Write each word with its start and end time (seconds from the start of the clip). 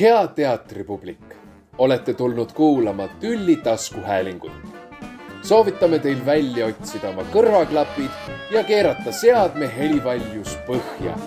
hea 0.00 0.26
teatripublik, 0.28 1.34
olete 1.78 2.14
tulnud 2.14 2.52
kuulama 2.52 3.08
Tülli 3.08 3.56
taskuhäälingut. 3.56 4.52
soovitame 5.42 5.98
teil 5.98 6.26
välja 6.26 6.66
otsida 6.66 7.08
oma 7.08 7.22
kõrvaklapid 7.22 8.30
ja 8.54 8.64
keerata 8.64 9.12
seadme 9.12 9.70
helivaljus 9.76 10.56
põhja. 10.66 11.18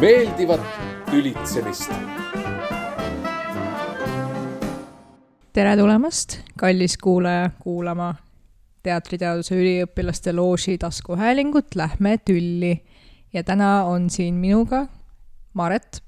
meeldivat 0.00 0.60
tülitsemist. 1.10 1.92
tere 5.52 5.76
tulemast, 5.76 6.38
kallis 6.56 6.96
kuulaja, 6.98 7.50
kuulama 7.60 8.14
teatriteaduse 8.82 9.54
üliõpilaste 9.54 10.32
looži 10.32 10.78
taskuhäälingut 10.78 11.74
Lähme 11.74 12.18
tülli. 12.18 12.84
ja 13.32 13.44
täna 13.44 13.84
on 13.84 14.10
siin 14.10 14.34
minuga 14.34 14.86
Maret. 15.54 16.02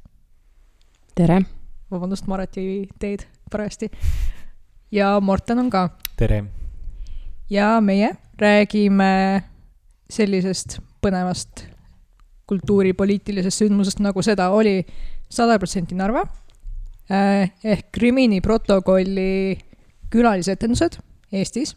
tere 1.14 1.59
vabandust, 1.90 2.26
Maret 2.30 2.56
jõi 2.56 2.86
teed 3.02 3.26
parajasti. 3.50 3.90
ja 4.92 5.12
Morten 5.20 5.58
on 5.58 5.70
ka. 5.70 5.88
tere! 6.16 6.44
ja 7.50 7.80
meie 7.80 8.12
räägime 8.38 9.42
sellisest 10.10 10.78
põnevast 11.02 11.66
kultuuripoliitilisest 12.50 13.62
sündmusest, 13.62 14.00
nagu 14.02 14.22
seda 14.22 14.50
oli 14.50 14.80
sada 15.30 15.58
protsenti 15.58 15.94
Narva 15.94 16.24
eh, 17.10 17.50
ehk 17.64 18.00
Rimini 18.02 18.40
protokolli 18.40 19.58
külalisetendused 20.10 20.98
Eestis 21.32 21.76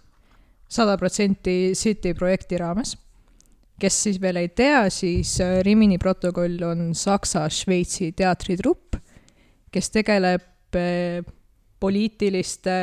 sada 0.74 0.98
protsenti 0.98 1.74
City 1.78 2.14
projekti 2.14 2.58
raames. 2.58 2.98
kes 3.80 3.96
siis 4.06 4.20
veel 4.22 4.38
ei 4.40 4.50
tea, 4.56 4.86
siis 4.94 5.36
eh, 5.44 5.60
Rimini 5.66 5.98
protokoll 6.00 6.62
on 6.64 6.94
Saksa-Šveitsi 6.96 8.14
teatritrupp, 8.16 8.93
kes 9.74 9.90
tegeleb 9.94 10.78
eh, 10.78 11.24
poliitiliste 11.84 12.78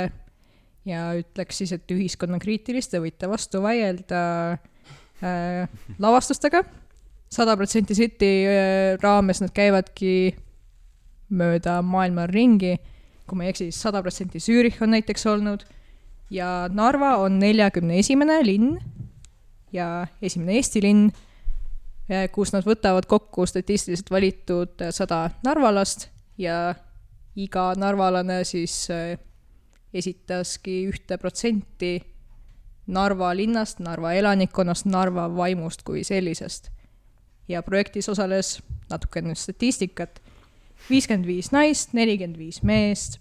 ja 0.89 1.11
ütleks 1.19 1.61
siis, 1.63 1.73
et 1.77 1.93
ühiskonnakriitiliste, 1.93 3.01
võite 3.03 3.29
vastu 3.31 3.63
vaielda 3.65 4.23
äh, 5.23 5.81
lavastustega. 5.99 6.65
sada 7.31 7.57
protsenti 7.57 7.95
City 7.95 8.31
äh, 8.47 8.99
raames 9.03 9.41
nad 9.41 9.53
käivadki 9.55 10.35
mööda 11.31 11.81
maailma 11.83 12.27
ringi. 12.27 12.77
kui 13.27 13.39
ma 13.39 13.45
ei 13.45 13.55
eksi, 13.55 13.71
siis 13.71 13.83
sada 13.83 14.03
protsenti 14.03 14.41
Zürich 14.43 14.83
on 14.83 14.91
näiteks 14.91 15.27
olnud 15.27 15.65
ja 16.31 16.69
Narva 16.73 17.17
on 17.23 17.39
neljakümne 17.39 17.99
esimene 17.99 18.41
linn 18.43 18.79
ja 19.73 20.07
esimene 20.23 20.57
Eesti 20.59 20.83
linn, 20.83 21.13
kus 22.35 22.51
nad 22.51 22.67
võtavad 22.67 23.07
kokku 23.07 23.47
statistiliselt 23.47 24.11
valitud 24.11 24.83
sada 24.91 25.29
narvalast 25.47 26.09
ja 26.41 26.75
iga 27.37 27.71
narvalane 27.79 28.41
siis 28.49 28.75
äh, 28.91 29.19
esitaski 29.95 30.85
ühte 30.91 31.19
protsenti 31.19 31.99
Narva 32.91 33.31
linnast, 33.37 33.79
Narva 33.85 34.13
elanikkonnast, 34.19 34.89
Narva 34.91 35.29
vaimust 35.37 35.85
kui 35.87 36.05
sellisest. 36.05 36.71
ja 37.49 37.63
projektis 37.63 38.09
osales 38.09 38.61
natukene 38.91 39.35
statistikat, 39.35 40.21
viiskümmend 40.91 41.27
viis 41.27 41.49
naist, 41.51 41.95
nelikümmend 41.99 42.39
viis 42.39 42.61
meest, 42.63 43.19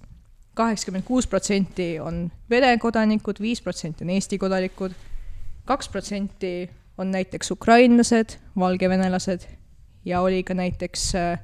kaheksakümmend 0.53 1.05
kuus 1.07 1.27
protsenti 1.27 1.95
on 1.99 2.27
Vene 2.49 2.77
kodanikud, 2.77 3.41
viis 3.41 3.61
protsenti 3.61 4.05
on 4.05 4.11
Eesti 4.13 4.37
kodanikud, 4.37 4.93
kaks 5.65 5.89
protsenti 5.89 6.69
on 6.97 7.11
näiteks 7.11 7.51
ukrainlased, 7.51 8.37
valgevenelased 8.59 9.47
ja 10.05 10.21
oli 10.21 10.43
ka 10.43 10.53
näiteks 10.53 11.15
äh, 11.15 11.39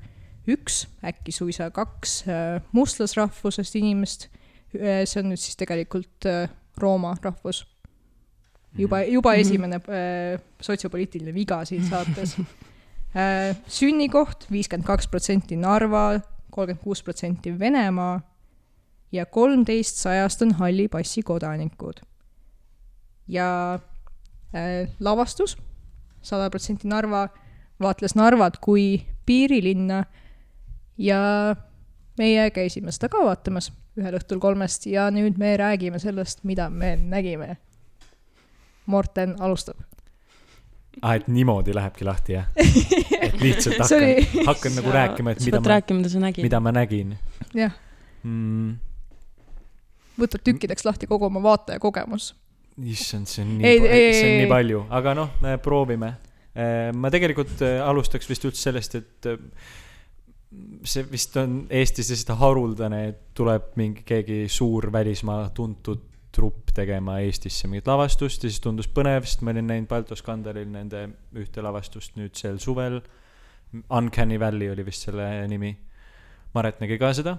üks, 0.48 0.86
äkki 1.06 1.34
suisa 1.34 1.70
kaks 1.74 2.24
äh, 2.28 2.62
mustlasrahvusest 2.76 3.76
inimest. 3.80 4.30
Äh, 4.76 5.04
see 5.08 5.22
on 5.22 5.32
nüüd 5.32 5.42
siis 5.42 5.58
tegelikult 5.60 6.28
äh, 6.30 6.50
Rooma 6.78 7.16
rahvus. 7.24 7.66
juba, 8.78 9.00
mhm. 9.02 9.12
juba 9.14 9.34
-hmm. 9.34 9.40
esimene 9.40 9.82
sotsiopoliitiline 10.62 11.34
viga 11.34 11.66
siin 11.66 11.86
saates 11.88 12.36
sünnikoht 13.78 14.46
viiskümmend 14.52 14.86
kaks 14.86 15.08
protsenti 15.08 15.56
Narva, 15.56 16.20
kolmkümmend 16.52 16.84
kuus 16.84 17.04
protsenti 17.04 17.60
Venemaa 17.60 18.20
ja 19.12 19.26
kolmteist 19.26 19.96
sajast 19.96 20.42
on 20.42 20.52
halli 20.60 20.88
passi 20.88 21.22
kodanikud. 21.22 22.02
ja 23.28 23.80
äh, 24.56 24.90
lavastus, 25.00 25.58
sada 26.22 26.50
protsenti 26.50 26.88
Narva, 26.88 27.30
vaatles 27.82 28.16
Narvat 28.16 28.58
kui 28.62 29.06
piirilinna 29.26 30.04
ja 30.98 31.20
meie 32.18 32.50
käisime 32.56 32.94
seda 32.96 33.10
ka 33.12 33.24
vaatamas 33.26 33.72
ühel 34.00 34.18
õhtul 34.20 34.42
kolmest 34.44 34.88
ja 34.92 35.08
nüüd 35.14 35.40
me 35.40 35.56
räägime 35.60 36.00
sellest, 36.04 36.44
mida 36.48 36.70
me 36.70 36.96
nägime. 37.00 37.58
Morten 38.86 39.36
alustab. 39.42 39.80
aa, 41.02 41.16
et 41.16 41.28
niimoodi 41.28 41.74
lähebki 41.76 42.06
lahti, 42.06 42.36
jah? 42.38 42.52
et 43.26 43.40
lihtsalt 43.42 43.82
hakkan 43.82 44.04
oli..., 44.04 44.44
hakkan 44.48 44.78
nagu 44.78 44.94
rääkima, 44.94 45.34
et 45.34 45.42
mida 45.44 45.60
ma, 45.60 45.72
rääkima, 45.74 46.22
mida 46.44 46.60
ma 46.60 46.72
nägin. 46.76 47.18
jah 47.56 47.74
mm.. 48.24 48.76
võtad 50.20 50.44
tükkideks 50.46 50.86
lahti 50.88 51.10
kogu 51.10 51.28
oma 51.28 51.42
vaataja 51.44 51.82
kogemus. 51.84 52.34
issand, 52.80 53.32
see 53.32 53.44
on 53.44 53.58
nii, 53.60 53.82
see 53.88 54.30
on 54.30 54.38
nii 54.44 54.52
palju, 54.52 54.86
aga 55.00 55.16
noh, 55.18 55.34
proovime. 55.64 56.16
Äh, 56.56 56.94
ma 56.96 57.12
tegelikult 57.12 57.60
äh, 57.68 57.82
alustaks 57.84 58.30
vist 58.30 58.46
üldse 58.48 58.70
sellest, 58.70 58.96
et 58.96 59.28
äh, 59.28 59.42
see 60.86 61.06
vist 61.12 61.36
on 61.42 61.66
Eestis 61.70 62.12
lihtsalt 62.14 62.40
haruldane, 62.40 63.02
et 63.10 63.22
tuleb 63.38 63.74
mingi 63.80 64.06
keegi 64.08 64.46
suur 64.52 64.92
välismaa 64.94 65.50
tuntud 65.56 66.04
trupp 66.36 66.74
tegema 66.76 67.20
Eestisse 67.24 67.70
mingit 67.72 67.88
lavastust 67.88 68.44
ja 68.44 68.52
siis 68.52 68.62
tundus 68.64 68.90
põnev, 68.92 69.24
sest 69.28 69.44
ma 69.46 69.54
olin 69.56 69.70
näinud 69.72 69.88
Balto 69.90 70.18
skandalil 70.20 70.68
nende 70.72 71.06
ühte 71.40 71.64
lavastust 71.64 72.18
nüüd 72.20 72.36
sel 72.36 72.60
suvel. 72.60 73.00
Uncanny 73.92 74.40
Valley 74.40 74.70
oli 74.72 74.86
vist 74.88 75.08
selle 75.08 75.26
nimi. 75.52 75.72
Maret 76.56 76.82
nägi 76.84 77.00
ka 77.00 77.12
seda. 77.16 77.38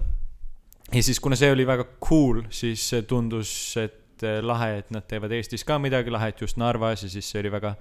ja 0.93 1.03
siis, 1.03 1.19
kuna 1.19 1.35
see 1.35 1.51
oli 1.51 1.65
väga 1.67 1.85
cool, 2.03 2.43
siis 2.49 2.89
tundus, 3.07 3.51
et 3.81 4.25
lahe, 4.41 4.77
et 4.79 4.91
nad 4.93 5.05
teevad 5.09 5.33
Eestis 5.37 5.65
ka 5.65 5.77
midagi 5.81 6.13
lahet 6.13 6.41
just 6.41 6.57
Narvas 6.57 7.03
ja 7.03 7.09
siis 7.09 7.29
see 7.29 7.41
oli 7.43 7.51
väga 7.53 7.75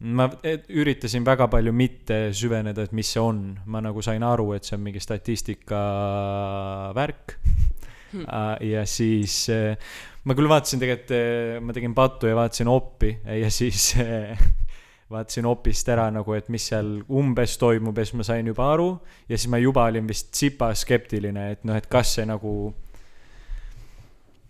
ma 0.00 0.26
üritasin 0.68 1.24
väga 1.26 1.48
palju 1.52 1.72
mitte 1.76 2.20
süveneda, 2.36 2.86
et 2.86 2.92
mis 2.96 3.08
see 3.12 3.20
on, 3.20 3.42
ma 3.68 3.82
nagu 3.84 4.00
sain 4.04 4.22
aru, 4.24 4.52
et 4.56 4.64
see 4.64 4.76
on 4.78 4.84
mingi 4.84 5.02
statistika 5.02 5.80
värk. 6.96 7.36
Hmm.. 8.10 8.24
ja 8.66 8.80
siis 8.90 9.44
äh, 9.54 9.76
ma 10.26 10.34
küll 10.34 10.50
vaatasin 10.50 10.80
tegelikult, 10.82 11.12
äh, 11.14 11.60
ma 11.62 11.74
tegin 11.76 11.92
pattu 11.94 12.26
ja 12.26 12.34
vaatasin 12.34 12.66
oppi 12.66 13.12
ja 13.22 13.50
siis 13.54 13.92
äh, 14.02 14.40
vaatasin 15.10 15.46
opist 15.46 15.88
ära 15.94 16.08
nagu, 16.10 16.34
et 16.34 16.48
mis 16.50 16.66
seal 16.72 16.90
umbes 17.06 17.54
toimub 17.60 17.98
ja 17.98 18.06
siis 18.06 18.18
ma 18.18 18.26
sain 18.26 18.50
juba 18.50 18.66
aru. 18.72 18.88
Ja 19.28 19.38
siis 19.38 19.50
ma 19.52 19.60
juba 19.62 19.84
olin 19.90 20.08
vist 20.10 20.32
tsipa 20.32 20.72
skeptiline, 20.74 21.50
et 21.54 21.62
noh, 21.68 21.78
et 21.78 21.86
kas 21.90 22.16
see 22.16 22.26
nagu 22.26 22.54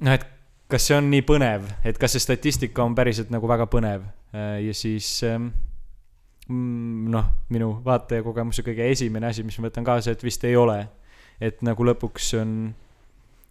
noh, 0.00 0.14
et 0.14 0.24
kas 0.70 0.86
see 0.88 0.96
on 0.96 1.10
nii 1.12 1.26
põnev, 1.26 1.68
et 1.84 1.98
kas 2.00 2.16
see 2.16 2.22
statistika 2.22 2.84
on 2.84 2.96
päriselt 2.96 3.32
nagu 3.34 3.48
väga 3.50 3.68
põnev. 3.72 4.04
Äh, 4.06 4.19
ja 4.32 4.74
siis 4.74 5.22
ähm, 5.26 5.50
mm, 6.48 7.08
noh, 7.14 7.32
minu 7.54 7.72
vaatajakogemuse 7.86 8.64
kõige 8.66 8.91
esimene 8.92 9.30
asi, 9.30 9.44
mis 9.46 9.58
ma 9.58 9.68
võtan 9.68 9.86
kaasa, 9.86 10.14
et 10.14 10.24
vist 10.24 10.44
ei 10.48 10.56
ole. 10.58 10.84
et 11.41 11.62
nagu 11.64 11.84
lõpuks 11.88 12.26
on, 12.36 12.50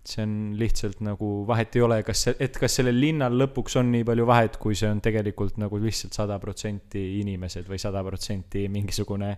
see 0.06 0.22
on 0.22 0.34
lihtsalt 0.60 1.00
nagu 1.02 1.30
vahet 1.48 1.74
ei 1.74 1.82
ole, 1.82 2.04
kas, 2.06 2.28
et 2.38 2.58
kas 2.62 2.76
sellel 2.78 3.00
linnal 3.02 3.34
lõpuks 3.34 3.80
on 3.82 3.90
nii 3.90 4.06
palju 4.06 4.28
vahet, 4.30 4.60
kui 4.62 4.78
see 4.78 4.92
on 4.92 5.02
tegelikult 5.02 5.58
nagu 5.58 5.80
lihtsalt 5.82 6.14
sada 6.14 6.38
protsenti 6.40 7.02
inimesed 7.24 7.66
või 7.70 7.82
sada 7.82 8.04
protsenti 8.06 8.68
mingisugune 8.70 9.34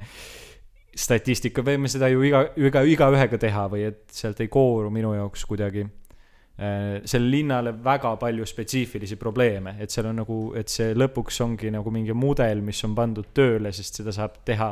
statistika, 0.92 1.64
võime 1.64 1.88
seda 1.88 2.12
ju 2.12 2.26
iga, 2.28 2.44
iga, 2.60 2.84
igaühega 2.84 3.40
teha 3.40 3.66
või 3.72 3.88
et 3.88 4.04
sealt 4.12 4.44
ei 4.44 4.52
kooru 4.52 4.92
minu 4.92 5.16
jaoks 5.16 5.48
kuidagi 5.48 5.88
Äh, 5.88 6.01
sellele 6.62 7.32
linnale 7.32 7.72
väga 7.84 8.12
palju 8.22 8.46
spetsiifilisi 8.46 9.16
probleeme, 9.18 9.76
et 9.82 9.90
seal 9.90 10.12
on 10.12 10.20
nagu, 10.22 10.40
et 10.60 10.70
see 10.70 10.94
lõpuks 10.94 11.42
ongi 11.42 11.72
nagu 11.74 11.94
mingi 11.94 12.14
mudel, 12.14 12.62
mis 12.62 12.84
on 12.86 12.94
pandud 12.96 13.32
tööle, 13.34 13.72
sest 13.74 14.02
seda 14.02 14.14
saab 14.14 14.42
teha 14.46 14.70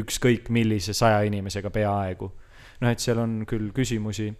ükskõik 0.00 0.50
millise 0.52 0.92
saja 0.94 1.22
inimesega 1.26 1.72
peaaegu. 1.72 2.30
noh, 2.80 2.90
et 2.90 3.00
seal 3.00 3.18
on 3.20 3.42
küll 3.48 3.72
küsimusi 3.76 4.30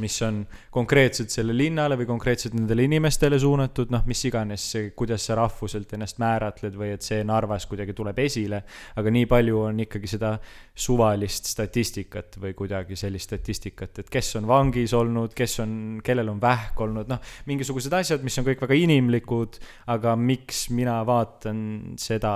mis 0.00 0.16
on 0.26 0.40
konkreetselt 0.72 1.32
selle 1.32 1.54
linnale 1.56 1.98
või 2.00 2.08
konkreetselt 2.08 2.54
nendele 2.56 2.86
inimestele 2.88 3.38
suunatud, 3.40 3.92
noh, 3.92 4.04
mis 4.08 4.22
iganes, 4.28 4.64
kuidas 4.96 5.26
sa 5.28 5.36
rahvuselt 5.38 5.92
ennast 5.96 6.20
määratled 6.22 6.76
või 6.78 6.94
et 6.96 7.06
see 7.06 7.22
Narvas 7.26 7.66
kuidagi 7.70 7.94
tuleb 7.96 8.18
esile, 8.24 8.62
aga 9.00 9.12
nii 9.14 9.28
palju 9.30 9.60
on 9.68 9.82
ikkagi 9.86 10.10
seda 10.14 10.34
suvalist 10.74 11.50
statistikat 11.50 12.40
või 12.40 12.54
kuidagi 12.58 12.98
sellist 12.98 13.30
statistikat, 13.30 14.02
et 14.02 14.12
kes 14.12 14.34
on 14.40 14.48
vangis 14.50 14.94
olnud, 14.96 15.34
kes 15.36 15.58
on, 15.64 15.72
kellel 16.04 16.32
on 16.32 16.40
vähk 16.42 16.80
olnud, 16.80 17.10
noh, 17.10 17.20
mingisugused 17.50 17.94
asjad, 18.00 18.24
mis 18.26 18.38
on 18.40 18.48
kõik 18.48 18.64
väga 18.64 18.78
inimlikud, 18.80 19.60
aga 19.92 20.16
miks 20.18 20.68
mina 20.74 21.00
vaatan 21.06 21.60
seda 22.00 22.34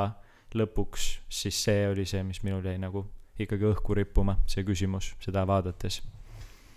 lõpuks, 0.55 1.09
siis 1.29 1.59
see 1.67 1.87
oli 1.91 2.07
see, 2.07 2.23
mis 2.27 2.43
minul 2.47 2.65
jäi 2.65 2.79
nagu 2.79 3.05
ikkagi 3.41 3.67
õhku 3.73 3.97
rippuma, 3.99 4.39
see 4.51 4.63
küsimus, 4.67 5.15
seda 5.23 5.43
vaadates 5.49 6.03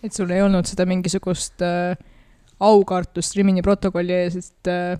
et 0.04 0.14
sul 0.14 0.32
ei 0.34 0.44
olnud 0.44 0.68
seda 0.70 0.86
mingisugust 0.90 1.64
äh, 1.66 1.98
aukartust 2.60 3.36
Rimini 3.38 3.64
protokolli 3.66 4.16
ees, 4.24 4.38
et 4.40 4.72
äh, 4.72 5.00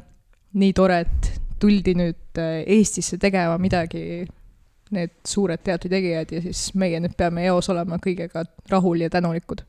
nii 0.58 0.74
tore, 0.78 1.02
et 1.06 1.32
tuldi 1.62 1.96
nüüd 1.98 2.42
äh, 2.42 2.62
Eestisse 2.78 3.20
tegema 3.22 3.58
midagi, 3.62 4.26
need 4.96 5.18
suured 5.28 5.60
teatritegijad 5.66 6.32
ja 6.32 6.44
siis 6.46 6.70
meie 6.80 7.02
nüüd 7.04 7.18
peame 7.20 7.44
eos 7.50 7.68
olema 7.74 7.98
kõigega 8.00 8.46
rahul 8.72 9.04
ja 9.04 9.10
tänulikud 9.12 9.66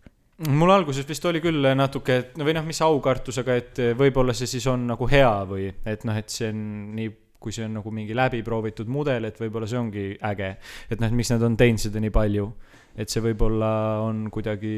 mul 0.47 0.71
alguses 0.71 1.07
vist 1.09 1.25
oli 1.27 1.41
küll 1.43 1.67
natuke, 1.75 2.17
et 2.23 2.37
no 2.39 2.47
või 2.47 2.55
noh, 2.55 2.63
mis 2.69 2.79
aukartusega, 2.87 3.57
et 3.59 3.81
võib-olla 3.99 4.31
see 4.37 4.47
siis 4.47 4.69
on 4.71 4.85
nagu 4.93 5.09
hea 5.11 5.33
või 5.51 5.67
et 5.67 6.05
noh, 6.07 6.15
et 6.15 6.31
see 6.31 6.53
on 6.53 6.61
nii, 6.95 7.11
kui 7.43 7.55
see 7.55 7.67
on 7.67 7.75
nagu 7.81 7.91
mingi 7.95 8.15
läbiproovitud 8.15 8.87
mudel, 8.91 9.27
et 9.27 9.41
võib-olla 9.43 9.67
see 9.67 9.81
ongi 9.81 10.07
äge. 10.31 10.53
et 10.87 11.01
noh, 11.01 11.11
et 11.11 11.19
miks 11.19 11.33
nad 11.35 11.43
on 11.43 11.59
teinud 11.59 11.83
seda 11.83 11.99
nii 12.03 12.15
palju, 12.15 12.47
et 12.95 13.11
see 13.11 13.25
võib-olla 13.25 13.73
on 14.07 14.29
kuidagi 14.31 14.77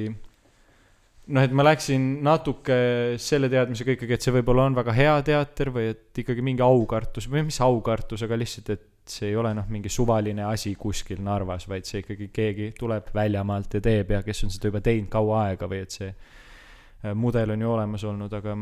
noh, 1.30 1.44
et 1.44 1.52
ma 1.54 1.64
läksin 1.66 2.06
natuke 2.26 2.76
selle 3.22 3.50
teadmisega 3.52 3.94
ikkagi, 3.94 4.16
et 4.16 4.24
see 4.24 4.34
võib-olla 4.34 4.66
on 4.68 4.76
väga 4.78 4.94
hea 4.96 5.16
teater 5.26 5.70
või 5.74 5.90
et 5.92 6.22
ikkagi 6.22 6.44
mingi 6.44 6.64
aukartus 6.64 7.28
või 7.30 7.44
mis 7.48 7.60
aukartus, 7.64 8.24
aga 8.26 8.38
lihtsalt, 8.40 8.72
et 8.74 8.86
see 9.10 9.30
ei 9.30 9.36
ole 9.38 9.52
noh, 9.56 9.66
mingi 9.72 9.90
suvaline 9.92 10.44
asi 10.46 10.74
kuskil 10.78 11.22
Narvas, 11.24 11.66
vaid 11.70 11.88
see 11.88 12.02
ikkagi 12.04 12.30
keegi 12.34 12.70
tuleb 12.78 13.10
väljamaalt 13.14 13.78
ja 13.78 13.82
teeb 13.84 14.14
ja 14.14 14.22
kes 14.26 14.44
on 14.46 14.54
seda 14.54 14.70
juba 14.70 14.82
teinud 14.84 15.10
kaua 15.12 15.44
aega 15.48 15.68
või 15.70 15.82
et 15.86 15.96
see 15.96 16.10
äh, 16.10 17.14
mudel 17.18 17.54
on 17.56 17.64
ju 17.64 17.72
olemas 17.74 18.06
olnud, 18.06 18.34
aga 18.40 18.56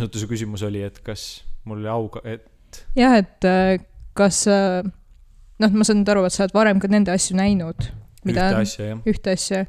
oota, 0.00 0.16
su 0.16 0.28
küsimus 0.30 0.64
oli, 0.66 0.82
et 0.86 1.00
kas 1.04 1.44
mul 1.68 1.82
oli 1.82 1.92
auga, 1.92 2.24
et. 2.24 2.82
jah, 2.98 3.16
et 3.20 3.48
äh, 3.48 3.76
kas, 4.18 4.42
äh, 4.50 4.82
noh, 5.60 5.76
ma 5.76 5.86
saan 5.88 6.04
aru, 6.08 6.26
et 6.28 6.36
sa 6.36 6.46
oled 6.46 6.56
varem 6.56 6.82
ka 6.82 6.90
nende 6.90 7.14
asju 7.14 7.38
näinud. 7.38 7.90
ühte 8.26 8.50
asja, 8.52 8.90
jah. 8.92 9.06
ühte 9.08 9.32
asja 9.32 9.64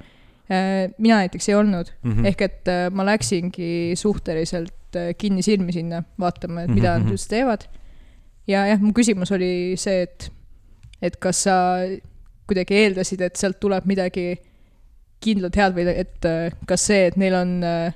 mina 0.51 1.21
näiteks 1.21 1.49
ei 1.49 1.55
olnud 1.55 1.91
mm, 2.03 2.11
-hmm. 2.11 2.25
ehk 2.27 2.41
et 2.41 2.71
ma 2.91 3.05
läksingi 3.07 3.93
suhteliselt 3.95 4.97
kinnisilmi 5.17 5.71
sinna 5.71 6.03
vaatama, 6.19 6.65
et 6.65 6.73
mida 6.73 6.97
mm 6.97 7.01
-hmm. 7.01 7.05
nad 7.05 7.13
üldse 7.15 7.29
teevad 7.29 7.67
ja 8.47 8.65
jah, 8.67 8.81
mu 8.81 8.93
küsimus 8.95 9.31
oli 9.35 9.77
see, 9.79 10.05
et, 10.07 10.29
et 11.01 11.17
kas 11.21 11.43
sa 11.47 11.55
kuidagi 12.49 12.75
eeldasid, 12.83 13.21
et 13.21 13.39
sealt 13.39 13.59
tuleb 13.63 13.87
midagi 13.89 14.33
kindlalt 15.21 15.57
head 15.59 15.75
või 15.77 15.87
et 15.93 16.29
kas 16.67 16.87
see, 16.89 17.05
et 17.11 17.17
neil 17.21 17.35
on 17.37 17.57
äh, 17.63 17.93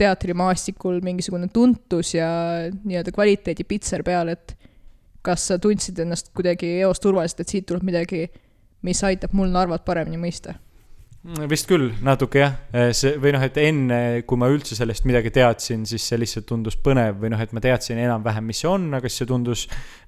teatrimaastikul 0.00 1.00
mingisugune 1.04 1.48
tuntus 1.52 2.14
ja 2.16 2.28
nii-öelda 2.72 3.12
kvaliteedipitser 3.14 4.02
peal, 4.06 4.32
et 4.32 4.56
kas 5.24 5.48
sa 5.50 5.58
tundsid 5.62 6.00
ennast 6.02 6.32
kuidagi 6.36 6.80
eos 6.82 7.00
turvaliselt, 7.00 7.44
et 7.44 7.52
siit 7.52 7.66
tuleb 7.68 7.84
midagi, 7.86 8.26
mis 8.84 9.00
aitab 9.06 9.36
mul 9.36 9.52
Narvat 9.52 9.84
paremini 9.86 10.18
mõista? 10.20 10.56
Vist 11.24 11.64
küll, 11.68 11.86
natuke 12.04 12.40
jah, 12.42 12.56
eh, 12.76 12.90
see 12.96 13.14
või 13.20 13.30
noh, 13.32 13.44
et 13.46 13.56
enne, 13.62 13.98
kui 14.28 14.36
ma 14.40 14.50
üldse 14.52 14.76
sellest 14.76 15.06
midagi 15.08 15.30
teadsin, 15.32 15.86
siis 15.88 16.04
see 16.04 16.18
lihtsalt 16.20 16.44
tundus 16.50 16.76
põnev 16.76 17.16
või 17.22 17.30
noh, 17.32 17.40
et 17.40 17.54
ma 17.56 17.62
teadsin 17.64 18.00
enam-vähem, 18.02 18.44
mis 18.44 18.60
see 18.60 18.68
on, 18.68 18.90
aga 18.98 19.08
siis 19.08 19.22
see 19.22 19.30
tundus 19.30 19.62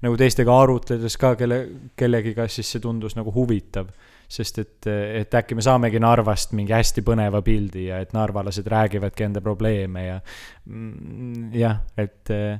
nagu 0.05 0.19
teistega 0.19 0.53
arutledes 0.53 1.17
ka 1.17 1.33
kelle, 1.39 1.59
kellegiga, 1.97 2.45
siis 2.51 2.69
see 2.69 2.83
tundus 2.83 3.17
nagu 3.17 3.33
huvitav. 3.33 3.89
sest 4.27 4.57
et, 4.59 4.87
et 4.91 5.35
äkki 5.39 5.55
me 5.55 5.63
saamegi 5.63 6.01
Narvast 6.03 6.51
mingi 6.51 6.73
hästi 6.75 6.99
põneva 7.01 7.39
pildi 7.41 7.85
ja 7.85 8.01
et 8.03 8.11
narvalased 8.11 8.65
räägivadki 8.67 9.23
enda 9.23 9.39
probleeme 9.41 10.03
ja 10.03 10.17
mm, 10.65 11.53
jah, 11.55 11.79
et 11.95 12.29
eh, 12.35 12.59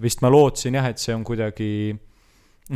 vist 0.00 0.22
ma 0.24 0.30
lootsin 0.32 0.80
jah, 0.80 0.88
et 0.88 0.98
see 0.98 1.14
on 1.14 1.22
kuidagi 1.28 1.92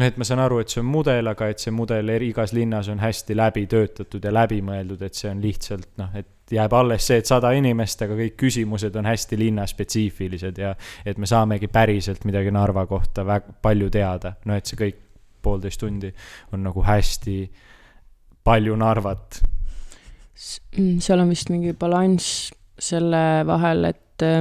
et 0.00 0.16
ma 0.16 0.24
saan 0.24 0.40
aru, 0.40 0.62
et 0.62 0.72
see 0.72 0.80
on 0.80 0.88
mudel, 0.88 1.28
aga 1.28 1.50
et 1.52 1.60
see 1.60 1.72
mudel 1.74 2.08
eri, 2.14 2.30
igas 2.32 2.54
linnas 2.56 2.88
on 2.88 3.02
hästi 3.02 3.36
läbi 3.36 3.66
töötatud 3.68 4.24
ja 4.24 4.32
läbimõeldud, 4.32 5.02
et 5.04 5.18
see 5.18 5.28
on 5.28 5.42
lihtsalt 5.42 5.90
noh, 6.00 6.14
et 6.16 6.52
jääb 6.52 6.72
alles 6.76 7.06
see, 7.08 7.18
et 7.20 7.28
sada 7.28 7.52
inimest, 7.56 8.04
aga 8.04 8.16
kõik 8.16 8.38
küsimused 8.40 8.96
on 8.96 9.08
hästi 9.08 9.38
linnaspetsiifilised 9.40 10.60
ja 10.60 10.72
et 11.04 11.20
me 11.20 11.28
saamegi 11.28 11.68
päriselt 11.72 12.24
midagi 12.28 12.52
Narva 12.54 12.86
kohta 12.88 13.24
väga 13.28 13.56
palju 13.62 13.90
teada, 13.92 14.34
no 14.48 14.56
et 14.56 14.68
see 14.68 14.80
kõik 14.80 15.00
poolteist 15.42 15.80
tundi 15.82 16.12
on 16.54 16.62
nagu 16.64 16.84
hästi 16.86 17.36
palju 18.44 18.76
Narvat. 18.78 19.42
Mm, 20.78 21.02
seal 21.04 21.20
on 21.20 21.28
vist 21.30 21.52
mingi 21.52 21.74
balanss 21.78 22.48
selle 22.82 23.42
vahel, 23.46 23.84
et 23.90 24.24
äh, 24.24 24.40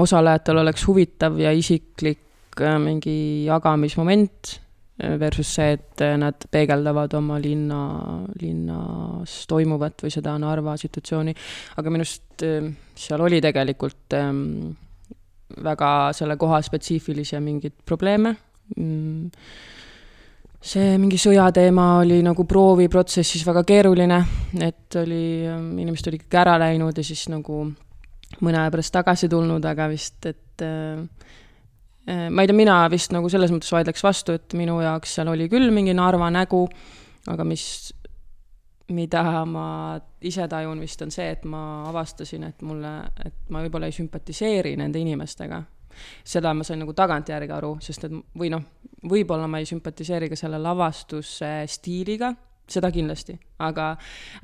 osalejatel 0.00 0.62
oleks 0.64 0.86
huvitav 0.88 1.36
ja 1.38 1.52
isiklik 1.52 2.62
äh, 2.62 2.78
mingi 2.82 3.44
jagamismoment 3.46 4.56
versus 4.98 5.46
see, 5.54 5.76
et 5.76 6.02
nad 6.18 6.44
peegeldavad 6.50 7.14
oma 7.18 7.38
linna, 7.42 7.80
linnas 8.40 9.44
toimuvat 9.50 10.02
või 10.02 10.12
seda 10.12 10.34
Narva 10.42 10.74
situatsiooni. 10.80 11.34
aga 11.78 11.94
minu 11.94 12.06
arust 12.06 12.44
ehm, 12.46 12.72
seal 12.98 13.22
oli 13.22 13.40
tegelikult 13.44 14.16
ehm, 14.18 14.44
väga 15.64 15.90
selle 16.16 16.36
koha 16.36 16.60
spetsiifilisi 16.62 17.38
mingeid 17.40 17.76
probleeme. 17.86 18.34
Mm, 18.76 19.30
see 20.58 20.96
mingi 20.98 21.20
sõjateema 21.22 21.86
oli 22.02 22.18
nagu 22.26 22.44
prooviprotsessis 22.44 23.46
väga 23.46 23.62
keeruline, 23.68 24.18
et 24.58 24.98
oli, 24.98 25.22
ehm, 25.46 25.70
inimesed 25.78 26.10
olid 26.10 26.26
kõik 26.26 26.40
ära 26.42 26.58
läinud 26.66 26.98
ja 26.98 27.06
siis 27.06 27.28
nagu 27.30 27.62
mõne 28.42 28.60
aja 28.60 28.74
pärast 28.74 28.92
tagasi 28.98 29.30
tulnud, 29.30 29.64
aga 29.64 29.86
vist, 29.88 30.26
et 30.26 30.66
äh, 30.66 30.98
Äh, 30.98 31.06
ma 32.08 32.42
ei 32.42 32.48
tea, 32.48 32.56
mina 32.56 32.78
vist 32.88 33.12
nagu 33.12 33.28
selles 33.28 33.52
mõttes 33.52 33.72
vaidleks 33.74 34.04
vastu, 34.04 34.38
et 34.38 34.54
minu 34.56 34.78
jaoks 34.80 35.18
seal 35.18 35.28
oli 35.32 35.48
küll 35.52 35.72
mingi 35.74 35.92
Narva 35.96 36.30
nägu, 36.32 36.62
aga 37.28 37.44
mis, 37.44 37.64
mida 38.94 39.24
ma 39.48 39.66
ise 40.24 40.46
tajun 40.48 40.80
vist, 40.80 41.02
on 41.04 41.12
see, 41.12 41.26
et 41.34 41.44
ma 41.48 41.62
avastasin, 41.90 42.46
et 42.48 42.62
mulle, 42.64 42.92
et 43.24 43.50
ma 43.52 43.60
võib-olla 43.64 43.90
ei 43.90 43.96
sümpatiseeri 43.96 44.76
nende 44.80 45.02
inimestega. 45.02 45.62
seda 46.24 46.52
ma 46.54 46.62
sain 46.62 46.78
nagu 46.78 46.92
tagantjärgi 46.94 47.52
aru, 47.52 47.72
sest 47.82 48.04
et 48.06 48.12
või 48.38 48.52
noh, 48.54 48.62
võib-olla 49.10 49.48
ma 49.50 49.58
ei 49.58 49.66
sümpatiseeri 49.66 50.28
ka 50.30 50.36
selle 50.38 50.60
lavastuse 50.62 51.64
stiiliga, 51.66 52.30
seda 52.68 52.92
kindlasti, 52.94 53.34
aga, 53.64 53.96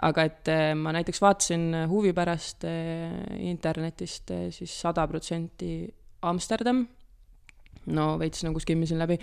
aga 0.02 0.24
et 0.26 0.50
äh, 0.50 0.72
ma 0.74 0.92
näiteks 0.96 1.20
vaatasin 1.22 1.86
huvi 1.88 2.12
pärast 2.16 2.66
äh, 2.66 3.14
internetist 3.46 4.32
siis 4.56 4.74
sada 4.80 5.06
protsenti 5.06 5.86
Amsterdam 6.24 6.82
no 7.92 8.14
veits 8.20 8.44
nagu 8.46 8.60
skimmisin 8.62 9.00
läbi. 9.00 9.18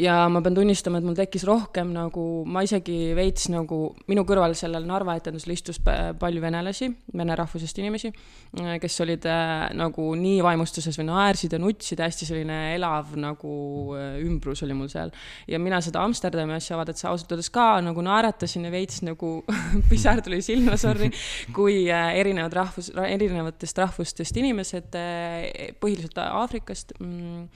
ja 0.00 0.24
ma 0.32 0.40
pean 0.42 0.56
tunnistama, 0.56 0.98
et 0.98 1.06
mul 1.06 1.14
tekkis 1.14 1.44
rohkem 1.46 1.92
nagu, 1.94 2.22
ma 2.50 2.64
isegi 2.66 3.12
veits 3.14 3.46
nagu, 3.52 3.92
minu 4.10 4.24
kõrval 4.26 4.56
sellel 4.58 4.86
Narva 4.88 5.14
etendusel 5.18 5.52
istus 5.54 5.78
palju 5.78 6.40
venelasi, 6.42 6.88
vene 7.14 7.36
rahvusest 7.38 7.78
inimesi, 7.78 8.10
kes 8.82 8.96
olid 9.04 9.28
äh, 9.28 9.68
nagu 9.76 10.08
nii 10.18 10.40
vaimustuses 10.42 10.98
või 10.98 11.06
naersid 11.10 11.54
ja 11.54 11.60
nutsid, 11.62 12.00
hästi 12.02 12.26
selline 12.26 12.58
elav 12.74 13.12
nagu 13.20 13.52
äh, 13.94 14.16
ümbrus 14.24 14.64
oli 14.66 14.74
mul 14.74 14.90
seal. 14.90 15.12
ja 15.46 15.60
mina 15.62 15.78
seda 15.84 16.02
Amsterdami 16.02 16.56
asja 16.56 16.80
vaadates 16.80 17.06
ausalt 17.06 17.30
öeldes 17.36 17.52
ka 17.54 17.68
nagu 17.84 18.02
naeratasin 18.02 18.66
ja 18.66 18.72
veits 18.74 19.04
nagu 19.06 19.36
pisar 19.90 20.24
tuli 20.24 20.40
silma, 20.42 20.78
sorry, 20.80 21.12
kui 21.54 21.84
äh, 21.92 22.16
erinevad 22.18 22.56
rahvus, 22.56 22.90
erinevatest 23.04 23.78
rahvustest 23.84 24.42
inimesed, 24.42 24.98
põhiliselt 25.78 26.18
Aafrikast 26.24 26.94
mm,, 26.98 27.46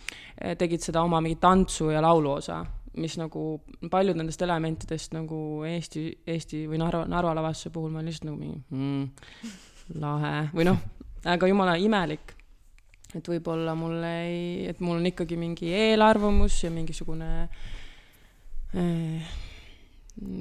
tegid 0.59 0.85
seda 0.85 1.03
oma 1.03 1.21
mingi 1.25 1.39
tantsu 1.41 1.91
ja 1.91 2.03
lauluosa, 2.05 2.61
mis 2.99 3.17
nagu 3.19 3.61
paljud 3.91 4.19
nendest 4.19 4.43
elementidest 4.43 5.15
nagu 5.17 5.65
Eesti, 5.69 6.05
Eesti 6.27 6.65
või 6.71 6.81
Narva, 6.83 7.05
Narva 7.11 7.35
lavastuse 7.39 7.73
puhul 7.75 7.93
ma 7.95 8.03
olin 8.03 8.11
lihtsalt 8.11 8.31
nagu 8.31 8.39
mingi 8.41 8.61
mm, 8.75 9.99
lahe 10.03 10.35
või 10.55 10.69
noh, 10.69 10.81
aga 11.25 11.51
jumala 11.51 11.77
imelik. 11.81 12.35
et 13.15 13.29
võib-olla 13.29 13.75
mul 13.79 14.03
ei, 14.05 14.69
et 14.69 14.81
mul 14.85 14.99
on 15.01 15.11
ikkagi 15.11 15.37
mingi 15.41 15.73
eelarvamus 15.75 16.63
ja 16.65 16.71
mingisugune 16.71 17.49
eh, 18.75 19.37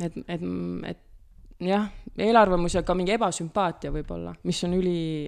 et, 0.03 0.17
et, 0.27 0.41
et 0.91 1.06
jah, 1.63 1.89
eelarvamus 2.17 2.75
ja 2.77 2.83
ka 2.85 2.95
mingi 2.97 3.13
ebasümpaatia 3.15 3.91
võib-olla, 3.93 4.33
mis 4.45 4.59
on 4.65 4.75
üli, 4.77 5.27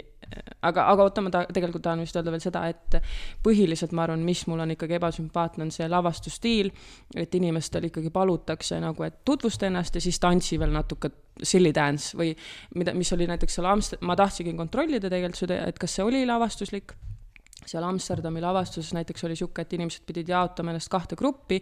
aga, 0.66 0.86
aga 0.92 1.06
oota, 1.06 1.24
ma 1.26 1.32
ta-, 1.34 1.46
tegelikult 1.54 1.84
tahan 1.86 2.04
vist 2.04 2.18
öelda 2.18 2.34
veel 2.34 2.44
seda, 2.44 2.64
et 2.70 3.00
põhiliselt 3.46 3.94
ma 3.98 4.06
arvan, 4.06 4.24
mis 4.26 4.44
mul 4.50 4.62
on 4.66 4.76
ikkagi 4.76 4.98
ebasümpaatne, 5.00 5.66
on 5.68 5.74
see 5.74 5.90
lavastusstiil, 5.90 6.72
et 7.18 7.36
inimestel 7.40 7.90
ikkagi 7.90 8.14
palutakse 8.14 8.80
nagu, 8.84 9.06
et 9.08 9.22
tutvusta 9.26 9.70
ennast 9.70 9.98
ja 9.98 10.04
siis 10.06 10.22
tantsi 10.22 10.60
veel 10.62 10.74
natuke 10.76 11.12
silly 11.42 11.74
dance 11.76 12.18
või 12.18 12.34
mida, 12.76 12.94
mis 12.98 13.14
oli 13.16 13.30
näiteks 13.30 13.60
seal 13.60 13.70
Amst-, 13.72 14.02
ma 14.06 14.18
tahtsingi 14.20 14.58
kontrollida 14.58 15.10
tegelikult 15.10 15.46
seda, 15.46 15.64
et 15.70 15.80
kas 15.82 15.98
see 15.98 16.06
oli 16.06 16.26
lavastuslik 16.30 16.98
seal 17.70 17.86
Amsterdami 17.86 18.42
lavastuses 18.42 18.94
näiteks 18.98 19.24
oli 19.26 19.36
niisugune, 19.36 19.66
et 19.66 19.74
inimesed 19.78 20.06
pidid 20.08 20.30
jaotama 20.32 20.74
ennast 20.74 20.90
kahte 20.92 21.18
gruppi, 21.20 21.60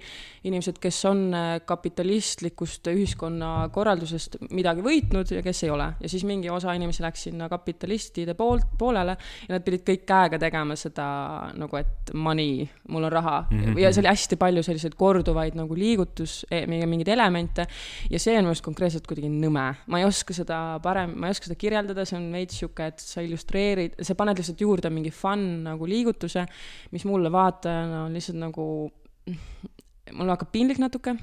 inimesed, 0.47 0.79
kes 0.81 0.99
on 1.09 1.23
äh, 1.35 1.47
kapitalistlikust 1.67 2.87
ühiskonnakorraldusest 2.91 4.39
midagi 4.55 4.85
võitnud 4.85 5.33
ja 5.35 5.43
kes 5.45 5.63
ei 5.67 5.73
ole. 5.73 5.89
ja 6.01 6.09
siis 6.09 6.23
mingi 6.27 6.49
osa 6.53 6.73
inimesi 6.77 7.03
läks 7.03 7.27
sinna 7.27 7.49
kapitalistide 7.51 8.37
poolt, 8.37 8.69
poolele 8.79 9.17
ja 9.47 9.55
nad 9.55 9.65
pidid 9.65 9.83
kõik 9.87 10.05
käega 10.07 10.39
tegema 10.41 10.77
seda 10.79 11.07
nagu, 11.57 11.79
et 11.79 12.13
money, 12.13 12.67
mul 12.89 13.07
on 13.09 13.11
raha 13.11 13.37
mm. 13.49 13.63
-hmm. 13.63 13.79
ja 13.81 13.91
see 13.93 14.01
oli 14.03 14.11
hästi 14.13 14.39
palju 14.39 14.63
selliseid 14.63 14.95
korduvaid 14.95 15.57
nagu 15.59 15.75
liigutus, 15.75 16.45
e, 16.51 16.65
mingeid 16.67 17.07
elemente 17.07 17.67
ja 18.09 18.19
see 18.19 18.37
on 18.37 18.45
minu 18.45 18.53
arust 18.53 18.65
konkreetselt 18.65 19.07
kuidagi 19.07 19.29
nõme. 19.29 19.67
ma 19.87 19.99
ei 19.99 20.05
oska 20.05 20.33
seda 20.33 20.79
parem, 20.83 21.13
ma 21.17 21.27
ei 21.27 21.35
oska 21.35 21.49
seda 21.49 21.59
kirjeldada, 21.59 22.05
see 22.05 22.17
on 22.17 22.31
veits 22.31 22.57
niisugune, 22.57 22.87
et 22.87 22.99
sa 23.03 23.21
illustreerid, 23.21 23.97
sa 24.01 24.15
paned 24.15 24.37
lihtsalt 24.39 24.61
juurde 24.61 24.89
mingi 24.93 25.11
fun 25.11 25.63
nagu 25.63 25.85
liigutus, 25.85 25.96
liigutuse, 25.97 26.45
mis 26.93 27.05
mulle 27.09 27.31
vaatajana 27.33 28.05
on 28.05 28.15
lihtsalt 28.15 28.39
nagu, 28.41 28.67
mul 30.13 30.33
hakkab 30.33 30.53
piinlik 30.53 30.81
natuke. 30.83 31.17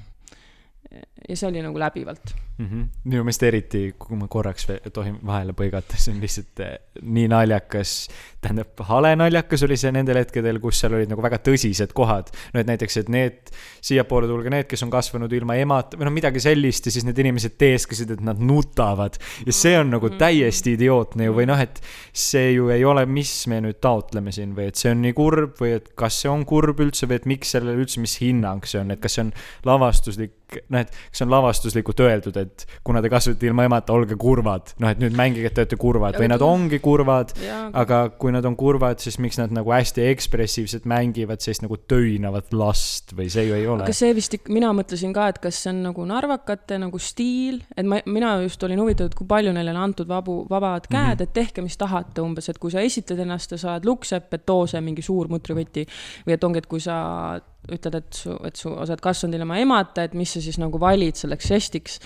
ja 1.29 1.35
see 1.35 1.47
oli 1.49 1.63
nagu 1.65 1.79
läbivalt 1.81 2.35
mm. 2.57 2.65
-hmm. 2.65 2.87
minu 3.03 3.23
meelest 3.23 3.43
eriti, 3.43 3.83
kui 3.99 4.17
ma 4.17 4.27
korraks 4.31 4.67
tohin 4.93 5.17
vahele 5.25 5.53
põigata, 5.57 5.97
see 5.99 6.13
on 6.13 6.21
lihtsalt 6.23 6.63
eh, 6.63 6.77
nii 7.01 7.27
naljakas. 7.31 8.07
tähendab, 8.45 8.77
hale 8.85 9.15
naljakas 9.17 9.63
oli 9.65 9.77
see 9.77 9.89
nendel 9.91 10.19
hetkedel, 10.19 10.59
kus 10.61 10.79
seal 10.79 10.93
olid 10.93 11.09
nagu 11.09 11.23
väga 11.25 11.39
tõsised 11.47 11.93
kohad. 11.97 12.29
no 12.53 12.59
et 12.61 12.67
näiteks, 12.69 12.97
et 13.01 13.09
need, 13.09 13.51
siiapoole 13.81 14.27
tulge 14.27 14.49
need, 14.53 14.67
kes 14.69 14.83
on 14.85 14.93
kasvanud 14.93 15.33
ilma 15.33 15.55
emata 15.61 15.97
või 15.97 16.07
noh, 16.09 16.15
midagi 16.15 16.43
sellist 16.43 16.85
ja 16.85 16.93
siis 16.93 17.05
need 17.07 17.17
inimesed 17.17 17.57
teeskasid, 17.57 18.11
et 18.11 18.21
nad 18.21 18.39
nutavad. 18.39 19.17
ja 19.45 19.53
see 19.53 19.77
on 19.79 19.91
nagu 19.95 20.09
täiesti 20.09 20.75
idiootne 20.77 21.29
ju 21.29 21.35
või 21.35 21.49
noh, 21.49 21.59
et 21.59 21.81
see 22.13 22.53
ju 22.55 22.69
ei 22.69 22.85
ole, 22.85 23.05
mis 23.05 23.33
me 23.47 23.61
nüüd 23.65 23.81
taotleme 23.81 24.31
siin 24.31 24.55
või 24.55 24.69
et 24.71 24.79
see 24.79 24.93
on 24.93 25.01
nii 25.01 25.13
kurb 25.17 25.59
või 25.61 25.75
et 25.79 25.91
kas 25.97 26.21
see 26.21 26.31
on 26.31 26.45
kurb 26.45 26.79
üldse 26.79 27.09
või 27.09 27.19
et 27.19 27.25
miks 27.25 27.55
sellele 27.55 27.77
üldse, 27.81 27.99
mis 28.03 28.19
hinnang 28.21 28.65
see 28.69 28.79
on, 28.81 28.93
et 28.93 29.01
kas 29.01 29.17
see 29.17 29.25
on 29.25 29.33
lavastuslik, 29.65 30.61
noh, 30.69 30.85
et 30.85 30.93
kas 30.93 31.19
see 31.19 31.25
on 31.25 31.33
lavastuslikult 31.33 32.05
öeldud, 32.05 32.37
et 32.37 32.44
et 32.45 32.65
kuna 32.85 33.01
te 33.03 33.11
kasvate 33.11 33.49
ilma 33.49 33.65
emata, 33.67 33.93
olge 33.95 34.17
kurvad. 34.19 34.73
noh, 34.79 34.91
et 34.91 35.01
nüüd 35.01 35.15
mängige, 35.17 35.49
et 35.49 35.55
te 35.57 35.63
olete 35.65 35.79
kurvad 35.81 36.19
või 36.19 36.29
nad 36.31 36.43
ongi 36.45 36.79
kurvad, 36.83 37.33
aga 37.73 38.01
kui 38.19 38.33
nad 38.35 38.45
on 38.47 38.57
kurvad, 38.59 39.01
siis 39.03 39.17
miks 39.23 39.39
nad 39.41 39.53
nagu 39.55 39.73
hästi 39.73 40.05
ekspressiivselt 40.11 40.87
mängivad 40.89 41.43
sellist 41.43 41.65
nagu 41.65 41.77
töinavat 41.89 42.53
last 42.55 43.15
või 43.17 43.29
see 43.33 43.47
ju 43.49 43.57
ei 43.57 43.67
ole. 43.67 43.85
aga 43.85 43.95
see 43.95 44.13
vist, 44.17 44.37
mina 44.51 44.71
mõtlesin 44.75 45.13
ka, 45.15 45.29
et 45.33 45.41
kas 45.43 45.61
see 45.63 45.71
on 45.73 45.81
nagu 45.89 46.05
narvakate 46.09 46.79
nagu 46.81 47.01
stiil, 47.01 47.61
et 47.75 47.87
ma, 47.87 48.01
mina 48.05 48.35
just 48.45 48.63
olin 48.65 48.81
huvitatud, 48.81 49.17
kui 49.17 49.29
palju 49.29 49.53
neile 49.55 49.73
on 49.75 49.81
antud 49.87 50.09
vabu, 50.09 50.43
vabad 50.49 50.87
käed 50.89 51.01
mm, 51.01 51.11
-hmm. 51.17 51.23
et 51.23 51.33
tehke, 51.33 51.65
mis 51.65 51.77
tahate 51.77 52.21
umbes, 52.21 52.49
et 52.49 52.59
kui 52.61 52.71
sa 52.71 52.83
esitled 52.85 53.19
ennast 53.25 53.51
ja 53.51 53.57
sa 53.61 53.73
oled 53.73 53.89
lukksepp, 53.89 54.33
et 54.33 54.45
too 54.45 54.67
see 54.67 54.81
mingi 54.81 55.01
suur 55.05 55.29
mutrivõti 55.31 55.85
või 56.27 56.37
et 56.37 56.43
ongi, 56.43 56.63
et 56.63 56.67
kui 56.67 56.79
sa 56.79 57.39
ütled, 57.71 57.99
et 57.99 58.17
su, 58.17 58.37
et 58.45 58.57
su, 58.57 58.71
sa 58.71 58.87
oled 58.87 59.03
kasvanud 59.03 59.37
ilma 59.39 59.59
emata, 59.61 60.05
et 60.05 60.15
mis 60.17 60.35
sa 60.35 60.41
siis 60.43 60.59
nagu 60.61 60.81
valid 60.81 61.17
selleks 61.19 61.53
žestiks. 61.53 62.01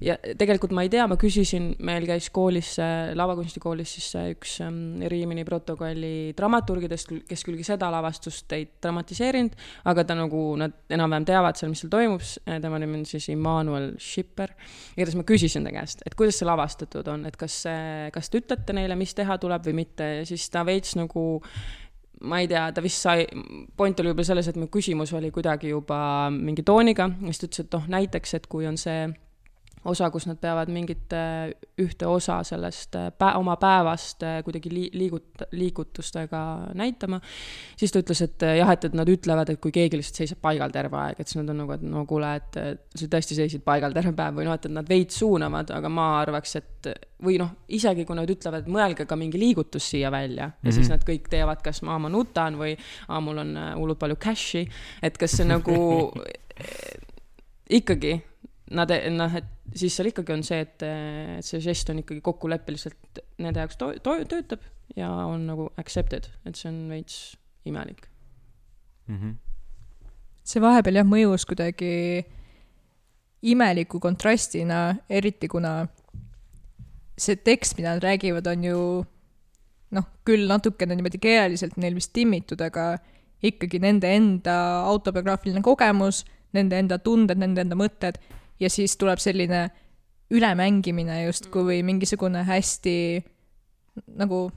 ja 0.00 0.14
tegelikult 0.16 0.72
ma 0.72 0.80
ei 0.86 0.88
tea, 0.88 1.04
ma 1.04 1.18
küsisin, 1.20 1.74
meil 1.84 2.06
käis 2.08 2.30
koolis, 2.32 2.70
lavakunstikoolis 3.20 3.90
siis 3.98 4.06
üks 4.32 4.54
um, 4.64 4.78
Riimini 5.12 5.44
protokolli 5.44 6.32
dramaturgidest, 6.38 7.12
kes 7.28 7.44
küll 7.44 7.60
seda 7.66 7.90
lavastust 7.92 8.54
ei 8.56 8.64
dramatiseerinud, 8.80 9.58
aga 9.92 10.06
ta 10.08 10.16
nagu, 10.16 10.40
nad 10.56 10.78
enam-vähem 10.88 11.26
teavad 11.28 11.60
seal, 11.60 11.74
mis 11.74 11.84
seal 11.84 11.92
toimub, 11.92 12.24
tema 12.48 12.80
nimi 12.80 13.02
on 13.02 13.04
siis 13.10 13.28
Immanuel 13.34 13.90
Schipper. 14.00 14.54
igatahes 14.96 15.20
ma 15.20 15.26
küsisin 15.28 15.68
ta 15.68 15.74
käest, 15.74 16.00
et 16.08 16.16
kuidas 16.16 16.40
see 16.40 16.48
lavastatud 16.48 17.12
on, 17.12 17.28
et 17.28 17.36
kas, 17.36 17.60
kas 18.14 18.32
te 18.32 18.40
ütlete 18.40 18.80
neile, 18.80 18.96
mis 18.96 19.12
teha 19.18 19.36
tuleb 19.42 19.68
või 19.68 19.82
mitte 19.82 20.10
ja 20.22 20.24
siis 20.32 20.48
ta 20.48 20.64
veits 20.64 20.96
nagu 20.96 21.42
ma 22.20 22.40
ei 22.40 22.48
tea, 22.50 22.66
ta 22.72 22.82
vist 22.84 23.00
sai, 23.00 23.24
point 23.76 24.00
oli 24.00 24.10
võib-olla 24.10 24.28
selles, 24.32 24.50
et 24.50 24.58
mu 24.60 24.68
küsimus 24.72 25.12
oli 25.16 25.30
kuidagi 25.32 25.72
juba 25.72 26.28
mingi 26.34 26.64
tooniga, 26.66 27.08
siis 27.24 27.40
ta 27.40 27.48
ütles, 27.48 27.64
et 27.64 27.76
noh, 27.76 27.90
näiteks, 27.96 28.34
et 28.36 28.48
kui 28.50 28.68
on 28.68 28.76
see 28.80 29.08
osa, 29.84 30.10
kus 30.12 30.26
nad 30.28 30.36
peavad 30.40 30.68
mingit 30.72 31.14
ühte 31.80 32.06
osa 32.06 32.40
sellest 32.44 32.96
pä-, 33.18 33.32
oma 33.38 33.56
päevast 33.60 34.24
kuidagi 34.44 34.72
li-, 34.72 34.90
liigut-, 34.94 35.46
liigutustega 35.56 36.42
näitama, 36.76 37.20
siis 37.80 37.92
ta 37.92 38.02
ütles, 38.02 38.20
et 38.26 38.46
jah, 38.60 38.72
et, 38.74 38.84
et 38.90 38.96
nad 38.96 39.08
ütlevad, 39.08 39.52
et 39.52 39.60
kui 39.62 39.72
keegi 39.72 40.00
lihtsalt 40.00 40.22
seisab 40.22 40.42
paigal 40.44 40.74
terve 40.74 40.98
aeg, 41.00 41.20
et 41.20 41.30
siis 41.30 41.40
nad 41.40 41.54
on 41.54 41.62
nagu, 41.64 41.76
et 41.76 41.86
no 41.86 42.04
kuule, 42.08 42.34
et 42.40 42.60
sa 42.92 43.10
tõesti 43.14 43.38
seisid 43.38 43.64
paigal 43.64 43.96
terve 43.96 44.12
päev 44.16 44.40
või 44.40 44.48
noh, 44.48 44.58
et, 44.58 44.68
et 44.68 44.74
nad 44.74 44.88
veits 44.88 45.20
suunavad, 45.22 45.72
aga 45.76 45.92
ma 45.92 46.10
arvaks, 46.20 46.56
et 46.60 46.92
või 47.24 47.36
noh, 47.40 47.52
isegi 47.72 48.04
kui 48.08 48.16
nad 48.16 48.30
ütlevad, 48.30 48.64
et 48.64 48.72
mõelge 48.72 49.06
ka 49.08 49.18
mingi 49.18 49.40
liigutus 49.40 49.90
siia 49.92 50.10
välja 50.12 50.44
ja 50.44 50.48
mm 50.48 50.62
-hmm. 50.62 50.74
siis 50.74 50.88
nad 50.88 51.04
kõik 51.04 51.28
teevad, 51.28 51.62
kas 51.62 51.82
ma, 51.82 51.98
ma 51.98 52.08
nutan 52.08 52.56
või 52.56 52.76
aa, 53.08 53.20
mul 53.20 53.38
on 53.38 53.56
äh, 53.56 53.74
hullult 53.76 53.98
palju 53.98 54.16
cash'i, 54.16 54.66
et 55.02 55.18
kas 55.18 55.36
see 55.36 55.46
nagu 55.48 56.12
ikkagi 57.80 58.20
nad, 58.70 58.92
noh, 59.10 59.36
et 59.36 59.76
siis 59.78 59.94
seal 59.96 60.10
ikkagi 60.10 60.34
on 60.34 60.44
see, 60.46 60.60
et, 60.62 60.84
et 60.86 61.46
see 61.46 61.60
žest 61.62 61.90
on 61.90 62.00
ikkagi 62.02 62.22
kokkuleppeliselt 62.24 63.22
nende 63.42 63.62
jaoks 63.64 63.78
to-, 63.80 63.96
to-, 64.04 64.24
töötab 64.30 64.64
ja 64.96 65.10
on 65.26 65.46
nagu 65.48 65.68
accepted, 65.80 66.28
et 66.46 66.58
see 66.58 66.70
on 66.70 66.82
veits 66.90 67.36
imelik 67.66 68.06
mm. 69.08 69.16
-hmm. 69.16 69.34
see 70.44 70.62
vahepeal 70.62 71.00
jah, 71.00 71.06
mõjus 71.06 71.46
kuidagi 71.46 72.24
imeliku 73.42 74.00
kontrastina, 74.00 74.96
eriti 75.08 75.48
kuna 75.48 75.86
see 77.18 77.36
tekst, 77.36 77.76
mida 77.76 77.94
nad 77.94 78.04
räägivad, 78.04 78.46
on 78.46 78.64
ju 78.64 78.80
noh, 79.96 80.06
küll 80.24 80.46
natukene 80.48 80.94
niimoodi 80.96 81.18
keeleliselt 81.18 81.76
neil 81.76 81.96
vist 81.98 82.12
timmitud, 82.12 82.60
aga 82.60 82.98
ikkagi 83.42 83.80
nende 83.82 84.10
enda 84.14 84.56
autobiograafiline 84.90 85.62
kogemus, 85.64 86.24
nende 86.52 86.78
enda 86.78 86.98
tunded, 86.98 87.40
nende 87.40 87.64
enda 87.64 87.78
mõtted 87.78 88.20
ja 88.60 88.70
siis 88.70 88.96
tuleb 89.00 89.18
selline 89.18 89.68
ülemängimine 90.30 91.24
justkui 91.24 91.64
või 91.66 91.80
mingisugune 91.86 92.44
hästi 92.46 92.96
nagu 94.20 94.50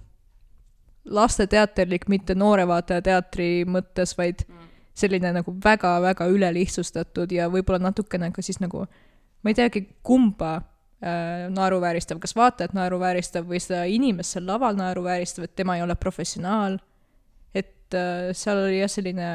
lasteteaterlik, 1.03 2.07
mitte 2.07 2.35
noore 2.35 2.67
vaataja 2.67 3.01
teatri 3.01 3.65
mõttes, 3.65 4.13
vaid 4.17 4.45
selline 4.93 5.33
nagu 5.33 5.55
väga-väga 5.63 6.27
ülelihtsustatud 6.29 7.31
ja 7.33 7.49
võib-olla 7.51 7.89
natukene 7.89 8.29
ka 8.31 8.45
siis 8.45 8.61
nagu, 8.61 8.85
ma 9.41 9.51
ei 9.51 9.57
teagi, 9.57 9.87
kumba 10.05 10.59
Äh, 11.03 11.49
naeruvääristav, 11.51 12.15
kas 12.23 12.31
vaatajat 12.37 12.71
naeruvääristav 12.77 13.43
või 13.43 13.59
seda 13.59 13.81
inimest 13.91 14.37
seal 14.37 14.45
laval 14.47 14.77
naeruvääristav, 14.79 15.43
et 15.43 15.51
tema 15.59 15.75
ei 15.75 15.81
ole 15.83 15.97
professionaal. 15.99 16.77
et 17.53 17.93
äh, 17.93 18.29
seal 18.31 18.61
oli 18.61 18.79
jah, 18.79 18.87
selline 18.89 19.27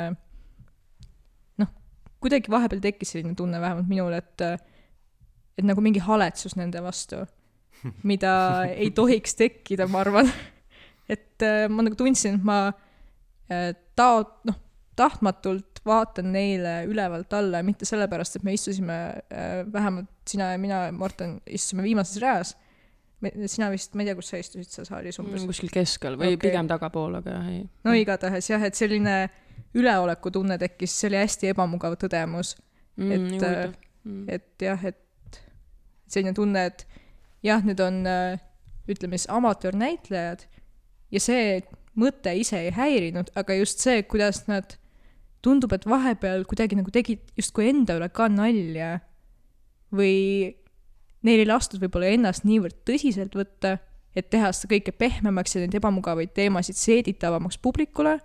kuidagi 2.23 2.51
vahepeal 2.51 2.83
tekkis 2.83 3.15
selline 3.15 3.37
tunne 3.39 3.61
vähemalt 3.63 3.89
minul, 3.91 4.15
et 4.17 4.45
et 5.59 5.67
nagu 5.67 5.83
mingi 5.83 6.03
haletsus 6.03 6.55
nende 6.59 6.83
vastu, 6.85 7.25
mida 8.07 8.33
ei 8.83 8.91
tohiks 8.95 9.35
tekkida, 9.39 9.89
ma 9.91 10.05
arvan. 10.05 10.31
et 11.09 11.47
äh, 11.47 11.67
ma 11.71 11.87
nagu 11.87 11.99
tundsin, 11.99 12.39
et 12.39 12.47
ma 12.47 12.61
taot-, 13.97 14.41
noh, 14.49 14.59
tahtmatult 14.99 15.83
vaatan 15.87 16.33
neile 16.35 16.83
ülevalt 16.91 17.33
alla 17.39 17.63
ja 17.63 17.67
mitte 17.67 17.87
sellepärast, 17.89 18.39
et 18.39 18.47
me 18.47 18.55
istusime 18.57 18.97
äh,, 19.33 19.61
vähemalt 19.73 20.11
sina 20.29 20.53
ja 20.53 20.59
mina, 20.61 20.81
Morten, 20.93 21.39
istusime 21.47 21.87
viimases 21.87 22.21
reas. 22.23 22.57
sina 23.47 23.71
vist, 23.71 23.95
ma 23.99 24.05
ei 24.05 24.11
tea, 24.11 24.15
kus 24.19 24.29
sa 24.31 24.39
istusid 24.39 24.71
seal 24.71 24.87
saalis 24.87 25.19
umbes 25.19 25.41
mm,? 25.41 25.51
kuskil 25.51 25.73
keskel 25.75 26.19
või 26.19 26.37
okay. 26.37 26.43
pigem 26.49 26.69
tagapool, 26.71 27.17
aga 27.19 27.41
ei. 27.51 27.65
no 27.87 27.95
igatahes 27.99 28.51
jah, 28.51 28.63
et 28.63 28.79
selline 28.79 29.17
üleolekutunne 29.77 30.59
tekkis, 30.61 30.95
see 30.97 31.11
oli 31.11 31.21
hästi 31.21 31.53
ebamugav 31.53 31.99
tõdemus 32.01 32.55
mm,. 32.97 33.13
et 33.13 33.43
äh, 33.49 33.65
mm., 34.05 34.25
et 34.33 34.65
jah, 34.65 34.85
et 34.89 35.41
selline 36.09 36.35
tunne, 36.37 36.65
et 36.71 36.87
jah, 37.45 37.65
need 37.65 37.81
on 37.85 38.01
äh, 38.09 38.39
ütleme 38.89 39.19
siis 39.19 39.29
amatöörnäitlejad 39.33 40.47
ja 41.13 41.21
see 41.23 41.61
mõte 41.99 42.33
ise 42.39 42.61
ei 42.67 42.73
häirinud, 42.75 43.33
aga 43.39 43.57
just 43.59 43.83
see, 43.85 44.03
kuidas 44.09 44.45
nad 44.49 44.77
tundub, 45.45 45.73
et 45.75 45.87
vahepeal 45.89 46.45
kuidagi 46.49 46.79
nagu 46.79 46.93
tegid 46.95 47.23
justkui 47.39 47.69
enda 47.71 47.99
üle 47.99 48.09
ka 48.15 48.29
nalja 48.31 48.99
või 49.95 50.55
neil 51.27 51.43
ei 51.43 51.49
lastud 51.49 51.83
võib-olla 51.83 52.11
ennast 52.15 52.47
niivõrd 52.47 52.81
tõsiselt 52.89 53.35
võtta, 53.39 53.77
et 54.17 54.31
teha 54.33 54.51
seda 54.55 54.73
kõike 54.75 54.95
pehmemaks 54.99 55.55
ja 55.55 55.63
neid 55.63 55.77
ebamugavaid 55.79 56.33
teemasid 56.37 56.79
seeditavamaks 56.79 57.59
publikule, 57.63 58.19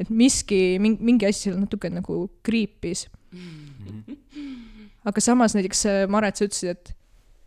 et 0.00 0.10
miski, 0.10 0.78
mingi, 0.82 1.02
mingi 1.04 1.28
asi 1.28 1.48
seal 1.48 1.60
natuke 1.60 1.90
nagu 1.92 2.24
kriipis 2.46 3.06
mm. 3.32 3.38
-hmm. 3.84 4.16
aga 5.04 5.20
samas 5.20 5.54
näiteks 5.54 5.86
äh, 5.86 6.08
Maret, 6.08 6.36
sa 6.36 6.48
ütlesid, 6.48 6.70
et, 6.70 6.96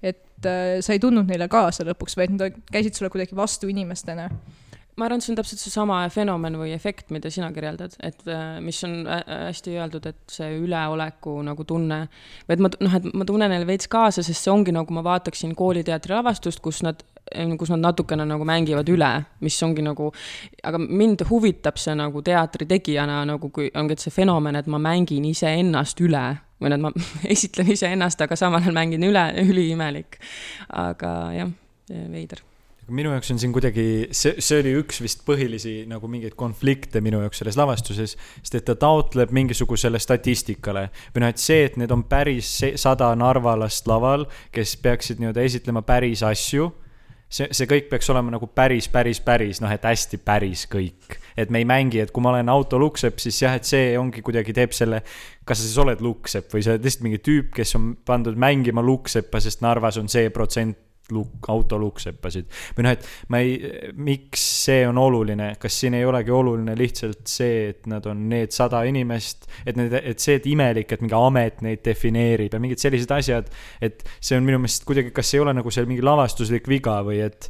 et 0.01 0.45
äh, 0.45 0.77
sa 0.81 0.93
ei 0.93 0.99
tundnud 0.99 1.27
neile 1.27 1.47
kaasa 1.47 1.83
lõpuks, 1.83 2.17
vaid 2.17 2.37
nad 2.37 2.61
käisid 2.71 2.93
sulle 2.93 3.09
kuidagi 3.09 3.35
vastu 3.35 3.67
inimestena 3.67 4.29
ma 4.97 5.05
arvan, 5.05 5.21
et 5.21 5.25
see 5.25 5.33
on 5.33 5.37
täpselt 5.37 5.61
seesama 5.61 5.99
fenomen 6.13 6.57
või 6.57 6.71
efekt, 6.73 7.11
mida 7.13 7.29
sina 7.33 7.51
kirjeldad, 7.53 7.93
et 8.03 8.23
äh, 8.33 8.57
mis 8.63 8.79
on 8.87 9.03
äh, 9.05 9.21
hästi 9.47 9.75
öeldud, 9.77 10.07
et 10.09 10.33
see 10.33 10.49
üleoleku 10.57 11.35
nagu 11.45 11.65
tunne, 11.69 11.99
või 12.47 12.57
et 12.57 12.63
ma, 12.65 12.71
noh, 12.81 12.95
et 12.97 13.05
ma 13.13 13.27
tunnen 13.29 13.53
neile 13.53 13.67
veits 13.69 13.89
kaasa, 13.91 14.25
sest 14.25 14.41
see 14.41 14.53
ongi 14.53 14.73
nagu 14.73 14.97
ma 14.97 15.05
vaataksin 15.05 15.53
kooliteatri 15.57 16.17
lavastust, 16.17 16.63
kus 16.65 16.81
nad 16.85 17.05
kus 17.59 17.71
nad 17.73 17.83
natukene 17.83 18.25
nagu 18.27 18.45
mängivad 18.47 18.89
üle, 18.91 19.11
mis 19.43 19.59
ongi 19.63 19.85
nagu, 19.85 20.09
aga 20.63 20.81
mind 20.81 21.25
huvitab 21.29 21.79
see 21.81 21.95
nagu 21.97 22.23
teatri 22.25 22.67
tegijana 22.69 23.23
nagu, 23.27 23.51
kui 23.53 23.71
ongi, 23.75 23.97
et 23.97 24.03
see 24.03 24.13
fenomen, 24.13 24.59
et 24.59 24.67
ma 24.71 24.81
mängin 24.81 25.25
iseennast 25.31 26.01
üle 26.05 26.25
või 26.61 26.73
et 26.73 26.83
ma 26.83 26.91
esitlen 27.35 27.71
iseennast, 27.73 28.21
aga 28.25 28.37
samal 28.39 28.63
ajal 28.63 28.77
mängin 28.77 29.07
üle, 29.07 29.29
üliimelik. 29.43 30.21
aga 30.73 31.15
jah, 31.37 31.57
veider 31.87 32.43
minu 32.87 33.11
jaoks 33.11 33.31
on 33.33 33.39
siin 33.41 33.51
kuidagi, 33.51 33.83
see, 34.15 34.37
see 34.43 34.61
oli 34.61 34.71
üks 34.79 35.01
vist 35.03 35.23
põhilisi 35.27 35.81
nagu 35.89 36.07
mingeid 36.11 36.37
konflikte 36.39 37.01
minu 37.03 37.19
jaoks 37.23 37.41
selles 37.41 37.57
lavastuses, 37.59 38.15
sest 38.39 38.55
et 38.55 38.65
ta 38.67 38.77
taotleb 38.79 39.33
mingisugusele 39.35 39.99
statistikale 39.99 40.87
või 41.11 41.25
noh, 41.25 41.33
et 41.33 41.41
see, 41.41 41.65
et 41.67 41.75
need 41.79 41.91
on 41.91 42.05
päris 42.07 42.53
sada 42.79 43.11
narvalast 43.19 43.89
laval, 43.91 44.23
kes 44.55 44.77
peaksid 44.83 45.19
nii-öelda 45.19 45.43
esitlema 45.49 45.83
päris 45.87 46.23
asju 46.23 46.69
see, 47.29 47.47
see 47.51 47.67
kõik 47.69 47.89
peaks 47.91 48.09
olema 48.13 48.33
nagu 48.33 48.47
päris, 48.47 48.87
päris, 48.91 49.19
päris, 49.23 49.61
noh, 49.63 49.71
et 49.73 49.83
hästi 49.83 50.19
päris 50.23 50.65
kõik. 50.71 51.19
et 51.37 51.51
me 51.53 51.61
ei 51.61 51.67
mängi, 51.69 52.01
et 52.01 52.11
kui 52.11 52.23
ma 52.23 52.31
olen 52.33 52.49
auto 52.49 52.79
luksepp, 52.81 53.19
siis 53.21 53.41
jah, 53.43 53.53
et 53.57 53.67
see 53.67 53.93
ongi 53.99 54.23
kuidagi 54.25 54.55
teeb 54.57 54.73
selle, 54.73 55.03
kas 55.45 55.61
sa 55.61 55.67
siis 55.67 55.77
oled 55.83 56.01
luksepp 56.01 56.53
või 56.53 56.65
sa 56.65 56.73
oled 56.73 56.87
lihtsalt 56.87 57.05
mingi 57.05 57.21
tüüp, 57.23 57.51
kes 57.59 57.75
on 57.77 57.91
pandud 58.05 58.39
mängima 58.39 58.81
lukseppa, 58.81 59.41
sest 59.43 59.61
Narvas 59.65 59.99
on 60.01 60.09
see 60.11 60.31
protsent 60.33 60.86
lukk, 61.15 61.49
auto 61.53 61.79
lukkseppasid. 61.81 62.47
või 62.77 62.87
noh, 62.87 62.95
et 62.97 63.07
ma 63.33 63.41
ei, 63.43 63.57
miks 63.95 64.43
see 64.65 64.87
on 64.87 64.99
oluline, 65.01 65.53
kas 65.61 65.79
siin 65.81 65.97
ei 65.97 66.05
olegi 66.07 66.33
oluline 66.33 66.75
lihtsalt 66.77 67.23
see, 67.29 67.69
et 67.71 67.87
nad 67.91 68.05
on 68.09 68.27
need 68.29 68.55
sada 68.55 68.83
inimest, 68.87 69.47
et 69.65 69.79
need, 69.79 69.93
et 69.97 70.23
see, 70.23 70.37
et 70.39 70.49
imelik, 70.49 70.91
et 70.91 71.03
mingi 71.03 71.17
amet 71.17 71.63
neid 71.65 71.83
defineerib 71.85 72.53
ja 72.53 72.63
mingid 72.63 72.83
sellised 72.83 73.13
asjad, 73.13 73.51
et 73.81 74.03
see 74.19 74.37
on 74.37 74.45
minu 74.47 74.61
meelest 74.63 74.87
kuidagi, 74.87 75.13
kas 75.15 75.33
ei 75.35 75.43
ole 75.43 75.55
nagu 75.57 75.73
seal 75.73 75.89
mingi 75.89 76.05
lavastuslik 76.05 76.67
viga 76.69 76.99
või 77.07 77.21
et 77.27 77.49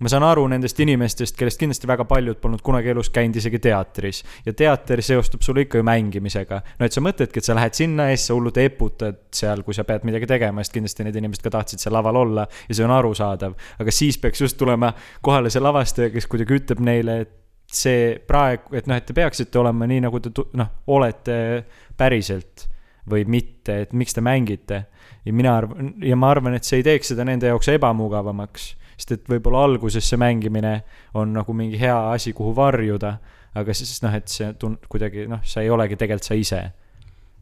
ma 0.00 0.08
saan 0.08 0.24
aru 0.24 0.46
nendest 0.48 0.78
inimestest, 0.80 1.36
kellest 1.38 1.60
kindlasti 1.60 1.88
väga 1.90 2.06
paljud 2.08 2.38
polnud 2.40 2.62
kunagi 2.64 2.92
elus 2.92 3.10
käinud 3.12 3.36
isegi 3.36 3.60
teatris. 3.62 4.22
ja 4.46 4.52
teater 4.56 5.02
seostub 5.02 5.42
sulle 5.44 5.66
ikka 5.66 5.78
ju 5.78 5.84
mängimisega. 5.86 6.60
no 6.78 6.86
et 6.86 6.92
sa 6.92 7.02
mõtledki, 7.04 7.40
et 7.40 7.48
sa 7.48 7.56
lähed 7.58 7.76
sinna 7.76 8.10
ja 8.10 8.16
siis 8.16 8.30
sa 8.30 8.36
hullult 8.36 8.60
eputad 8.62 9.20
seal, 9.34 9.62
kui 9.66 9.76
sa 9.76 9.84
pead 9.84 10.06
midagi 10.08 10.28
tegema, 10.30 10.64
sest 10.64 10.78
kindlasti 10.78 11.06
need 11.06 11.20
inimesed 11.20 11.44
ka 11.44 11.52
tahtsid 11.58 11.82
seal 11.82 11.94
laval 11.96 12.22
olla 12.22 12.46
ja 12.68 12.74
see 12.74 12.86
on 12.86 12.94
arusaadav. 12.96 13.54
aga 13.78 13.94
siis 13.94 14.18
peaks 14.18 14.40
just 14.40 14.58
tulema 14.58 14.92
kohale 15.20 15.50
see 15.50 15.62
lavastaja, 15.62 16.10
kes 16.14 16.26
kuidagi 16.30 16.56
ütleb 16.60 16.80
neile, 16.84 17.20
et 17.26 17.36
see 17.70 18.16
praegu, 18.26 18.74
et 18.74 18.88
noh, 18.90 18.98
et 18.98 19.06
te 19.06 19.14
peaksite 19.14 19.58
olema 19.60 19.86
nii, 19.86 20.02
nagu 20.08 20.20
te 20.22 20.32
noh, 20.58 20.72
olete 20.90 21.36
päriselt 21.98 22.66
või 23.10 23.24
mitte, 23.28 23.82
et 23.84 23.92
miks 23.96 24.14
te 24.14 24.24
mängite. 24.24 24.84
ja 25.24 25.32
mina 25.32 25.56
arvan, 25.56 25.94
ja 26.02 26.16
ma 26.16 26.30
arvan, 26.32 26.54
et 26.56 26.64
see 26.64 26.80
ei 26.80 26.86
teeks 26.86 27.12
seda 27.12 27.24
nende 27.28 27.50
jaoks 27.50 27.68
ebamugavamaks 27.68 28.74
sest 29.00 29.14
et 29.16 29.30
võib-olla 29.32 29.64
alguses 29.64 30.04
see 30.04 30.20
mängimine 30.20 30.74
on 31.16 31.32
nagu 31.32 31.54
mingi 31.56 31.80
hea 31.80 31.96
asi, 32.12 32.34
kuhu 32.36 32.52
varjuda, 32.56 33.14
aga 33.56 33.74
siis 33.74 34.02
noh, 34.04 34.14
et 34.14 34.28
see 34.28 34.52
tun-, 34.60 34.78
kuidagi 34.88 35.26
noh, 35.30 35.40
sa 35.42 35.64
ei 35.64 35.72
olegi 35.72 35.96
tegelikult 35.96 36.28
sa 36.28 36.38
ise. 36.38 36.62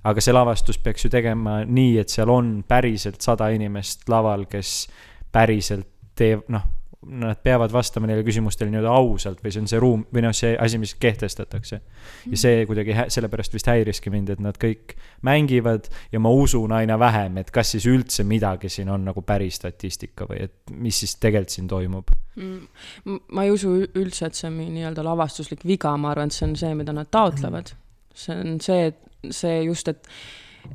aga 0.08 0.22
see 0.22 0.32
lavastus 0.32 0.78
peaks 0.78 1.04
ju 1.04 1.10
tegema 1.10 1.58
nii, 1.66 1.98
et 2.00 2.08
seal 2.08 2.30
on 2.30 2.62
päriselt 2.68 3.20
sada 3.20 3.50
inimest 3.52 4.06
laval, 4.08 4.46
kes 4.48 4.86
päriselt 5.34 5.88
teeb, 6.16 6.46
noh, 6.48 6.62
nad 7.06 7.38
peavad 7.42 7.72
vastama 7.72 8.08
neile 8.10 8.24
küsimustele 8.26 8.72
nii-öelda 8.72 8.90
ausalt 8.90 9.38
või 9.44 9.52
see 9.54 9.62
on 9.62 9.68
see 9.70 9.78
ruum 9.82 10.00
või 10.14 10.24
noh, 10.24 10.32
see 10.34 10.56
asi, 10.58 10.80
mis 10.82 10.96
kehtestatakse. 10.98 11.78
ja 12.26 12.40
see 12.40 12.64
kuidagi 12.66 12.96
sellepärast 13.14 13.54
vist 13.54 13.70
häiriski 13.70 14.10
mind, 14.10 14.32
et 14.34 14.42
nad 14.42 14.58
kõik 14.58 14.96
mängivad 15.26 15.86
ja 16.12 16.18
ma 16.18 16.32
usun 16.34 16.74
aina 16.74 16.98
vähem, 16.98 17.38
et 17.38 17.52
kas 17.54 17.70
siis 17.76 17.86
üldse 17.86 18.26
midagi 18.26 18.70
siin 18.72 18.90
on 18.90 19.06
nagu 19.06 19.22
päris 19.22 19.60
statistika 19.62 20.26
või 20.26 20.42
et 20.48 20.74
mis 20.74 20.98
siis 21.04 21.14
tegelikult 21.22 21.54
siin 21.54 21.70
toimub 21.70 22.10
mm,. 22.34 23.22
ma 23.30 23.46
ei 23.46 23.54
usu 23.54 23.76
üldse, 23.86 24.26
et 24.26 24.34
see 24.34 24.50
on 24.50 24.58
nii-öelda 24.58 25.06
lavastuslik 25.06 25.62
viga, 25.68 25.94
ma 25.96 26.10
arvan, 26.12 26.32
et 26.32 26.38
see 26.38 26.48
on 26.48 26.58
see, 26.58 26.74
mida 26.74 26.92
nad 26.96 27.10
taotlevad. 27.14 27.76
see 28.14 28.34
on 28.34 28.58
see, 28.64 28.90
see 29.30 29.62
just, 29.68 29.88
et 29.94 30.10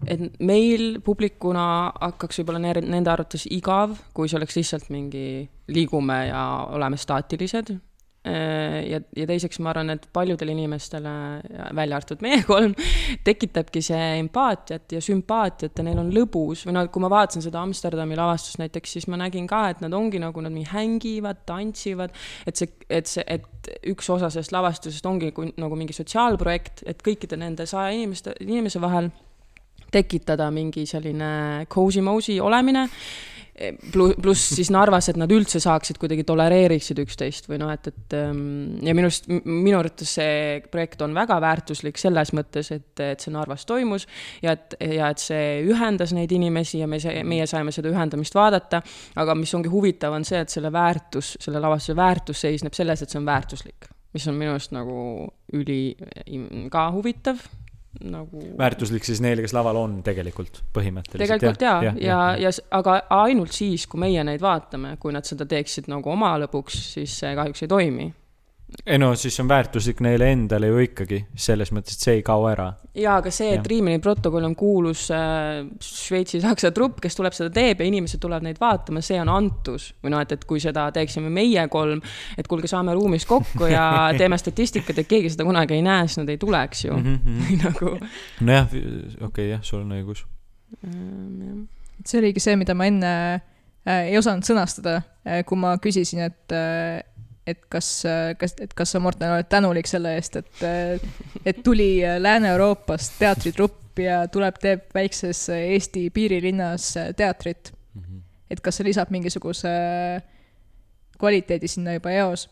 et 0.07 0.41
meil 0.43 0.99
publikuna 1.03 1.65
hakkaks 2.01 2.41
võib-olla 2.41 2.61
nende 2.63 3.11
arvates 3.11 3.47
igav, 3.51 3.95
kui 4.15 4.29
see 4.29 4.39
oleks 4.39 4.59
lihtsalt 4.59 4.91
mingi 4.93 5.43
liigume 5.73 6.19
ja 6.27 6.43
oleme 6.73 6.99
staatilised. 6.99 7.75
Äh, 8.23 8.85
ja, 8.87 9.01
ja 9.19 9.25
teiseks 9.27 9.59
ma 9.59 9.73
arvan, 9.73 9.89
et 9.91 10.05
paljudele 10.15 10.53
inimestele, 10.53 11.11
välja 11.75 11.97
arvatud 11.97 12.21
meie 12.23 12.37
kolm, 12.47 12.71
tekitabki 13.27 13.81
see 13.83 14.05
empaatiat 14.21 14.95
ja 14.95 15.01
sümpaatiat 15.03 15.75
ja 15.75 15.83
neil 15.83 15.99
on 15.99 16.13
lõbus 16.15 16.61
või 16.63 16.77
noh, 16.77 16.87
kui 16.87 17.03
ma 17.03 17.09
vaatasin 17.11 17.43
seda 17.43 17.59
Amsterdami 17.67 18.15
lavastust 18.15 18.61
näiteks, 18.61 18.95
siis 18.95 19.09
ma 19.11 19.19
nägin 19.19 19.49
ka, 19.51 19.65
et 19.73 19.83
nad 19.83 19.91
ongi 19.97 20.23
nagu, 20.23 20.39
nad 20.39 20.55
mingi 20.55 20.71
hängivad, 20.71 21.43
tantsivad, 21.49 22.15
et 22.47 22.63
see, 22.63 22.71
et 22.87 23.11
see, 23.11 23.27
et 23.27 23.73
üks 23.91 24.07
osa 24.15 24.31
sellest 24.31 24.55
lavastusest 24.55 25.11
ongi 25.11 25.33
kui, 25.35 25.51
nagu 25.59 25.75
mingi 25.75 25.95
sotsiaalprojekt, 25.99 26.85
et 26.87 27.03
kõikide 27.03 27.35
nende 27.43 27.67
saja 27.67 27.91
inimeste, 27.91 28.37
inimese 28.47 28.79
vahel 28.83 29.11
tekitada 29.93 30.49
mingi 30.53 30.87
selline 30.89 31.67
cozy-mozy 31.71 32.39
olemine 32.41 32.87
pluss, 33.93 34.47
siis 34.55 34.71
Narvas, 34.73 35.07
et 35.11 35.17
nad 35.19 35.31
üldse 35.31 35.59
saaksid 35.61 35.99
kuidagi 36.01 36.23
tolereeriksid 36.25 36.97
üksteist 37.03 37.45
või 37.51 37.59
noh, 37.61 37.69
et, 37.73 37.85
et 37.91 38.15
ähm, 38.17 38.79
ja 38.81 38.95
minu 38.97 39.09
arust, 39.09 39.29
minu 39.29 39.77
arvates 39.77 40.15
see 40.17 40.57
projekt 40.73 41.03
on 41.05 41.13
väga 41.13 41.37
väärtuslik 41.43 42.01
selles 42.01 42.33
mõttes, 42.33 42.71
et, 42.73 42.89
et 43.03 43.21
see 43.21 43.33
Narvas 43.33 43.67
toimus 43.69 44.07
ja 44.41 44.55
et, 44.57 44.73
ja 44.81 45.11
et 45.13 45.21
see 45.21 45.61
ühendas 45.69 46.15
neid 46.17 46.33
inimesi 46.33 46.81
ja 46.81 46.89
me, 46.89 46.97
meie 47.29 47.45
saime 47.49 47.73
seda 47.75 47.93
ühendamist 47.93 48.33
vaadata. 48.37 48.81
aga 49.21 49.37
mis 49.37 49.53
ongi 49.53 49.69
huvitav, 49.69 50.17
on 50.17 50.25
see, 50.25 50.41
et 50.41 50.53
selle 50.53 50.73
väärtus, 50.73 51.35
selle 51.43 51.61
lavastuse 51.61 51.97
väärtus 51.97 52.41
seisneb 52.47 52.73
selles, 52.73 53.05
et 53.05 53.13
see 53.13 53.21
on 53.21 53.29
väärtuslik, 53.29 53.91
mis 54.17 54.27
on 54.27 54.39
minu 54.39 54.57
arust 54.57 54.73
nagu 54.73 55.27
üli 55.53 55.83
ka 56.73 56.89
huvitav 56.95 57.45
nagu. 58.01 58.41
väärtuslik 58.57 59.05
siis 59.05 59.21
neile, 59.21 59.43
kes 59.45 59.53
laval 59.53 59.77
on 59.79 59.99
tegelikult 60.05 60.63
põhimõtteliselt. 60.75 61.23
tegelikult 61.23 61.61
ja, 61.61 61.75
ja, 61.83 61.93
ja, 61.97 62.17
ja, 62.41 62.49
ja 62.49 62.51
aga 62.79 62.99
ainult 63.23 63.53
siis, 63.53 63.87
kui 63.87 64.01
meie 64.01 64.23
neid 64.25 64.41
vaatame, 64.41 64.95
kui 64.99 65.13
nad 65.13 65.27
seda 65.27 65.45
teeksid 65.49 65.89
nagu 65.91 66.13
oma 66.13 66.35
lõbuks, 66.41 66.79
siis 66.95 67.19
see 67.21 67.35
kahjuks 67.37 67.65
ei 67.65 67.71
toimi 67.71 68.09
ei 68.85 68.97
no 68.97 69.13
siis 69.15 69.39
on 69.39 69.47
väärtuslik 69.47 70.01
neile 70.03 70.27
endale 70.33 70.67
ju 70.67 70.79
ikkagi, 70.83 71.19
selles 71.39 71.71
mõttes, 71.75 71.95
et 71.95 72.05
see 72.05 72.15
ei 72.17 72.23
kao 72.25 72.45
ära. 72.49 72.65
jaa, 72.97 73.15
aga 73.21 73.31
see, 73.33 73.53
et 73.55 73.67
Riimini 73.69 74.01
protokoll 74.03 74.45
on 74.47 74.55
kuulus 74.59 75.05
äh, 75.13 75.61
Šveitsi-Saksa 75.83 76.73
trupp, 76.75 76.99
kes 77.03 77.15
tuleb 77.17 77.35
seda 77.35 77.51
teeb 77.53 77.81
ja 77.81 77.87
inimesed 77.87 78.21
tulevad 78.23 78.45
neid 78.47 78.59
vaatama, 78.61 79.03
see 79.05 79.19
on 79.21 79.31
antus. 79.31 79.91
või 80.03 80.15
noh, 80.15 80.23
et, 80.23 80.35
et 80.35 80.43
kui 80.49 80.61
seda 80.63 80.89
teeksime 80.95 81.31
meie 81.33 81.67
kolm, 81.71 82.03
et 82.37 82.49
kuulge, 82.49 82.67
saame 82.71 82.95
ruumis 82.97 83.27
kokku 83.29 83.69
ja 83.71 83.85
teeme 84.19 84.39
statistikat, 84.41 84.99
et 84.99 85.09
keegi 85.09 85.31
seda 85.33 85.47
kunagi 85.47 85.77
ei 85.77 85.85
näe, 85.85 86.09
siis 86.09 86.19
nad 86.23 86.33
ei 86.33 86.41
tuleks 86.41 86.85
ju 86.85 86.97
mm. 86.97 87.15
-hmm. 87.23 87.63
nagu. 87.63 87.95
nojah, 88.41 88.67
okei 88.67 89.25
okay,, 89.29 89.47
jah, 89.55 89.63
sul 89.63 89.81
on 89.85 89.95
õigus 89.95 90.25
ähm,. 90.83 91.65
see 92.05 92.19
oligi 92.19 92.43
see, 92.43 92.55
mida 92.59 92.75
ma 92.75 92.89
enne 92.91 93.15
äh, 93.87 94.09
ei 94.09 94.17
osanud 94.17 94.43
sõnastada 94.43 94.99
äh,, 94.99 95.43
kui 95.45 95.57
ma 95.57 95.77
küsisin, 95.77 96.25
et 96.27 96.51
äh, 96.51 96.99
et 97.47 97.59
kas, 97.69 97.87
kas, 98.39 98.55
et 98.63 98.73
kas 98.73 98.93
sa, 98.95 99.01
Morten, 99.03 99.33
oled 99.35 99.49
tänulik 99.51 99.89
selle 99.89 100.15
eest, 100.17 100.37
et, 100.39 100.63
et 101.45 101.63
tuli 101.63 101.97
Lääne-Euroopast 102.19 103.17
teatritrupp 103.19 103.99
ja 103.99 104.23
tuleb, 104.31 104.57
teeb 104.61 104.87
väikses 104.95 105.45
Eesti 105.53 106.07
piirilinnas 106.13 106.93
teatrit 107.17 107.73
mm. 107.73 108.01
-hmm. 108.01 108.21
et 108.49 108.61
kas 108.61 108.79
see 108.79 108.87
lisab 108.87 109.11
mingisuguse 109.11 109.69
kvaliteedi 111.19 111.67
sinna 111.67 111.93
juba 111.93 112.11
eos? 112.11 112.49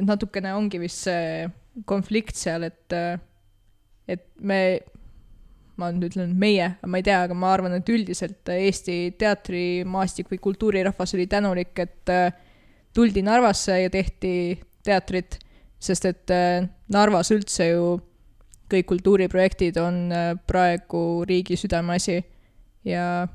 et 0.00 0.06
natukene 0.06 0.54
ongi 0.54 0.80
vist 0.80 1.04
see 1.08 1.48
konflikt 1.86 2.36
seal, 2.36 2.64
et, 2.66 2.94
et 4.08 4.24
me, 4.40 4.80
ma 5.76 5.90
nüüd 5.92 6.10
ütlen 6.10 6.32
meie, 6.38 6.74
ma 6.86 7.00
ei 7.00 7.06
tea, 7.06 7.22
aga 7.26 7.36
ma 7.36 7.52
arvan, 7.54 7.76
et 7.78 7.88
üldiselt 7.92 8.48
Eesti 8.52 9.14
teatrimaastik 9.20 10.30
või 10.32 10.40
kultuurirahvas 10.42 11.14
oli 11.16 11.26
tänulik, 11.30 11.78
et 11.78 12.14
tuldi 12.94 13.22
Narvasse 13.22 13.80
ja 13.82 13.90
tehti 13.90 14.60
teatrit, 14.84 15.38
sest 15.78 16.04
et 16.04 16.30
äh, 16.34 16.68
Narvas 16.92 17.30
üldse 17.34 17.70
ju 17.70 17.98
kõik 18.70 18.86
kultuuriprojektid 18.92 19.78
on 19.82 20.12
äh, 20.12 20.32
praegu 20.46 21.24
riigi 21.28 21.56
südameasi 21.58 22.20
ja 22.84 23.26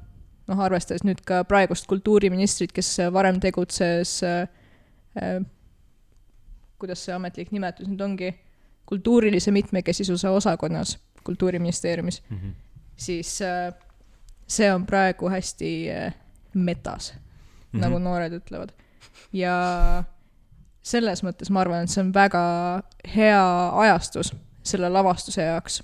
noh, 0.48 0.62
arvestades 0.62 1.04
nüüd 1.08 1.22
ka 1.28 1.44
praegust 1.48 1.88
kultuuriministrit, 1.90 2.72
kes 2.76 2.98
varem 3.14 3.40
tegutses 3.44 4.20
äh, 4.24 4.48
äh, 5.22 5.44
kuidas 6.80 7.06
see 7.06 7.16
ametlik 7.16 7.52
nimetus 7.56 7.90
nüüd 7.90 8.02
ongi, 8.06 8.32
kultuurilise 8.86 9.52
mitmekesisuse 9.56 10.30
osakonnas 10.30 10.98
Kultuuriministeeriumis 11.26 12.24
mm, 12.30 12.38
-hmm. 12.38 12.52
siis 12.96 13.42
äh, 13.42 13.74
see 14.48 14.74
on 14.74 14.86
praegu 14.86 15.30
hästi 15.30 15.92
äh, 15.92 16.14
metas 16.54 17.14
mm, 17.14 17.20
-hmm. 17.20 17.82
nagu 17.82 18.00
noored 18.00 18.34
ütlevad 18.34 18.70
ja 19.34 20.04
selles 20.86 21.24
mõttes 21.26 21.50
ma 21.50 21.64
arvan, 21.64 21.86
et 21.86 21.94
see 21.94 22.04
on 22.04 22.14
väga 22.14 22.46
hea 23.16 23.44
ajastus 23.86 24.34
selle 24.66 24.90
lavastuse 24.90 25.46
jaoks. 25.46 25.82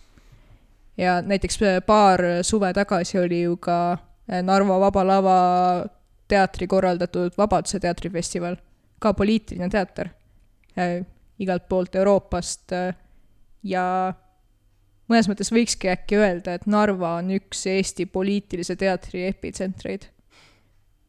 ja 0.98 1.22
näiteks 1.22 1.60
paar 1.86 2.22
suve 2.42 2.74
tagasi 2.74 3.20
oli 3.20 3.42
ju 3.42 3.58
ka 3.58 3.98
Narva 4.44 4.80
Vaba 4.80 5.04
Lava 5.08 5.38
teatri 6.28 6.68
korraldatud 6.68 7.36
Vabaduse 7.38 7.80
teatrifestival, 7.80 8.56
ka 9.00 9.14
poliitiline 9.14 9.70
teater 9.70 10.10
äh, 10.78 11.02
igalt 11.40 11.68
poolt 11.70 11.96
Euroopast 11.96 12.72
äh, 12.78 12.94
ja 13.64 14.14
mõnes 15.12 15.28
mõttes 15.28 15.52
võikski 15.52 15.92
äkki 15.92 16.20
öelda, 16.20 16.56
et 16.56 16.68
Narva 16.70 17.18
on 17.20 17.34
üks 17.36 17.66
Eesti 17.68 18.06
poliitilise 18.06 18.78
teatri 18.80 19.26
epitsentreid, 19.28 20.08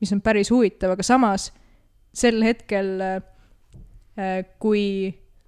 mis 0.00 0.12
on 0.14 0.22
päris 0.24 0.50
huvitav, 0.50 0.96
aga 0.96 1.06
samas 1.06 1.50
sel 2.12 2.42
hetkel, 2.44 2.94
äh, 3.00 4.44
kui 4.60 4.84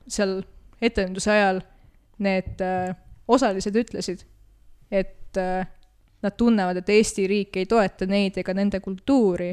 seal 0.09 0.38
etenduse 0.85 1.33
ajal 1.33 1.62
need 2.24 2.61
äh, 2.64 2.94
osalised 3.29 3.77
ütlesid, 3.77 4.24
et 4.90 5.40
äh, 5.40 5.66
nad 6.24 6.37
tunnevad, 6.38 6.81
et 6.81 6.88
Eesti 6.88 7.27
riik 7.29 7.59
ei 7.61 7.68
toeta 7.68 8.09
neid 8.09 8.38
ega 8.40 8.55
nende 8.57 8.81
kultuuri, 8.85 9.53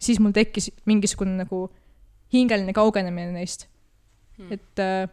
siis 0.00 0.18
mul 0.22 0.34
tekkis 0.34 0.70
mingisugune 0.88 1.36
nagu 1.44 1.68
hingeline 2.32 2.72
kaugenemine 2.74 3.34
neist 3.34 3.66
hmm.. 4.38 4.52
et 4.54 4.82
äh, 4.82 5.10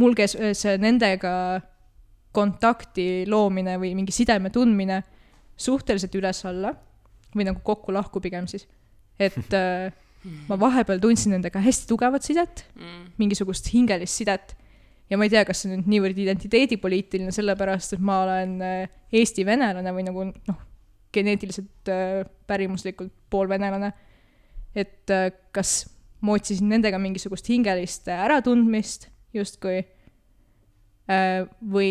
mul 0.00 0.14
käis 0.16 0.36
see 0.36 0.76
nendega 0.80 1.34
kontakti 2.34 3.24
loomine 3.30 3.76
või 3.80 3.94
mingi 3.96 4.14
sideme 4.14 4.50
tundmine 4.54 5.02
suhteliselt 5.56 6.14
üles-alla 6.18 6.72
või 7.34 7.46
nagu 7.48 7.62
kokku-lahku 7.64 8.22
pigem 8.22 8.48
siis. 8.50 8.66
et 9.18 9.56
äh, 9.58 9.92
ma 10.48 10.58
vahepeal 10.60 11.00
tundsin 11.02 11.34
nendega 11.36 11.60
hästi 11.62 11.88
tugevat 11.90 12.26
sidet 12.26 12.64
mm., 12.74 13.14
mingisugust 13.20 13.68
hingelist 13.72 14.22
sidet. 14.22 14.54
ja 15.10 15.18
ma 15.20 15.26
ei 15.26 15.32
tea, 15.32 15.44
kas 15.44 15.62
see 15.62 15.70
on 15.70 15.76
nüüd 15.76 15.90
niivõrd 15.92 16.20
identiteedipoliitiline, 16.24 17.32
sellepärast 17.34 17.96
et 17.96 18.04
ma 18.04 18.22
olen 18.24 18.54
äh, 18.64 18.94
Eesti 19.14 19.44
venelane 19.46 19.92
või 19.94 20.06
nagu 20.06 20.28
noh, 20.32 20.60
geneetiliselt 21.14 21.92
äh, 21.92 22.22
pärimuslikult 22.48 23.12
poolvenelane. 23.30 23.92
et 24.74 25.12
äh, 25.12 25.28
kas 25.52 25.84
ma 26.24 26.38
otsisin 26.38 26.70
nendega 26.72 26.98
mingisugust 26.98 27.48
hingelist 27.52 28.08
äratundmist 28.08 29.10
justkui 29.34 29.82
või 31.04 31.90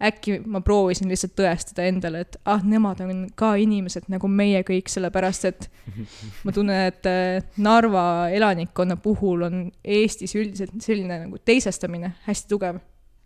äkki 0.00 0.38
ma 0.48 0.62
proovisin 0.64 1.10
lihtsalt 1.10 1.34
tõestada 1.36 1.84
endale, 1.88 2.22
et 2.24 2.36
ah, 2.48 2.62
nemad 2.64 3.02
on 3.04 3.26
ka 3.36 3.52
inimesed 3.60 4.08
nagu 4.12 4.28
meie 4.32 4.62
kõik, 4.66 4.88
sellepärast 4.92 5.48
et 5.50 5.66
ma 6.44 6.54
tunnen, 6.56 6.86
et 6.88 7.08
äh, 7.10 7.42
Narva 7.60 8.04
elanikkonna 8.32 8.96
puhul 9.02 9.44
on 9.48 9.66
Eestis 9.84 10.34
üldiselt 10.38 10.76
selline 10.84 11.20
nagu 11.26 11.40
teisestamine 11.44 12.14
hästi 12.26 12.50
tugev. 12.52 12.80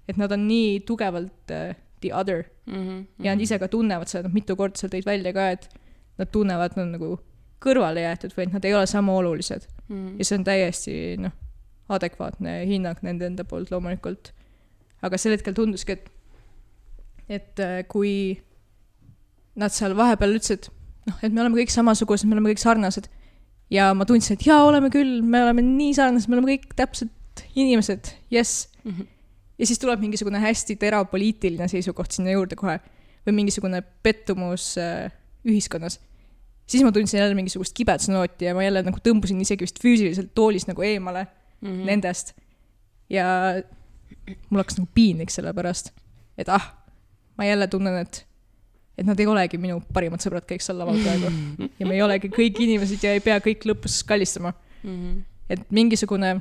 et 0.09 0.19
nad 0.21 0.33
on 0.33 0.43
nii 0.49 0.81
tugevalt 0.85 1.53
uh, 1.55 1.73
the 2.01 2.15
other 2.15 2.45
mm. 2.67 2.75
-hmm. 2.75 3.25
ja 3.25 3.35
nad 3.35 3.41
ise 3.41 3.59
ka 3.59 3.69
tunnevad 3.69 4.09
seda, 4.09 4.29
nad 4.29 4.35
mitu 4.35 4.57
korda 4.57 4.77
seal 4.77 4.91
tõid 4.91 5.07
välja 5.07 5.33
ka, 5.33 5.51
et 5.51 5.69
nad 6.19 6.29
tunnevad, 6.33 6.77
nad 6.77 6.87
on 6.87 6.93
nagu 6.93 7.21
kõrvale 7.65 8.05
jäetud 8.05 8.35
või 8.37 8.47
et 8.47 8.53
nad 8.53 8.65
ei 8.65 8.75
ole 8.75 8.87
sama 8.87 9.13
olulised 9.13 9.69
mm. 9.89 9.97
-hmm. 9.97 10.19
ja 10.19 10.25
see 10.25 10.39
on 10.39 10.45
täiesti, 10.45 10.97
noh, 11.19 11.33
adekvaatne 11.89 12.67
hinnang 12.67 12.99
nende 13.03 13.27
enda 13.27 13.45
poolt 13.45 13.71
loomulikult. 13.71 14.33
aga 15.03 15.19
sel 15.19 15.33
hetkel 15.33 15.55
tunduski, 15.55 15.93
et 15.93 16.11
et 17.29 17.61
äh, 17.63 17.83
kui 17.89 18.37
nad 19.59 19.73
seal 19.75 19.95
vahepeal 19.97 20.37
ütlesid, 20.37 20.69
noh, 21.09 21.19
et 21.23 21.33
me 21.33 21.43
oleme 21.45 21.61
kõik 21.63 21.73
samasugused, 21.73 22.29
me 22.29 22.37
oleme 22.37 22.53
kõik 22.53 22.63
sarnased. 22.63 23.09
ja 23.73 23.89
ma 23.97 24.07
tundsin, 24.07 24.37
et 24.37 24.47
jaa, 24.47 24.61
oleme 24.67 24.91
küll, 24.93 25.21
me 25.23 25.43
oleme 25.43 25.65
nii 25.65 25.95
sarnased, 25.97 26.31
me 26.31 26.39
oleme 26.39 26.55
kõik 26.55 26.75
täpselt 26.79 27.45
inimesed, 27.57 28.13
jess 28.31 28.69
mm. 28.83 28.91
-hmm. 28.91 29.07
ja 29.59 29.67
siis 29.67 29.81
tuleb 29.83 30.01
mingisugune 30.01 30.39
hästi 30.39 30.77
terav 30.77 31.09
poliitiline 31.11 31.69
seisukoht 31.69 32.13
sinna 32.13 32.35
juurde 32.35 32.57
kohe 32.57 32.79
või 33.27 33.39
mingisugune 33.41 33.83
pettumus 34.03 34.75
äh, 34.79 35.11
ühiskonnas. 35.45 36.01
siis 36.67 36.85
ma 36.85 36.93
tundsin 36.93 37.21
jälle 37.21 37.35
mingisugust 37.35 37.75
kibedusnooti 37.75 38.45
ja 38.45 38.55
ma 38.55 38.63
jälle 38.63 38.83
nagu 38.83 38.99
tõmbusin 38.99 39.41
isegi 39.41 39.65
vist 39.65 39.81
füüsiliselt 39.83 40.35
toolist 40.35 40.69
nagu 40.69 40.83
eemale 40.83 41.27
mm 41.61 41.69
-hmm. 41.69 41.85
nendest. 41.85 42.35
ja 43.11 43.55
mul 44.51 44.61
hakkas 44.61 44.79
nagu 44.79 44.91
piinlik 44.95 45.31
selle 45.31 45.55
pärast, 45.55 45.93
et 46.39 46.49
ah 46.49 46.84
ma 47.39 47.49
jälle 47.49 47.67
tunnen, 47.71 47.99
et, 48.03 48.27
et 48.99 49.07
nad 49.07 49.21
ei 49.21 49.27
olegi 49.27 49.59
minu 49.61 49.81
parimad 49.95 50.23
sõbrad 50.23 50.47
kõik 50.49 50.63
seal 50.65 50.79
laval 50.79 50.99
praegu. 51.03 51.31
ja 51.81 51.87
me 51.87 51.97
ei 51.97 52.03
olegi 52.03 52.31
kõik 52.33 52.61
inimesed 52.67 53.05
ja 53.05 53.15
ei 53.15 53.23
pea 53.25 53.39
kõik 53.45 53.67
lõpus 53.71 54.03
kallistama 54.07 54.53
mm. 54.53 54.91
-hmm. 54.91 55.23
et 55.51 55.67
mingisugune 55.71 56.37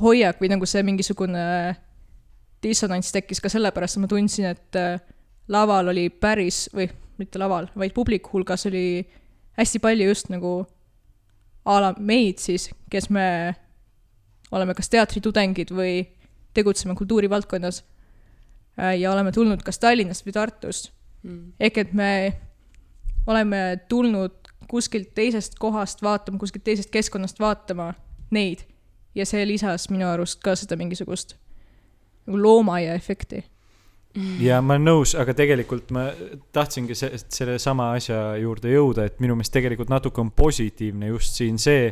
hoiak 0.00 0.40
või 0.40 0.52
nagu 0.52 0.66
see 0.66 0.82
mingisugune 0.82 1.42
dissonants 2.62 3.12
tekkis 3.12 3.40
ka 3.42 3.50
sellepärast, 3.50 3.96
et 3.96 4.04
ma 4.04 4.08
tundsin, 4.08 4.52
et 4.54 4.78
äh, 4.78 5.00
laval 5.48 5.90
oli 5.92 6.08
päris, 6.10 6.68
või 6.74 6.88
mitte 7.18 7.38
laval, 7.38 7.68
vaid 7.76 7.92
publiku 7.94 8.36
hulgas 8.36 8.66
oli 8.70 9.02
hästi 9.58 9.78
palju 9.82 10.08
just 10.08 10.30
nagu 10.32 10.62
a 11.64 11.78
la 11.80 11.92
meid 11.98 12.40
siis, 12.42 12.70
kes 12.90 13.10
me 13.10 13.26
oleme 14.52 14.74
kas 14.74 14.90
teatritudengid 14.92 15.72
või 15.74 16.02
tegutseme 16.54 16.94
kultuurivaldkonnas 16.98 17.82
ja 18.76 19.12
oleme 19.12 19.32
tulnud 19.32 19.62
kas 19.62 19.78
Tallinnast 19.78 20.26
või 20.26 20.36
Tartust 20.36 20.92
mm.. 21.22 21.52
ehk 21.60 21.78
et 21.78 21.92
me 21.92 22.12
oleme 23.26 23.80
tulnud 23.88 24.38
kuskilt 24.70 25.12
teisest 25.14 25.58
kohast 25.60 26.02
vaatama, 26.02 26.38
kuskilt 26.38 26.64
teisest 26.64 26.90
keskkonnast 26.90 27.40
vaatama 27.40 27.92
neid. 28.30 28.64
Ja 29.14 29.26
see 29.28 29.44
lisas 29.44 29.90
minu 29.92 30.06
arust 30.08 30.40
ka 30.40 30.54
seda 30.56 30.78
mingisugust 30.80 31.36
nagu 32.26 32.38
loomaaia 32.40 32.94
efekti 32.96 33.42
ja 34.42 34.60
ma 34.64 34.76
olen 34.76 34.86
nõus, 34.86 35.14
aga 35.18 35.34
tegelikult 35.36 35.92
ma 35.94 36.06
tahtsingi 36.54 36.96
se 36.96 37.10
selle 37.22 37.58
sama 37.62 37.92
asja 37.96 38.34
juurde 38.40 38.72
jõuda, 38.72 39.06
et 39.08 39.20
minu 39.24 39.36
meelest 39.38 39.54
tegelikult 39.54 39.92
natuke 39.92 40.20
on 40.20 40.32
positiivne 40.36 41.12
just 41.12 41.38
siin 41.40 41.58
see, 41.60 41.88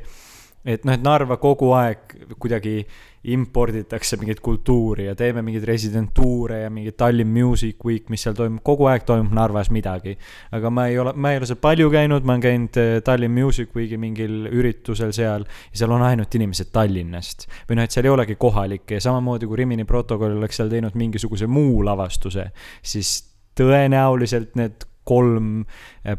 et 0.64 0.84
noh, 0.84 0.96
et 0.96 1.04
Narva 1.04 1.38
kogu 1.40 1.72
aeg 1.76 2.16
kuidagi 2.38 2.82
imporditakse 3.24 4.16
mingit 4.16 4.40
kultuuri 4.40 5.04
ja 5.04 5.14
teeme 5.14 5.42
mingeid 5.44 5.64
residentuure 5.68 6.62
ja 6.62 6.70
mingi 6.70 6.92
Tallinn 6.92 7.28
Music 7.28 7.84
Week, 7.84 8.08
mis 8.08 8.22
seal 8.24 8.36
toimub, 8.36 8.62
kogu 8.64 8.88
aeg 8.88 9.04
toimub 9.08 9.34
Narvas 9.36 9.68
midagi. 9.70 10.16
aga 10.52 10.70
ma 10.70 10.86
ei 10.88 10.98
ole, 10.98 11.12
ma 11.12 11.32
ei 11.32 11.40
ole 11.40 11.48
seal 11.50 11.60
palju 11.60 11.90
käinud, 11.92 12.24
ma 12.24 12.36
olen 12.36 12.44
käinud 12.46 12.80
äh, 12.80 12.92
Tallinn 13.04 13.36
Music 13.36 13.76
Weeki 13.76 13.98
mingil 14.00 14.48
üritusel 14.48 15.12
seal 15.12 15.44
ja 15.44 15.82
seal 15.82 15.92
on 15.92 16.04
ainult 16.06 16.34
inimesed 16.34 16.72
Tallinnast. 16.72 17.48
või 17.68 17.76
noh, 17.76 17.84
et 17.84 17.92
seal 17.92 18.08
ei 18.08 18.14
olegi 18.14 18.38
kohalikke 18.40 18.96
ja 18.96 19.04
samamoodi 19.04 19.50
kui 19.50 19.60
Rimini 19.60 19.84
protokoll 19.84 20.38
oleks 20.38 20.56
seal 20.62 20.72
teinud 20.72 20.96
mingisuguse 20.96 21.46
muu 21.46 21.84
lavastuse, 21.84 22.48
siis 22.80 23.18
tõenäoliselt 23.60 24.56
need 24.56 24.86
kolm 25.04 25.64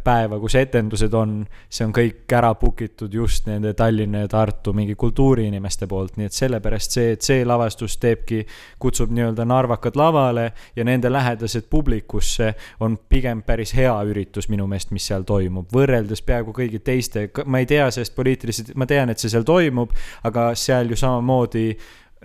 päeva, 0.04 0.38
kus 0.40 0.56
etendused 0.60 1.14
on, 1.18 1.36
see 1.70 1.86
on 1.86 1.94
kõik 1.96 2.34
ära 2.38 2.52
book 2.60 2.82
itud 2.86 3.14
just 3.14 3.48
nende 3.50 3.74
Tallinna 3.78 4.24
ja 4.24 4.30
Tartu 4.32 4.74
mingi 4.78 4.96
kultuuriinimeste 5.00 5.88
poolt, 5.90 6.18
nii 6.18 6.30
et 6.30 6.38
sellepärast 6.38 6.98
see, 6.98 7.14
et 7.16 7.26
see 7.26 7.46
lavastus 7.48 7.98
teebki, 8.02 8.42
kutsub 8.82 9.14
nii-öelda 9.14 9.46
narvakad 9.48 9.98
lavale 10.00 10.48
ja 10.76 10.86
nende 10.88 11.12
lähedased 11.12 11.70
publikusse, 11.70 12.54
on 12.82 12.98
pigem 13.10 13.44
päris 13.48 13.76
hea 13.78 13.94
üritus 14.10 14.50
minu 14.52 14.68
meelest, 14.70 14.94
mis 14.96 15.08
seal 15.12 15.26
toimub, 15.30 15.70
võrreldes 15.74 16.26
peaaegu 16.26 16.54
kõigi 16.56 16.82
teiste, 16.86 17.30
ma 17.46 17.62
ei 17.62 17.70
tea 17.70 17.90
sellest 17.94 18.16
poliitiliselt, 18.18 18.74
ma 18.76 18.90
tean, 18.90 19.14
et 19.14 19.22
see 19.22 19.32
seal 19.32 19.46
toimub, 19.48 19.94
aga 20.28 20.52
seal 20.58 20.90
ju 20.92 20.98
samamoodi 21.00 21.68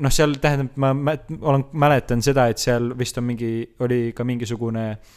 noh, 0.00 0.12
seal 0.12 0.34
tähendab, 0.40 0.74
ma 0.76 1.16
olen, 1.40 1.68
mäletan 1.72 2.24
seda, 2.24 2.48
et 2.52 2.60
seal 2.60 2.90
vist 2.98 3.16
on 3.20 3.28
mingi, 3.28 3.52
oli 3.84 4.10
ka 4.16 4.24
mingisugune 4.28 4.88
äh, 4.90 5.14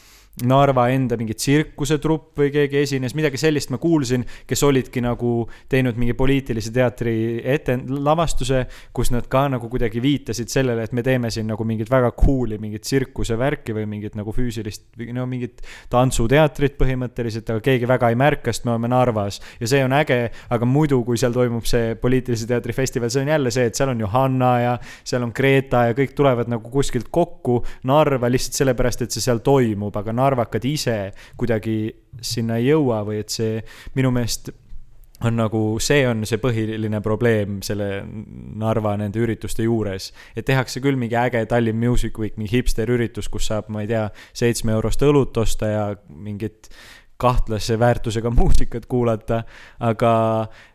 Narva 0.48 0.86
enda 0.94 1.18
mingi 1.20 1.36
tsirkusetrupp 1.36 2.38
või 2.40 2.52
keegi 2.54 2.78
esines, 2.80 3.12
midagi 3.18 3.40
sellist 3.42 3.74
ma 3.74 3.80
kuulsin, 3.82 4.22
kes 4.48 4.62
olidki 4.64 5.02
nagu 5.04 5.42
teinud 5.68 5.98
mingi 6.00 6.14
poliitilise 6.16 6.72
teatri 6.72 7.42
ette, 7.44 7.76
lavastuse, 7.90 8.62
kus 8.96 9.12
nad 9.12 9.28
ka 9.28 9.48
nagu 9.52 9.68
kuidagi 9.72 10.00
viitasid 10.00 10.52
sellele, 10.52 10.86
et 10.88 10.96
me 10.96 11.04
teeme 11.04 11.32
siin 11.34 11.50
nagu 11.52 11.66
mingit 11.68 11.92
väga 11.92 12.14
cool'i 12.16 12.60
mingit 12.62 12.86
tsirkusevärki 12.88 13.76
või 13.76 13.84
mingit 13.92 14.16
nagu 14.16 14.32
füüsilist, 14.36 14.86
no 15.16 15.26
mingit 15.28 15.60
tantsuteatrit 15.92 16.78
põhimõtteliselt, 16.80 17.52
aga 17.52 17.66
keegi 17.66 17.90
väga 17.90 18.14
ei 18.14 18.20
märka, 18.20 18.54
sest 18.56 18.70
me 18.70 18.78
oleme 18.78 18.94
Narvas. 18.96 19.42
ja 19.60 19.68
see 19.68 19.84
on 19.84 19.98
äge, 19.98 20.22
aga 20.56 20.70
muidu, 20.70 21.02
kui 21.04 21.20
seal 21.20 21.36
toimub 21.36 21.68
see 21.68 21.98
poliitilise 22.00 22.48
teatri 22.48 22.78
festival, 22.78 23.12
see 23.12 23.26
on 23.26 23.34
jälle 23.34 23.52
see, 23.52 23.68
et 23.68 23.76
seal 23.76 23.92
on 23.92 24.00
Johanna 24.08 24.54
ja 24.64 24.74
seal 25.04 25.28
on 25.28 25.36
Greta 25.36 25.90
ja 25.90 26.00
kõik 26.00 26.16
tulevad 26.16 26.48
nagu 26.48 26.72
kuskilt 26.72 27.12
kokku 27.12 27.60
Narva 27.92 28.32
lihtsalt 28.32 28.64
sellepärast, 28.64 29.04
et 29.04 29.12
see 29.12 29.28
seal 29.28 29.44
toimub, 29.44 30.00
aga 30.00 30.16
narvakad 30.20 30.66
ise 30.68 30.98
kuidagi 31.40 31.80
sinna 32.22 32.60
ei 32.60 32.70
jõua 32.70 33.04
või 33.08 33.24
et 33.24 33.32
see 33.34 33.62
minu 33.96 34.12
meelest 34.14 34.52
on 35.26 35.36
nagu, 35.36 35.62
see 35.84 36.06
on 36.08 36.24
see 36.28 36.40
põhiline 36.40 37.02
probleem 37.04 37.60
selle 37.66 37.90
Narva 38.60 38.96
nende 39.00 39.20
ürituste 39.20 39.66
juures. 39.66 40.12
et 40.36 40.48
tehakse 40.48 40.80
küll 40.84 41.00
mingi 41.00 41.18
äge 41.20 41.44
Tallinn 41.50 41.80
Music 41.80 42.18
Week, 42.20 42.38
mingi 42.38 42.56
hipster 42.58 42.90
üritus, 42.90 43.28
kus 43.28 43.50
saab, 43.52 43.68
ma 43.70 43.84
ei 43.84 43.92
tea, 43.92 44.08
seitsme 44.34 44.76
eurost 44.78 45.04
õlut 45.04 45.36
osta 45.42 45.68
ja 45.68 45.84
mingit 46.08 46.72
kahtlase 47.20 47.76
väärtusega 47.80 48.32
muusikat 48.40 48.88
kuulata, 48.88 49.44
aga 49.84 50.14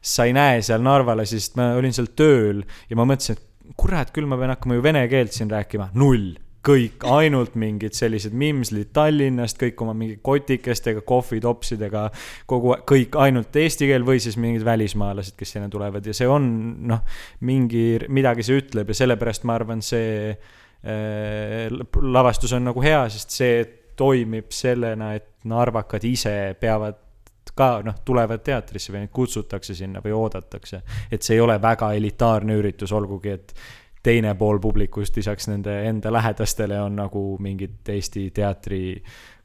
sa 0.02 0.28
ei 0.28 0.36
näe 0.36 0.60
seal 0.62 0.84
Narvale, 0.84 1.26
sest 1.28 1.56
ma 1.60 1.72
olin 1.78 1.96
seal 1.96 2.12
tööl 2.16 2.64
ja 2.90 3.00
ma 3.00 3.08
mõtlesin, 3.08 3.38
et 3.38 3.76
kurat, 3.80 4.12
küll 4.12 4.28
ma 4.28 4.36
pean 4.36 4.52
hakkama 4.52 4.76
ju 4.76 4.84
vene 4.84 5.06
keelt 5.08 5.32
siin 5.32 5.48
rääkima, 5.52 5.94
null 5.96 6.34
kõik 6.64 7.04
ainult 7.10 7.54
mingid 7.60 7.96
sellised 7.96 8.34
mimslid 8.36 8.90
Tallinnast, 8.96 9.58
kõik 9.60 9.80
oma 9.84 9.94
mingi 9.96 10.18
kotikestega, 10.24 11.04
kohvitopsidega, 11.06 12.06
kogu, 12.50 12.74
kõik 12.88 13.18
ainult 13.20 13.56
eesti 13.60 13.88
keel 13.90 14.06
või 14.06 14.22
siis 14.22 14.38
mingid 14.40 14.64
välismaalased, 14.66 15.36
kes 15.38 15.56
sinna 15.56 15.68
tulevad 15.72 16.06
ja 16.06 16.16
see 16.16 16.28
on 16.30 16.48
noh, 16.88 17.04
mingi, 17.44 17.84
midagi 18.08 18.46
see 18.46 18.62
ütleb 18.62 18.92
ja 18.92 18.98
sellepärast 19.02 19.46
ma 19.48 19.58
arvan, 19.60 19.84
see 19.84 20.32
äh, 20.32 21.80
lavastus 22.02 22.56
on 22.56 22.70
nagu 22.70 22.84
hea, 22.84 23.04
sest 23.12 23.36
see 23.36 23.64
toimib 23.94 24.50
sellena, 24.54 25.12
et 25.14 25.46
narvakad 25.46 26.04
ise 26.08 26.34
peavad 26.60 27.00
ka 27.54 27.78
noh, 27.86 28.00
tulevad 28.06 28.42
teatrisse 28.42 28.90
või 28.90 29.04
neid 29.04 29.12
kutsutakse 29.14 29.76
sinna 29.78 30.00
või 30.02 30.14
oodatakse. 30.16 30.80
et 31.12 31.22
see 31.22 31.36
ei 31.36 31.40
ole 31.44 31.60
väga 31.62 31.92
elitaarne 31.94 32.56
üritus, 32.58 32.92
olgugi 32.92 33.30
et 33.30 33.54
teine 34.04 34.34
pool 34.38 34.58
publikust 34.60 35.16
lisaks 35.16 35.48
nende 35.48 35.74
enda 35.88 36.12
lähedastele 36.12 36.80
on 36.80 36.96
nagu 36.96 37.22
mingid 37.40 37.88
Eesti 37.88 38.28
teatri 38.36 39.02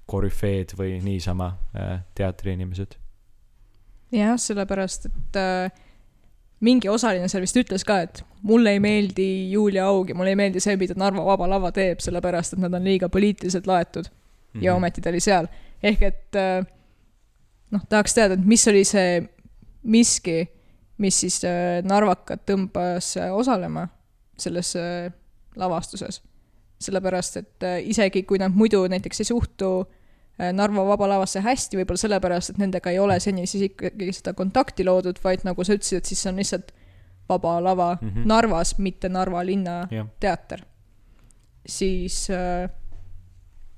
korüfeed 0.10 0.74
või 0.78 0.98
niisama 1.04 1.54
äh, 1.76 2.00
teatriinimesed. 2.16 2.98
jah, 4.12 4.36
sellepärast, 4.42 5.06
et 5.06 5.40
äh, 5.40 5.86
mingi 6.66 6.90
osaline 6.90 7.30
seal 7.32 7.46
vist 7.46 7.60
ütles 7.62 7.86
ka, 7.88 8.02
et 8.08 8.24
mulle 8.44 8.74
ei 8.76 8.82
meeldi 8.84 9.30
Julia 9.52 9.86
Aug 9.88 10.10
ja 10.10 10.18
mulle 10.18 10.34
ei 10.34 10.40
meeldi 10.40 10.64
see, 10.64 10.76
mida 10.82 10.98
Narva 10.98 11.24
Vaba 11.26 11.48
Lava 11.50 11.72
teeb, 11.76 12.02
sellepärast 12.04 12.58
et 12.58 12.64
nad 12.64 12.74
on 12.76 12.84
liiga 12.84 13.10
poliitiliselt 13.10 13.68
laetud 13.70 14.10
mm. 14.10 14.12
-hmm. 14.12 14.64
ja 14.64 14.74
mhm. 14.74 14.78
ometi 14.78 15.02
ta 15.02 15.10
oli 15.10 15.20
seal. 15.20 15.48
ehk 15.84 16.02
et 16.04 16.36
äh, 16.36 16.66
noh, 17.72 17.86
tahaks 17.90 18.14
teada, 18.14 18.34
et 18.34 18.46
mis 18.46 18.68
oli 18.68 18.84
see 18.84 19.22
miski, 19.84 20.50
mis 20.98 21.20
siis 21.20 21.44
äh, 21.46 21.80
narvakad 21.84 22.44
tõmbas 22.50 23.16
äh, 23.18 23.32
osalema 23.36 23.88
selles 24.40 24.76
äh, 24.76 25.12
lavastuses. 25.56 26.22
sellepärast, 26.80 27.38
et 27.38 27.64
äh, 27.68 27.82
isegi 27.92 28.24
kui 28.24 28.40
nad 28.40 28.56
muidu 28.56 28.86
näiteks 28.88 29.20
ei 29.20 29.28
suhtu 29.28 29.70
äh, 30.40 30.54
Narva 30.56 30.86
Vaba 30.88 31.10
Lavasse 31.12 31.42
hästi, 31.44 31.76
võib-olla 31.76 32.00
sellepärast, 32.00 32.54
et 32.54 32.62
nendega 32.62 32.94
ei 32.94 33.00
ole 33.00 33.18
seni 33.20 33.44
siis 33.48 33.66
ikkagi 33.68 34.14
seda 34.16 34.34
kontakti 34.34 34.86
loodud, 34.88 35.20
vaid 35.24 35.44
nagu 35.44 35.64
sa 35.64 35.76
ütlesid, 35.76 36.00
et 36.00 36.12
siis 36.12 36.24
see 36.24 36.32
on 36.32 36.40
lihtsalt 36.40 36.72
Vaba 37.30 37.58
Lava 37.64 37.98
mm 38.02 38.10
-hmm. 38.10 38.26
Narvas, 38.26 38.78
mitte 38.78 39.10
Narva 39.10 39.46
linna 39.46 39.88
yeah. 39.92 40.08
teater. 40.20 40.64
siis, 41.66 42.30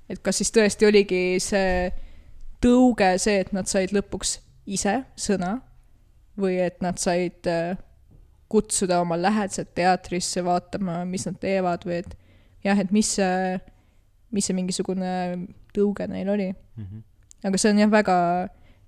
et 0.10 0.20
kas 0.22 0.38
siis 0.38 0.52
tõesti 0.52 0.88
oligi 0.88 1.40
see 1.40 1.92
tõuge 2.62 3.18
see, 3.18 3.40
et 3.40 3.52
nad 3.52 3.68
said 3.68 3.90
lõpuks 3.92 4.40
ise 4.66 5.04
sõna 5.18 5.62
või 6.38 6.62
et 6.62 6.82
nad 6.82 6.98
said 6.98 7.48
kutsuda 8.52 9.00
oma 9.02 9.18
lähedased 9.22 9.72
teatrisse 9.78 10.44
vaatama, 10.46 11.02
mis 11.08 11.26
nad 11.28 11.38
teevad 11.40 11.86
või 11.88 12.02
et 12.02 12.18
jah, 12.66 12.80
et 12.80 12.92
mis 12.92 13.16
see, 13.18 13.60
mis 14.36 14.48
see 14.48 14.58
mingisugune 14.58 15.14
tõuge 15.76 16.08
neil 16.12 16.30
oli 16.30 16.50
mm. 16.52 16.84
-hmm. 16.84 17.04
aga 17.48 17.62
see 17.62 17.72
on 17.72 17.80
jah, 17.80 17.92
väga 17.92 18.18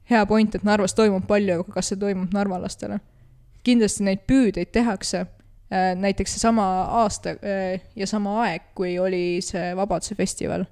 hea 0.10 0.26
point, 0.28 0.56
et 0.56 0.67
Narvas 0.67 0.95
toimub 0.97 1.28
palju, 1.28 1.62
aga 1.62 1.78
kas 1.78 1.93
see 1.93 1.99
toimub 1.99 2.34
narvalastele? 2.36 2.99
kindlasti 3.63 4.04
neid 4.04 4.26
püüdeid 4.28 4.73
tehakse, 4.76 5.21
äh, 5.71 5.93
näiteks 5.95 6.34
seesama 6.36 6.65
aasta 7.02 7.38
äh, 7.39 7.80
ja 7.95 8.08
sama 8.08 8.41
aeg, 8.43 8.73
kui 8.76 8.97
oli 8.99 9.39
see 9.41 9.71
Vabaduse 9.76 10.15
festival, 10.19 10.65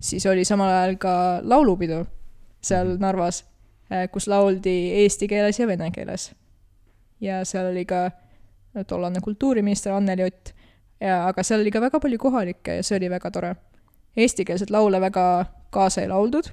siis 0.00 0.26
oli 0.26 0.44
samal 0.44 0.68
ajal 0.68 0.98
ka 1.00 1.14
laulupidu 1.42 2.04
seal 2.60 2.92
mhm. 2.92 3.00
Narvas, 3.00 3.44
äh, 3.88 4.04
kus 4.12 4.28
lauldi 4.28 4.76
eesti 5.02 5.28
keeles 5.28 5.58
ja 5.58 5.66
vene 5.66 5.90
keeles 5.90 6.32
ja 7.22 7.44
seal 7.48 7.70
oli 7.70 7.84
ka 7.86 8.10
tollane 8.88 9.20
kultuuriminister 9.22 9.92
Anneli 9.92 10.26
Ott 10.26 10.54
ja, 11.00 11.26
aga 11.28 11.42
seal 11.46 11.62
oli 11.62 11.70
ka 11.70 11.80
väga 11.82 12.00
palju 12.00 12.18
kohalikke 12.18 12.78
ja 12.78 12.86
see 12.86 12.98
oli 12.98 13.10
väga 13.10 13.30
tore. 13.30 13.54
Eestikeelseid 14.16 14.70
laule 14.70 15.00
väga 15.00 15.24
kaasa 15.72 16.02
ei 16.02 16.10
lauldud, 16.10 16.50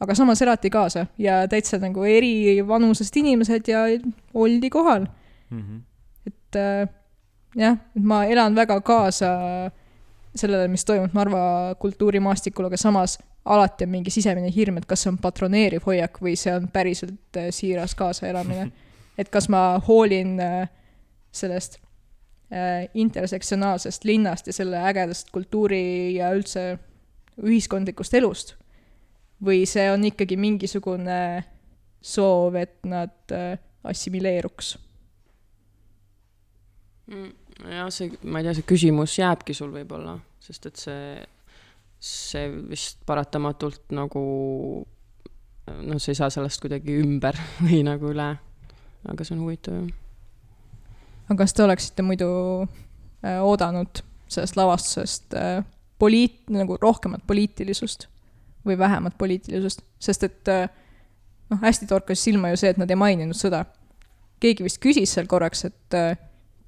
aga 0.00 0.14
samas 0.18 0.42
elati 0.42 0.70
kaasa 0.70 1.06
ja 1.18 1.40
täitsa 1.50 1.78
nagu 1.82 2.04
eri 2.04 2.58
vanusest 2.66 3.16
inimesed 3.16 3.70
ja 3.70 3.84
oldi 4.34 4.70
kohal 4.70 5.06
mm. 5.50 5.60
-hmm. 5.60 5.80
et 6.26 6.56
äh, 6.56 6.88
jah, 7.56 7.78
ma 7.94 8.24
elan 8.24 8.54
väga 8.54 8.80
kaasa 8.80 9.30
sellele, 10.34 10.68
mis 10.68 10.84
toimub 10.84 11.14
Narva 11.14 11.74
kultuurimaastikul, 11.78 12.64
aga 12.64 12.76
samas 12.76 13.18
alati 13.44 13.84
on 13.84 13.90
mingi 13.90 14.10
sisemine 14.10 14.50
hirm, 14.54 14.76
et 14.76 14.86
kas 14.86 15.02
see 15.02 15.10
on 15.10 15.18
patroneeriv 15.18 15.86
hoiak 15.86 16.20
või 16.22 16.36
see 16.36 16.54
on 16.54 16.68
päriselt 16.68 17.36
äh, 17.36 17.48
siiras 17.50 17.94
kaasaelamine 17.94 18.70
et 19.18 19.30
kas 19.34 19.48
ma 19.50 19.62
hoolin 19.88 20.38
äh, 20.40 20.68
sellest 21.34 21.78
äh, 22.52 22.88
intersektsionaalsest 22.94 24.04
linnast 24.04 24.46
ja 24.46 24.54
selle 24.56 24.80
ägedast 24.90 25.32
kultuuri 25.34 26.14
ja 26.16 26.30
üldse 26.36 26.78
ühiskondlikust 27.42 28.14
elust. 28.18 28.54
või 29.44 29.62
see 29.70 29.84
on 29.92 30.02
ikkagi 30.02 30.34
mingisugune 30.36 31.44
soov, 32.02 32.56
et 32.58 32.78
nad 32.86 33.34
äh, 33.34 33.58
assimileeruks 33.84 34.76
mm,? 37.06 37.30
jah, 37.70 37.90
see, 37.94 38.10
ma 38.22 38.40
ei 38.40 38.48
tea, 38.48 38.56
see 38.58 38.66
küsimus 38.66 39.18
jääbki 39.18 39.54
sul 39.54 39.70
võib-olla, 39.74 40.16
sest 40.42 40.70
et 40.70 40.82
see, 40.82 41.22
see 41.98 42.50
vist 42.70 43.02
paratamatult 43.06 43.94
nagu 43.94 44.24
noh, 45.68 45.98
sa 45.98 46.12
ei 46.12 46.18
saa 46.18 46.30
sellest 46.32 46.62
kuidagi 46.62 46.98
ümber 47.02 47.38
või 47.66 47.82
nagu 47.86 48.10
üle 48.14 48.32
aga 49.08 49.24
see 49.24 49.36
on 49.36 49.46
huvitav, 49.46 49.80
jah. 49.80 49.88
aga 51.28 51.38
kas 51.42 51.54
te 51.54 51.64
oleksite 51.64 52.04
muidu 52.06 52.28
äh, 52.64 53.40
oodanud 53.42 54.02
sellest 54.28 54.56
lavastusest 54.56 55.34
äh, 55.34 55.64
poliit-, 55.98 56.46
nagu 56.52 56.76
rohkemat 56.80 57.24
poliitilisust 57.26 58.08
või 58.66 58.78
vähemat 58.78 59.16
poliitilisust, 59.18 59.82
sest 59.98 60.24
et 60.28 60.52
äh, 60.52 60.68
noh, 61.50 61.60
hästi 61.62 61.88
torkas 61.88 62.22
silma 62.24 62.52
ju 62.52 62.60
see, 62.60 62.72
et 62.72 62.80
nad 62.80 62.90
ei 62.90 62.98
maininud 62.98 63.36
sõda. 63.36 63.64
keegi 64.40 64.62
vist 64.62 64.78
küsis 64.78 65.12
seal 65.14 65.26
korraks, 65.26 65.64
et 65.64 65.94
äh, 65.96 66.16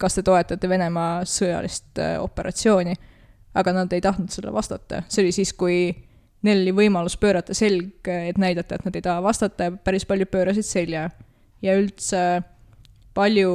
kas 0.00 0.16
te 0.16 0.24
toetate 0.26 0.68
Venemaa 0.68 1.24
sõjalist 1.28 1.98
äh, 2.00 2.16
operatsiooni, 2.22 2.94
aga 3.54 3.72
nad 3.74 3.92
ei 3.92 4.00
tahtnud 4.00 4.30
sellele 4.30 4.54
vastata, 4.54 5.02
see 5.08 5.24
oli 5.24 5.32
siis, 5.34 5.52
kui 5.52 5.90
neil 6.46 6.62
oli 6.62 6.72
võimalus 6.72 7.18
pöörata 7.20 7.54
selg, 7.54 8.08
et 8.08 8.38
näidata, 8.40 8.78
et 8.78 8.86
nad 8.86 8.96
ei 8.96 9.04
taha 9.04 9.22
vastata 9.22 9.68
ja 9.68 9.74
päris 9.84 10.06
paljud 10.08 10.30
pöörasid 10.32 10.64
selja 10.64 11.10
ja 11.62 11.76
üldse 11.78 12.42
palju 13.14 13.52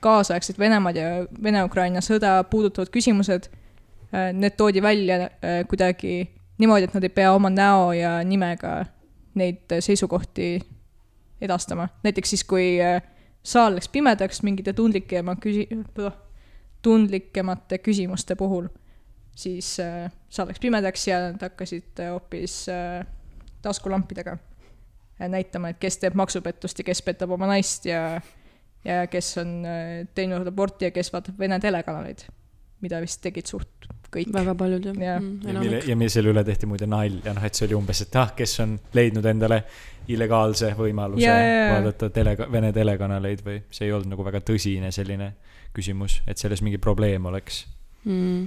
kaasaegset 0.00 0.58
Venemaad 0.58 0.96
ja 0.96 1.08
Vene-Ukraina 1.42 2.02
sõda 2.04 2.38
puudutavad 2.50 2.90
küsimused, 2.94 3.48
äh, 4.12 4.30
need 4.36 4.56
toodi 4.58 4.82
välja 4.82 5.20
äh, 5.26 5.62
kuidagi 5.68 6.26
niimoodi, 6.58 6.88
et 6.88 6.94
nad 6.96 7.04
ei 7.04 7.12
pea 7.12 7.32
oma 7.34 7.50
näo 7.52 7.92
ja 7.96 8.18
nimega 8.24 8.78
neid 9.36 9.76
seisukohti 9.80 10.60
edastama. 11.40 11.88
näiteks 12.04 12.30
siis, 12.30 12.44
kui 12.44 12.76
äh, 12.82 13.02
saal 13.42 13.76
läks 13.76 13.88
pimedaks 13.92 14.42
mingite 14.42 14.72
tundlikema 14.72 15.36
küsi-, 15.42 15.68
tundlikemate 16.82 17.78
küsimuste 17.78 18.36
puhul, 18.36 18.68
siis 19.36 19.76
saal 20.28 20.48
läks 20.48 20.60
pimedaks 20.60 21.08
ja 21.08 21.20
nad 21.30 21.42
hakkasid 21.42 22.04
hoopis 22.12 22.66
taskulampidega 23.62 24.36
näitama, 25.18 25.72
et 25.72 25.80
kes 25.80 26.00
teeb 26.02 26.16
maksupettust 26.18 26.82
ja 26.82 26.86
kes 26.86 27.02
petab 27.06 27.32
oma 27.36 27.48
naist 27.50 27.86
ja, 27.88 28.20
ja 28.84 29.04
kes 29.10 29.36
on 29.42 29.52
äh, 29.64 29.92
teinud 30.14 30.48
aborti 30.48 30.88
ja 30.88 30.94
kes 30.94 31.12
vaatab 31.14 31.38
Vene 31.40 31.58
telekanaleid, 31.62 32.26
mida 32.84 33.00
vist 33.04 33.22
tegid 33.24 33.48
suht 33.48 33.88
kõik. 34.12 34.30
väga 34.34 34.54
paljud 34.58 34.90
jah 34.90 35.00
ja. 35.00 35.16
mm,. 35.20 35.40
ja 35.48 35.60
mille, 35.60 35.82
ja 35.92 35.96
mille 35.96 36.12
selle 36.12 36.32
üle 36.34 36.44
tehti 36.46 36.68
muide 36.68 36.88
nalja, 36.90 37.34
noh, 37.36 37.46
et 37.48 37.58
see 37.58 37.68
oli 37.68 37.78
umbes, 37.78 38.04
et 38.04 38.20
ah, 38.20 38.34
kes 38.36 38.58
on 38.64 38.76
leidnud 38.96 39.26
endale 39.32 39.62
illegaalse 40.12 40.70
võimaluse 40.78 41.24
ja, 41.24 41.38
ja, 41.40 41.56
ja. 41.56 41.72
vaadata 41.74 42.10
tele, 42.14 42.36
Vene 42.52 42.70
telekanaleid 42.76 43.42
või 43.46 43.58
see 43.70 43.88
ei 43.88 43.96
olnud 43.96 44.12
nagu 44.14 44.26
väga 44.26 44.44
tõsine 44.46 44.92
selline 44.94 45.32
küsimus, 45.76 46.20
et 46.28 46.38
selles 46.40 46.62
mingi 46.64 46.78
probleem 46.82 47.26
oleks 47.32 47.64
mm 48.04 48.46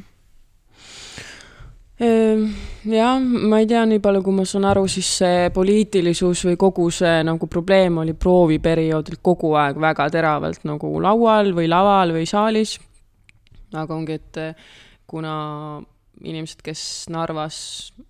jah, 2.00 3.20
ma 3.20 3.60
ei 3.60 3.68
tea, 3.68 3.82
nii 3.90 4.00
palju, 4.04 4.22
kui 4.24 4.36
ma 4.38 4.46
saan 4.48 4.68
aru, 4.70 4.86
siis 4.88 5.10
see 5.20 5.50
poliitilisus 5.56 6.46
või 6.48 6.60
kogu 6.60 6.88
see 6.96 7.18
nagu 7.28 7.50
probleem 7.52 8.00
oli 8.00 8.16
prooviperioodil 8.16 9.20
kogu 9.26 9.52
aeg 9.60 9.80
väga 9.84 10.08
teravalt 10.14 10.64
nagu 10.70 10.94
laual 11.04 11.52
või 11.58 11.68
laval 11.68 12.16
või 12.16 12.30
saalis. 12.30 12.78
aga 13.74 13.96
ongi, 13.96 14.16
et 14.16 14.40
eh, 14.40 14.56
kuna 15.08 15.34
inimesed, 16.24 16.64
kes 16.64 16.82
Narvas 17.12 17.60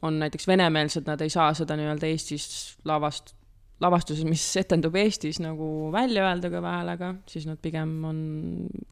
on 0.05 0.21
näiteks 0.21 0.47
venemeelsed, 0.47 1.05
nad 1.09 1.21
ei 1.21 1.29
saa 1.29 1.51
seda 1.57 1.75
nii-öelda 1.77 2.07
Eestis 2.09 2.77
lavast, 2.85 3.33
lavastuses, 3.81 4.25
mis 4.25 4.45
etendub 4.57 4.95
Eestis 5.01 5.41
nagu 5.41 5.89
välja 5.93 6.29
öelda 6.29 6.49
kõva 6.53 6.77
häälega, 6.77 7.15
siis 7.29 7.49
nad 7.49 7.57
pigem 7.61 8.03
on, 8.05 8.19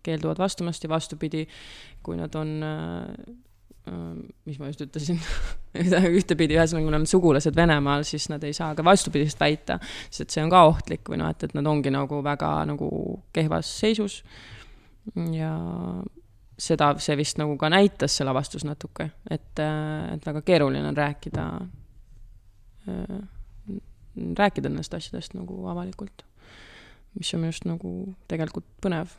keelduvad 0.05 0.41
vastamast 0.41 0.86
ja 0.86 0.89
vastupidi, 0.89 1.45
kui 2.01 2.17
nad 2.17 2.33
on 2.38 2.55
eh, 2.65 3.36
mis 4.47 4.60
ma 4.60 4.69
just 4.69 4.84
ütlesin 4.84 5.19
ühtepidi, 6.17 6.58
ühesõnaga, 6.58 6.84
kui 6.84 6.91
neil 6.91 7.02
on 7.02 7.10
sugulased 7.10 7.56
Venemaal, 7.56 8.04
siis 8.08 8.28
nad 8.32 8.43
ei 8.47 8.56
saa 8.56 8.73
ka 8.76 8.86
vastupidist 8.86 9.39
väita, 9.39 9.80
sest 10.10 10.26
et 10.26 10.36
see 10.36 10.43
on 10.43 10.52
ka 10.54 10.63
ohtlik 10.69 11.08
või 11.12 11.21
noh, 11.21 11.32
et, 11.32 11.47
et 11.47 11.56
nad 11.58 11.67
ongi 11.69 11.93
nagu 11.93 12.21
väga 12.26 12.52
nagu 12.69 12.89
kehvas 13.36 13.69
seisus. 13.82 14.21
ja 15.34 15.54
seda 16.58 16.91
see 17.02 17.15
vist 17.19 17.38
nagu 17.39 17.56
ka 17.60 17.69
näitas, 17.71 18.17
see 18.17 18.26
lavastus 18.26 18.65
natuke, 18.65 19.12
et, 19.30 19.62
et 19.62 20.26
väga 20.26 20.41
keeruline 20.45 20.89
on 20.89 20.97
rääkida, 20.97 21.45
rääkida 24.41 24.71
nendest 24.71 24.97
asjadest 24.97 25.38
nagu 25.38 25.67
avalikult. 25.69 26.26
mis 27.17 27.34
on 27.34 27.41
minu 27.41 27.50
arust 27.54 27.65
nagu 27.65 27.91
tegelikult 28.30 28.65
põnev. 28.82 29.13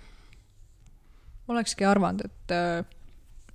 olekski 1.48 1.86
arvanud, 1.88 2.26
et, 2.26 2.97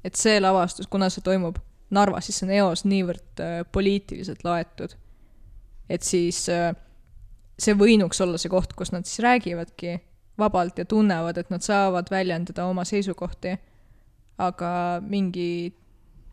et 0.03 0.19
see 0.19 0.39
lavastus, 0.41 0.89
kuna 0.91 1.09
see 1.13 1.23
toimub 1.25 1.59
Narvas, 1.93 2.25
siis 2.25 2.39
see 2.41 2.47
on 2.47 2.53
eos 2.57 2.81
niivõrd 2.89 3.41
poliitiliselt 3.71 4.41
laetud, 4.47 4.95
et 5.89 6.01
siis 6.01 6.39
see 6.47 7.75
võinuks 7.77 8.21
olla 8.23 8.39
see 8.41 8.49
koht, 8.49 8.73
kus 8.73 8.89
nad 8.95 9.05
siis 9.05 9.21
räägivadki 9.21 9.99
vabalt 10.41 10.79
ja 10.81 10.87
tunnevad, 10.89 11.37
et 11.37 11.51
nad 11.53 11.61
saavad 11.61 12.09
väljendada 12.09 12.65
oma 12.65 12.85
seisukohti, 12.87 13.53
aga 14.41 14.71
mingi 15.05 15.73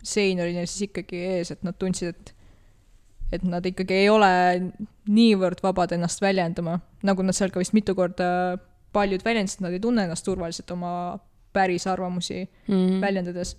sein 0.02 0.40
oli 0.40 0.54
neil 0.56 0.68
siis 0.70 0.88
ikkagi 0.88 1.20
ees, 1.34 1.52
et 1.52 1.66
nad 1.66 1.76
tundsid, 1.76 2.14
et 2.16 2.36
et 3.30 3.44
nad 3.46 3.62
ikkagi 3.66 3.94
ei 3.94 4.08
ole 4.10 4.30
niivõrd 5.10 5.60
vabad 5.62 5.92
ennast 5.94 6.22
väljendama, 6.22 6.80
nagu 7.06 7.22
nad 7.22 7.36
seal 7.36 7.52
ka 7.54 7.60
vist 7.62 7.76
mitu 7.76 7.94
korda 7.94 8.58
paljud 8.90 9.22
väljendasid, 9.22 9.62
nad 9.62 9.74
ei 9.76 9.82
tunne 9.82 10.02
ennast 10.06 10.26
turvaliselt 10.26 10.72
oma 10.74 10.92
päris 11.52 11.86
arvamusi 11.86 12.48
mm 12.68 12.74
-hmm. 12.74 13.00
väljendades. 13.00 13.56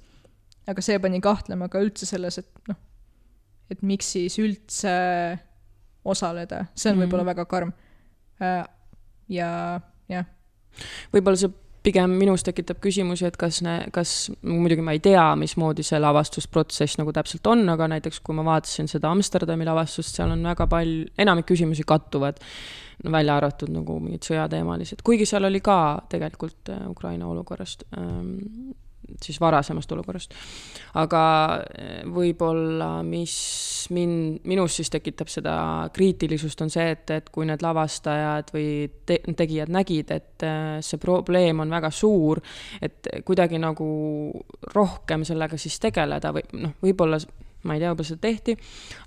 aga 0.67 0.81
see 0.81 0.99
pani 0.99 1.21
kahtlema 1.21 1.69
ka 1.69 1.79
üldse 1.79 2.05
selles, 2.05 2.37
et 2.37 2.49
noh, 2.67 2.75
et 3.71 3.81
miks 3.81 4.11
siis 4.11 4.37
üldse 4.39 4.91
osaleda, 6.05 6.65
see 6.75 6.91
on 6.91 6.97
mm 6.97 7.01
-hmm. 7.01 7.05
võib-olla 7.05 7.25
väga 7.25 7.45
karm. 7.45 7.73
Äh, 8.41 8.65
ja 9.29 9.81
jah. 10.09 10.25
võib-olla 11.13 11.37
see 11.37 11.51
pigem 11.83 12.13
minus 12.17 12.43
tekitab 12.45 12.77
küsimusi, 12.81 13.25
et 13.25 13.37
kas, 13.37 13.61
kas, 13.93 14.11
muidugi 14.45 14.83
ma 14.85 14.93
ei 14.95 15.01
tea, 15.03 15.23
mismoodi 15.39 15.83
see 15.85 15.99
lavastusprotsess 16.01 16.99
nagu 17.01 17.13
täpselt 17.15 17.47
on, 17.49 17.63
aga 17.73 17.87
näiteks 17.95 18.21
kui 18.25 18.37
ma 18.37 18.45
vaatasin 18.45 18.89
seda 18.91 19.09
Amsterdami 19.09 19.65
lavastust, 19.65 20.15
seal 20.15 20.33
on 20.35 20.43
väga 20.45 20.67
palju, 20.69 21.09
enamik 21.17 21.49
küsimusi 21.49 21.85
kattuvad, 21.87 22.37
välja 23.03 23.37
arvatud 23.39 23.71
nagu 23.73 23.97
mingid 24.03 24.27
sõjateemalised, 24.27 25.01
kuigi 25.05 25.25
seal 25.29 25.47
oli 25.49 25.61
ka 25.63 25.79
tegelikult 26.11 26.73
äh, 26.73 26.85
Ukraina 26.91 27.27
olukorrast 27.31 27.87
ähm, 27.97 28.73
siis 29.21 29.41
varasemast 29.41 29.91
olukorrast. 29.91 30.33
aga 30.93 31.23
eh, 31.77 32.01
võib-olla, 32.11 33.01
mis 33.07 33.35
mind, 33.95 34.41
minus 34.47 34.75
siis 34.79 34.91
tekitab 34.93 35.31
seda 35.31 35.55
kriitilisust, 35.93 36.61
on 36.61 36.71
see, 36.73 36.89
et, 36.95 37.09
et 37.15 37.29
kui 37.33 37.47
need 37.47 37.63
lavastajad 37.63 38.51
või 38.55 38.67
te, 39.07 39.21
tegijad 39.37 39.71
nägid, 39.73 40.11
et 40.11 40.47
eh, 40.47 40.79
see 40.85 41.01
probleem 41.01 41.63
on 41.63 41.71
väga 41.71 41.91
suur, 41.95 42.41
et 42.81 43.11
kuidagi 43.27 43.61
nagu 43.61 43.87
rohkem 44.75 45.25
sellega 45.27 45.59
siis 45.59 45.79
tegeleda 45.81 46.33
või 46.35 46.45
noh, 46.61 46.75
võib-olla 46.83 47.19
ma 47.63 47.75
ei 47.75 47.81
tea, 47.81 47.91
võib-olla 47.91 48.07
seda 48.07 48.21
tehti, 48.23 48.55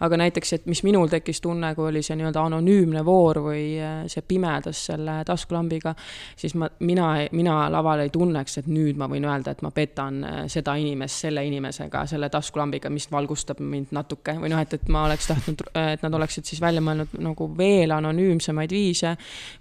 aga 0.07 0.19
näiteks, 0.21 0.53
et 0.59 0.67
mis 0.71 0.83
minul 0.87 1.11
tekkis 1.13 1.41
tunne, 1.45 1.73
kui 1.75 1.89
oli 1.89 2.03
see 2.05 2.17
nii-öelda 2.19 2.45
anonüümne 2.49 3.05
voor 3.07 3.41
või 3.49 3.65
äh, 3.83 4.05
see 4.11 4.25
pimedus 4.27 4.85
selle 4.91 5.21
taskulambiga, 5.27 5.95
siis 6.39 6.55
ma, 6.61 6.69
mina, 6.87 7.11
mina 7.35 7.57
laval 7.73 8.05
ei 8.05 8.13
tunneks, 8.15 8.59
et 8.63 8.71
nüüd 8.71 9.01
ma 9.01 9.09
võin 9.11 9.27
öelda, 9.29 9.55
et 9.55 9.65
ma 9.67 9.73
petan 9.75 10.23
äh, 10.25 10.41
seda 10.53 10.77
inimest 10.81 11.27
selle 11.27 11.45
inimesega, 11.47 12.05
selle 12.11 12.31
taskulambiga, 12.33 12.93
mis 12.95 13.09
valgustab 13.13 13.63
mind 13.65 13.95
natuke. 13.97 14.37
Või 14.41 14.53
noh, 14.53 14.63
et, 14.63 14.77
et 14.77 14.91
ma 14.93 15.07
oleks 15.09 15.31
tahtnud, 15.31 15.65
et 15.81 16.05
nad 16.05 16.19
oleksid 16.21 16.49
siis 16.49 16.63
välja 16.63 16.83
mõelnud 16.85 17.17
nagu 17.25 17.49
veel 17.59 17.95
anonüümsemaid 17.97 18.75
viise, 18.75 19.15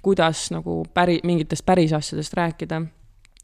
kuidas 0.04 0.50
nagu 0.54 0.82
päri, 0.94 1.20
mingitest 1.28 1.66
päris 1.66 1.94
asjadest 1.96 2.38
rääkida. 2.38 2.82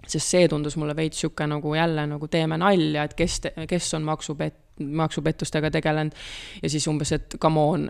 Sest 0.10 0.32
see 0.32 0.48
tundus 0.48 0.78
mulle 0.80 0.96
veits 0.96 1.20
niisugune 1.20 1.58
nagu 1.58 1.74
jälle 1.76 2.06
nagu 2.08 2.28
teeme 2.32 2.58
nalja, 2.58 3.04
et 3.04 3.14
kes, 3.20 3.42
kes 3.68 3.94
on 3.98 4.06
maksupett, 4.08 4.69
maksupettustega 4.80 5.72
tegelenud 5.72 6.16
ja 6.64 6.70
siis 6.70 6.88
umbes, 6.88 7.12
et 7.12 7.36
come 7.42 7.60
on, 7.60 7.90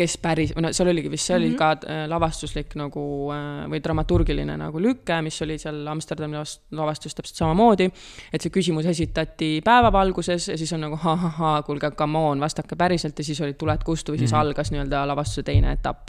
kes 0.00 0.16
päris, 0.22 0.52
no 0.60 0.70
seal 0.74 0.90
oligi 0.92 1.10
vist, 1.10 1.26
see 1.26 1.36
mm 1.36 1.42
-hmm. 1.42 1.46
oli 1.46 1.50
mhm. 1.50 1.58
ka 1.58 1.92
äh, 1.92 2.08
lavastuslik 2.08 2.74
nagu 2.78 3.02
äh, 3.34 3.66
või 3.70 3.80
dramaturgiline 3.84 4.56
nagu 4.56 4.80
lüke, 4.80 5.20
mis 5.22 5.42
oli 5.42 5.58
seal 5.58 5.86
Amsterdami 5.86 6.36
lavastus 6.70 7.14
täpselt 7.14 7.36
samamoodi. 7.36 7.90
et 8.32 8.42
see 8.42 8.50
küsimus 8.50 8.86
esitati 8.86 9.60
päevavalguses 9.64 10.48
ja 10.48 10.58
siis 10.58 10.72
on 10.72 10.80
nagu 10.86 10.96
ha-ha-ha, 10.96 11.62
kuulge, 11.62 11.90
come 11.90 12.18
on, 12.18 12.40
vastake 12.40 12.76
päriselt 12.76 13.18
ja 13.18 13.24
siis 13.24 13.40
olid 13.40 13.58
tuled 13.58 13.84
kustu 13.84 14.12
või 14.12 14.18
siis 14.18 14.32
mm 14.32 14.36
-hmm. 14.36 14.40
algas 14.40 14.70
nii-öelda 14.70 15.06
lavastuse 15.06 15.42
teine 15.42 15.72
etapp. 15.72 16.08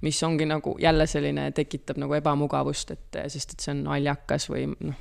mis 0.00 0.22
ongi 0.22 0.46
nagu 0.46 0.76
jälle 0.78 1.06
selline, 1.06 1.50
tekitab 1.52 1.96
nagu 1.96 2.14
ebamugavust, 2.14 2.90
et 2.90 3.16
sest 3.28 3.52
et 3.52 3.60
see 3.60 3.74
on 3.74 3.84
naljakas 3.84 4.50
või 4.50 4.66
noh, 4.80 4.94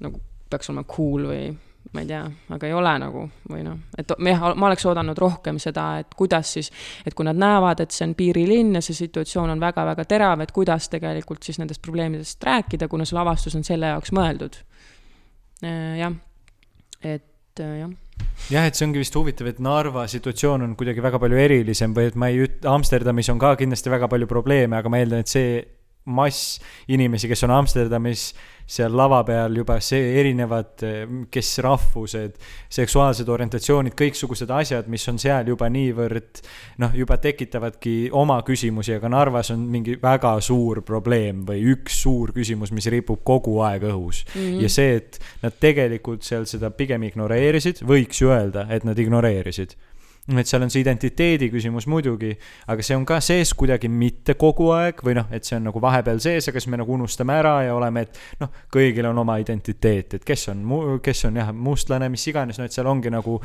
nagu 0.00 0.20
peaks 0.50 0.70
olema 0.70 0.84
cool 0.84 1.26
või 1.28 1.54
ma 1.94 2.02
ei 2.02 2.08
tea, 2.10 2.22
aga 2.56 2.68
ei 2.68 2.74
ole 2.74 2.92
nagu 2.98 3.24
või 3.50 3.62
noh, 3.66 3.78
et 3.98 4.12
me, 4.18 4.34
ma 4.34 4.68
oleks 4.68 4.86
oodanud 4.90 5.18
rohkem 5.18 5.60
seda, 5.62 5.86
et 6.02 6.14
kuidas 6.18 6.54
siis, 6.56 6.70
et 7.06 7.14
kui 7.14 7.26
nad 7.26 7.38
näevad, 7.38 7.84
et 7.84 7.94
see 7.94 8.08
on 8.08 8.14
piirilinn 8.18 8.74
ja 8.78 8.82
see 8.84 8.96
situatsioon 8.98 9.54
on 9.54 9.62
väga-väga 9.62 10.06
terav, 10.10 10.42
et 10.42 10.52
kuidas 10.54 10.90
tegelikult 10.92 11.46
siis 11.46 11.60
nendest 11.62 11.82
probleemidest 11.84 12.42
rääkida, 12.44 12.90
kuna 12.90 13.06
see 13.06 13.18
lavastus 13.18 13.54
on 13.58 13.66
selle 13.66 13.92
jaoks 13.94 14.14
mõeldud. 14.16 14.58
Äh, 15.64 16.00
jah, 16.02 16.18
et 17.02 17.62
äh, 17.62 17.76
jah 17.84 17.92
jah, 18.50 18.66
et 18.66 18.76
see 18.76 18.86
ongi 18.86 19.00
vist 19.00 19.14
huvitav, 19.16 19.48
et 19.50 19.60
Narva 19.62 20.04
situatsioon 20.10 20.66
on 20.66 20.74
kuidagi 20.78 21.02
väga 21.02 21.20
palju 21.22 21.38
erilisem 21.40 21.94
või 21.96 22.10
et 22.10 22.18
ma 22.18 22.30
ei 22.32 22.44
üt-, 22.46 22.66
Amsterdamis 22.68 23.30
on 23.32 23.40
ka 23.42 23.54
kindlasti 23.60 23.92
väga 23.92 24.10
palju 24.10 24.28
probleeme, 24.30 24.78
aga 24.78 24.90
ma 24.92 25.00
eeldan, 25.00 25.24
et 25.24 25.30
see 25.30 25.56
mass 26.04 26.58
inimesi, 26.88 27.28
kes 27.30 27.46
on 27.46 27.54
Amsterdamis 27.54 28.32
seal 28.66 28.94
lava 28.96 29.20
peal 29.28 29.58
juba 29.58 29.76
see 29.84 30.14
erinevad, 30.20 30.80
kes 31.32 31.50
rahvused, 31.64 32.38
seksuaalsed 32.72 33.28
orientatsioonid, 33.28 33.92
kõiksugused 33.98 34.50
asjad, 34.56 34.88
mis 34.92 35.04
on 35.12 35.20
seal 35.20 35.50
juba 35.52 35.68
niivõrd 35.72 36.40
noh, 36.80 36.94
juba 36.96 37.18
tekitavadki 37.20 38.08
oma 38.16 38.38
küsimusi, 38.46 38.96
aga 38.96 39.10
Narvas 39.12 39.52
on 39.52 39.66
mingi 39.70 39.98
väga 40.00 40.32
suur 40.44 40.80
probleem 40.86 41.44
või 41.48 41.60
üks 41.74 42.00
suur 42.06 42.32
küsimus, 42.36 42.72
mis 42.72 42.88
ripub 42.92 43.20
kogu 43.24 43.58
aeg 43.66 43.84
õhus 43.90 44.24
mm. 44.24 44.40
-hmm. 44.40 44.60
ja 44.64 44.72
see, 44.72 44.96
et 45.02 45.20
nad 45.44 45.60
tegelikult 45.60 46.24
seal 46.24 46.48
seda 46.48 46.72
pigem 46.72 47.04
ignoreerisid, 47.04 47.84
võiks 47.84 48.24
ju 48.24 48.32
öelda, 48.32 48.66
et 48.72 48.88
nad 48.88 48.98
ignoreerisid 48.98 49.76
et 50.24 50.48
seal 50.48 50.62
on 50.64 50.70
see 50.72 50.80
identiteedi 50.80 51.50
küsimus 51.52 51.84
muidugi, 51.90 52.30
aga 52.72 52.84
see 52.84 52.96
on 52.96 53.04
ka 53.08 53.18
sees 53.24 53.52
kuidagi 53.58 53.90
mitte 53.92 54.38
kogu 54.40 54.70
aeg 54.72 55.02
või 55.04 55.18
noh, 55.18 55.28
et 55.34 55.44
see 55.44 55.58
on 55.58 55.66
nagu 55.68 55.82
vahepeal 55.84 56.22
sees, 56.24 56.48
aga 56.48 56.62
siis 56.62 56.70
me 56.72 56.80
nagu 56.80 56.94
unustame 56.96 57.36
ära 57.36 57.58
ja 57.66 57.74
oleme, 57.76 58.06
et 58.06 58.40
noh, 58.40 58.52
kõigil 58.72 59.04
on 59.10 59.20
oma 59.20 59.36
identiteet, 59.42 60.16
et 60.16 60.24
kes 60.24 60.48
on, 60.54 60.64
kes 61.04 61.26
on 61.28 61.36
jah, 61.42 61.52
mustlane, 61.52 62.08
mis 62.12 62.24
iganes, 62.32 62.60
no 62.60 62.64
et 62.64 62.72
seal 62.72 62.88
ongi 62.88 63.12
nagu, 63.12 63.36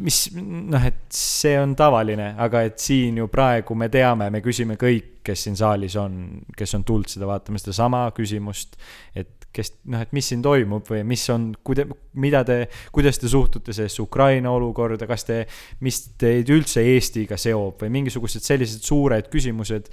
mis 0.00 0.22
noh, 0.38 0.88
et 0.88 1.04
see 1.12 1.58
on 1.60 1.76
tavaline, 1.76 2.32
aga 2.40 2.64
et 2.70 2.80
siin 2.80 3.20
ju 3.20 3.28
praegu 3.32 3.76
me 3.76 3.90
teame, 3.92 4.30
me 4.32 4.40
küsime 4.44 4.80
kõik, 4.80 5.18
kes 5.22 5.44
siin 5.46 5.60
saalis 5.60 5.94
on, 6.00 6.16
kes 6.56 6.72
on 6.80 6.88
tulnud 6.88 7.12
seda 7.12 7.28
vaatama, 7.28 7.60
sedasama 7.60 8.06
küsimust, 8.16 8.80
et 9.14 9.41
kes 9.52 9.74
noh, 9.92 10.02
et 10.02 10.12
mis 10.16 10.28
siin 10.32 10.42
toimub 10.44 10.86
või 10.88 11.02
mis 11.06 11.24
on, 11.32 11.50
kuida-, 11.64 11.86
mida 12.20 12.42
te, 12.48 12.58
kuidas 12.94 13.20
te 13.20 13.30
suhtute 13.30 13.74
sellesse 13.76 14.02
Ukraina 14.02 14.52
olukorda, 14.54 15.06
kas 15.10 15.26
te, 15.28 15.42
mis 15.84 16.00
teid 16.20 16.50
üldse 16.52 16.84
Eestiga 16.94 17.38
seob 17.40 17.82
või 17.82 17.92
mingisugused 18.00 18.44
sellised 18.44 18.84
suured 18.86 19.28
küsimused. 19.32 19.92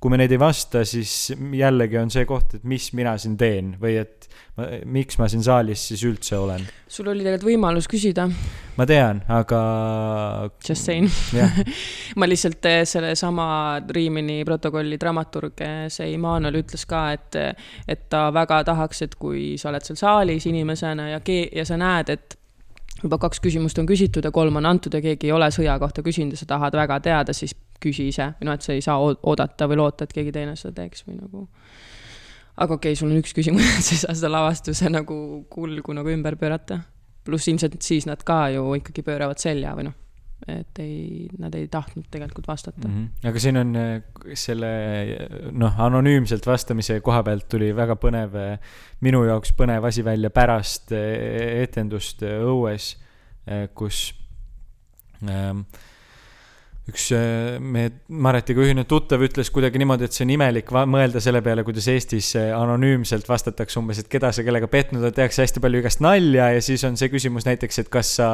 Kui 0.00 0.12
me 0.12 0.18
neid 0.20 0.32
ei 0.34 0.40
vasta, 0.40 0.84
siis 0.84 1.32
jällegi 1.34 1.98
on 2.00 2.10
see 2.12 2.26
koht, 2.28 2.58
et 2.58 2.66
mis 2.68 2.90
mina 2.96 3.16
siin 3.20 3.36
teen 3.40 3.72
või 3.80 3.96
et 4.02 4.28
ma, 4.58 4.68
miks 4.92 5.16
ma 5.20 5.28
siin 5.32 5.44
saalis 5.46 5.86
siis 5.90 6.04
üldse 6.06 6.36
olen. 6.36 6.64
sul 6.88 7.08
oli 7.08 7.24
tegelikult 7.24 7.48
võimalus 7.48 7.88
küsida. 7.90 8.26
ma 8.76 8.86
tean, 8.88 9.22
aga. 9.32 9.60
Just 10.68 10.84
saying 10.84 11.08
ma 12.20 12.28
lihtsalt 12.28 12.68
eh, 12.68 12.82
sellesama 12.88 13.48
Riimini 13.88 14.42
protokolli 14.48 15.00
dramaturg, 15.00 15.64
eh, 15.64 15.84
see 15.92 16.12
Immanuel 16.12 16.60
ütles 16.60 16.84
ka, 16.88 17.06
et, 17.16 17.40
et 17.88 18.08
ta 18.12 18.28
väga 18.36 18.62
tahaks, 18.68 19.06
et 19.08 19.16
kui 19.20 19.54
sa 19.60 19.72
oled 19.72 19.86
seal 19.86 20.00
saalis 20.00 20.48
inimesena 20.50 21.14
ja 21.14 21.22
kee-, 21.24 21.48
ja 21.56 21.64
sa 21.68 21.80
näed, 21.80 22.12
et 22.12 22.36
juba 23.02 23.18
kaks 23.20 23.40
küsimust 23.44 23.78
on 23.80 23.88
küsitud 23.88 24.24
ja 24.24 24.32
kolm 24.32 24.56
on 24.60 24.68
antud 24.68 24.94
ja 24.94 25.02
keegi 25.04 25.28
ei 25.28 25.36
ole 25.36 25.48
sõja 25.52 25.76
kohta 25.80 26.04
küsinud 26.04 26.36
ja 26.36 26.40
sa 26.40 26.48
tahad 26.56 26.76
väga 26.76 27.00
teada, 27.04 27.34
siis 27.36 27.56
küsi 27.82 28.08
ise 28.12 28.32
või 28.38 28.50
noh, 28.50 28.56
et 28.58 28.66
sa 28.66 28.74
ei 28.76 28.84
saa 28.84 28.96
oodata 29.00 29.68
või 29.70 29.80
loota, 29.82 30.06
et 30.06 30.14
keegi 30.16 30.34
teine 30.34 30.56
seda 30.56 30.82
teeks 30.82 31.06
või 31.06 31.18
nagu. 31.20 31.46
aga 32.56 32.74
okei 32.74 32.92
okay,, 32.92 32.98
sul 32.98 33.10
on 33.10 33.20
üks 33.20 33.36
küsimus, 33.36 33.68
sa 33.86 33.94
ei 33.94 34.02
saa 34.04 34.16
seda 34.16 34.32
lavastuse 34.32 34.90
nagu 34.92 35.44
kulgu 35.50 35.96
nagu 35.96 36.12
ümber 36.12 36.36
pöörata. 36.40 36.80
pluss 37.24 37.48
ilmselt 37.48 37.80
siis 37.82 38.06
nad 38.06 38.22
ka 38.22 38.48
ju 38.54 38.74
ikkagi 38.78 39.02
pööravad 39.02 39.38
selja 39.42 39.74
või 39.74 39.90
noh 39.90 40.02
et 40.44 40.78
ei, 40.84 41.26
nad 41.40 41.54
ei 41.56 41.64
tahtnud 41.72 42.06
tegelikult 42.12 42.46
vastata 42.48 42.88
mm. 42.88 42.94
-hmm. 42.94 43.28
aga 43.28 43.40
siin 43.40 43.56
on 43.56 43.76
äh, 43.76 44.02
selle 44.34 44.68
noh, 45.52 45.80
anonüümselt 45.80 46.46
vastamise 46.46 47.00
koha 47.00 47.22
pealt 47.22 47.48
tuli 47.48 47.70
väga 47.76 47.96
põnev, 47.96 48.36
äh, 48.36 48.58
minu 49.00 49.24
jaoks 49.24 49.54
põnev 49.56 49.88
asi 49.88 50.04
välja 50.04 50.30
pärast 50.30 50.92
äh, 50.92 51.62
etendust 51.62 52.22
õues, 52.22 52.96
kus 53.74 54.10
ähm, 55.22 55.60
üks 56.86 57.08
äh, 57.16 57.56
meie 57.58 57.90
Maretiga 58.06 58.62
ühine 58.62 58.84
tuttav 58.86 59.22
ütles 59.26 59.48
kuidagi 59.50 59.80
niimoodi, 59.82 60.06
et 60.06 60.14
see 60.14 60.22
on 60.22 60.32
imelik 60.36 60.68
mõelda 60.70 61.18
selle 61.22 61.40
peale, 61.42 61.64
kuidas 61.66 61.88
Eestis 61.90 62.28
äh, 62.38 62.52
anonüümselt 62.54 63.26
vastatakse 63.26 63.80
umbes, 63.80 63.98
et 64.02 64.10
keda 64.10 64.30
sa 64.34 64.44
kellega 64.46 64.68
petnud 64.70 65.02
oled, 65.02 65.16
tehakse 65.16 65.42
hästi 65.42 65.62
palju 65.64 65.80
igast 65.82 66.02
nalja 66.04 66.52
ja 66.54 66.60
siis 66.62 66.84
on 66.86 66.98
see 66.98 67.10
küsimus 67.10 67.46
näiteks, 67.48 67.80
et 67.82 67.90
kas 67.90 68.12
sa 68.20 68.28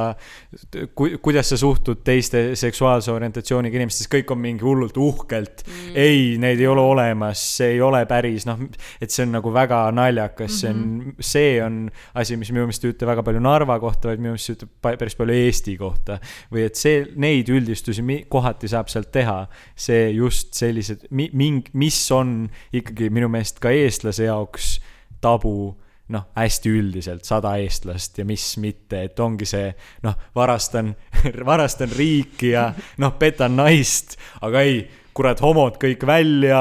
ku,, 0.92 1.08
kuidas 1.24 1.52
sa 1.54 1.58
suhtud 1.60 2.02
teiste 2.04 2.42
seksuaalse 2.60 3.14
orientatsiooniga 3.14 3.80
inimestest, 3.80 4.10
kõik 4.12 4.34
on 4.34 4.42
mingi 4.44 4.66
hullult 4.66 5.00
uhkelt. 5.00 5.64
Mm.. 5.64 5.96
ei, 5.96 6.36
neid 6.42 6.60
ei 6.60 6.68
ole 6.68 6.84
olemas, 6.84 7.40
see 7.56 7.78
ei 7.78 7.80
ole 7.84 8.02
päris, 8.10 8.44
noh, 8.48 8.60
et 9.00 9.14
see 9.14 9.24
on 9.24 9.32
nagu 9.38 9.54
väga 9.54 9.80
naljakas, 9.96 10.60
see 10.60 10.74
on, 10.74 10.84
see 11.24 11.56
on 11.64 11.80
asi, 12.20 12.36
mis 12.36 12.52
minu 12.52 12.66
meelest 12.66 12.84
ei 12.84 12.92
ütle 12.92 13.08
väga 13.08 13.24
palju 13.24 13.40
Narva 13.48 13.78
kohta, 13.80 14.12
vaid 14.12 14.20
minu 14.20 14.34
meelest 14.36 14.50
see 14.50 14.60
ütleb 14.60 15.00
päris 15.00 15.16
palju 15.16 15.40
Eesti 15.48 15.78
kohta. 15.80 16.20
või 16.52 16.66
et 16.68 16.76
see, 16.76 17.06
neid 17.16 17.48
üldistusi 17.48 18.04
mi- 18.04 18.20
kohati 18.42 18.70
saab 18.70 18.90
sealt 18.90 19.12
teha, 19.14 19.46
see 19.78 20.10
just 20.16 20.58
sellised, 20.58 21.06
mi-, 21.10 21.30
ming-, 21.32 21.70
mis 21.78 22.00
on 22.14 22.50
ikkagi 22.74 23.12
minu 23.14 23.30
meelest 23.32 23.62
ka 23.62 23.70
eestlase 23.70 24.26
jaoks 24.26 24.74
tabu 25.22 25.76
noh, 26.12 26.24
hästi 26.36 26.72
üldiselt 26.76 27.24
sada 27.24 27.54
eestlast 27.62 28.18
ja 28.20 28.26
mis 28.28 28.44
mitte, 28.60 29.04
et 29.06 29.20
ongi 29.22 29.46
see 29.48 29.70
noh, 30.04 30.16
varastan, 30.36 30.92
varastan 31.50 31.92
riiki 31.96 32.52
ja 32.52 32.66
noh, 33.02 33.14
petan 33.20 33.56
naist, 33.56 34.18
aga 34.44 34.64
ei, 34.66 34.82
kurat, 35.16 35.40
homod 35.44 35.76
kõik 35.80 36.06
välja, 36.08 36.60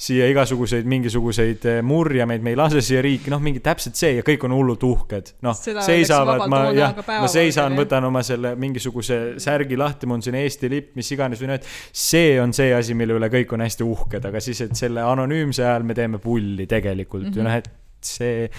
siia 0.00 0.26
igasuguseid 0.32 0.88
mingisuguseid 0.90 1.66
eh, 1.70 1.80
murjameid 1.86 2.44
me 2.44 2.54
ei 2.54 2.58
lase 2.58 2.82
siia 2.84 3.02
riiki, 3.04 3.30
noh, 3.32 3.42
mingi 3.42 3.62
täpselt 3.64 3.98
see 3.98 4.16
ja 4.18 4.24
kõik 4.26 4.46
on 4.48 4.56
hullult 4.56 4.86
uhked. 4.86 5.34
noh, 5.46 5.56
seisavad, 5.56 6.46
ma 6.50 6.64
jah, 6.76 6.96
ma 7.12 7.30
seisan, 7.30 7.76
võtan 7.78 8.08
oma 8.08 8.24
selle 8.26 8.54
mingisuguse 8.60 9.20
särgi 9.42 9.78
lahti, 9.78 10.08
mul 10.10 10.20
on 10.20 10.26
siin 10.26 10.38
Eesti 10.40 10.72
lipp, 10.72 10.96
mis 10.98 11.12
iganes 11.14 11.42
või 11.42 11.52
noh, 11.52 11.60
et 11.60 11.68
see 11.92 12.34
on 12.42 12.54
see 12.56 12.72
asi, 12.74 12.96
mille 12.98 13.16
üle 13.18 13.30
kõik 13.32 13.54
on 13.54 13.64
hästi 13.64 13.86
uhked, 13.86 14.26
aga 14.32 14.42
siis, 14.42 14.64
et 14.66 14.74
selle 14.78 15.04
anonüümse 15.06 15.64
ajal 15.64 15.86
me 15.86 15.96
teeme 15.98 16.22
pulli 16.22 16.66
tegelikult 16.66 17.28
mm 17.28 17.32
-hmm. 17.32 17.38
ju 17.38 17.48
noh, 17.48 17.60
et 17.62 17.70
see, 18.04 18.50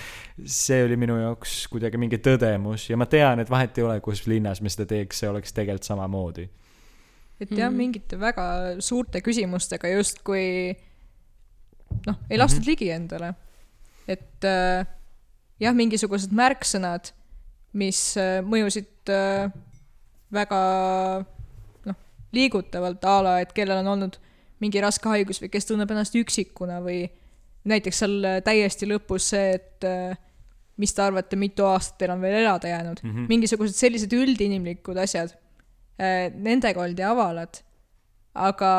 see 0.46 0.84
oli 0.86 0.98
minu 1.00 1.18
jaoks 1.20 1.68
kuidagi 1.72 2.00
mingi 2.00 2.20
tõdemus 2.24 2.90
ja 2.90 2.98
ma 3.00 3.08
tean, 3.12 3.44
et 3.44 3.50
vahet 3.52 3.78
ei 3.78 3.88
ole, 3.88 4.00
kus 4.04 4.26
linnas 4.28 4.62
me 4.62 4.72
seda 4.72 4.88
teeks, 4.90 5.24
see 5.24 5.30
oleks 5.30 5.56
tegelikult 5.56 5.90
samamoodi. 5.90 6.48
Et 7.44 7.52
jah 7.52 7.70
mm, 7.70 7.74
-hmm. 7.74 7.78
mingite 7.78 8.20
väga 8.20 8.46
suurte 8.80 9.22
küsimustega 9.22 9.92
justkui 9.94 10.76
noh, 12.08 12.18
ei 12.30 12.38
lastud 12.38 12.60
mm 12.60 12.64
-hmm. 12.64 12.70
ligi 12.70 12.90
endale. 12.90 13.34
et 14.08 14.44
äh, 14.44 14.86
jah, 15.60 15.76
mingisugused 15.76 16.32
märksõnad, 16.36 17.14
mis 17.74 18.18
äh, 18.18 18.42
mõjusid 18.44 19.10
äh, 19.10 19.52
väga 20.34 20.60
noh, 21.86 21.96
liigutavalt 22.32 23.06
a 23.06 23.22
la, 23.22 23.40
et 23.40 23.54
kellel 23.54 23.84
on 23.84 23.88
olnud 23.96 24.20
mingi 24.60 24.82
raske 24.82 25.10
haigus 25.10 25.42
või 25.42 25.52
kes 25.54 25.66
tunneb 25.70 25.92
ennast 25.92 26.16
üksikuna 26.16 26.82
või 26.84 27.06
näiteks 27.70 28.04
seal 28.04 28.20
äh, 28.28 28.42
täiesti 28.44 28.90
lõpus 28.90 29.30
see, 29.34 29.54
et 29.60 29.88
äh, 29.88 30.18
mis 30.78 30.94
te 30.94 31.04
arvate, 31.06 31.38
mitu 31.40 31.66
aastat 31.70 32.00
teil 32.02 32.16
on 32.16 32.22
veel 32.22 32.42
elada 32.42 32.68
jäänud 32.68 33.04
mm, 33.04 33.12
-hmm. 33.12 33.28
mingisugused 33.30 33.78
sellised 33.78 34.14
üldinimlikud 34.14 34.98
asjad 34.98 35.36
nendega 35.98 36.82
oldi 36.82 37.04
avalad, 37.06 37.60
aga 38.34 38.70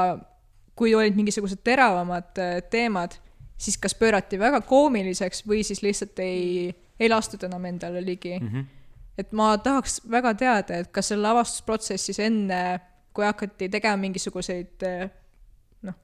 kui 0.75 0.95
olid 0.95 1.17
mingisugused 1.17 1.63
teravamad 1.65 2.39
äh, 2.43 2.57
teemad, 2.71 3.17
siis 3.59 3.79
kas 3.79 3.95
pöörati 3.95 4.39
väga 4.39 4.61
koomiliseks 4.67 5.45
või 5.47 5.63
siis 5.67 5.83
lihtsalt 5.83 6.19
ei, 6.19 6.75
ei 7.01 7.11
lastud 7.11 7.43
enam 7.47 7.65
endale 7.71 8.03
ligi 8.05 8.35
mm. 8.39 8.49
-hmm. 8.49 8.65
et 9.19 9.33
ma 9.33 9.55
tahaks 9.59 10.01
väga 10.11 10.35
teada, 10.35 10.83
et 10.83 10.91
kas 10.93 11.09
seal 11.09 11.23
lavastusprotsessis 11.23 12.19
enne, 12.19 12.81
kui 13.15 13.25
hakati 13.25 13.69
tegema 13.69 13.97
mingisuguseid 13.97 14.83
äh, 14.83 15.11
noh, 15.83 15.99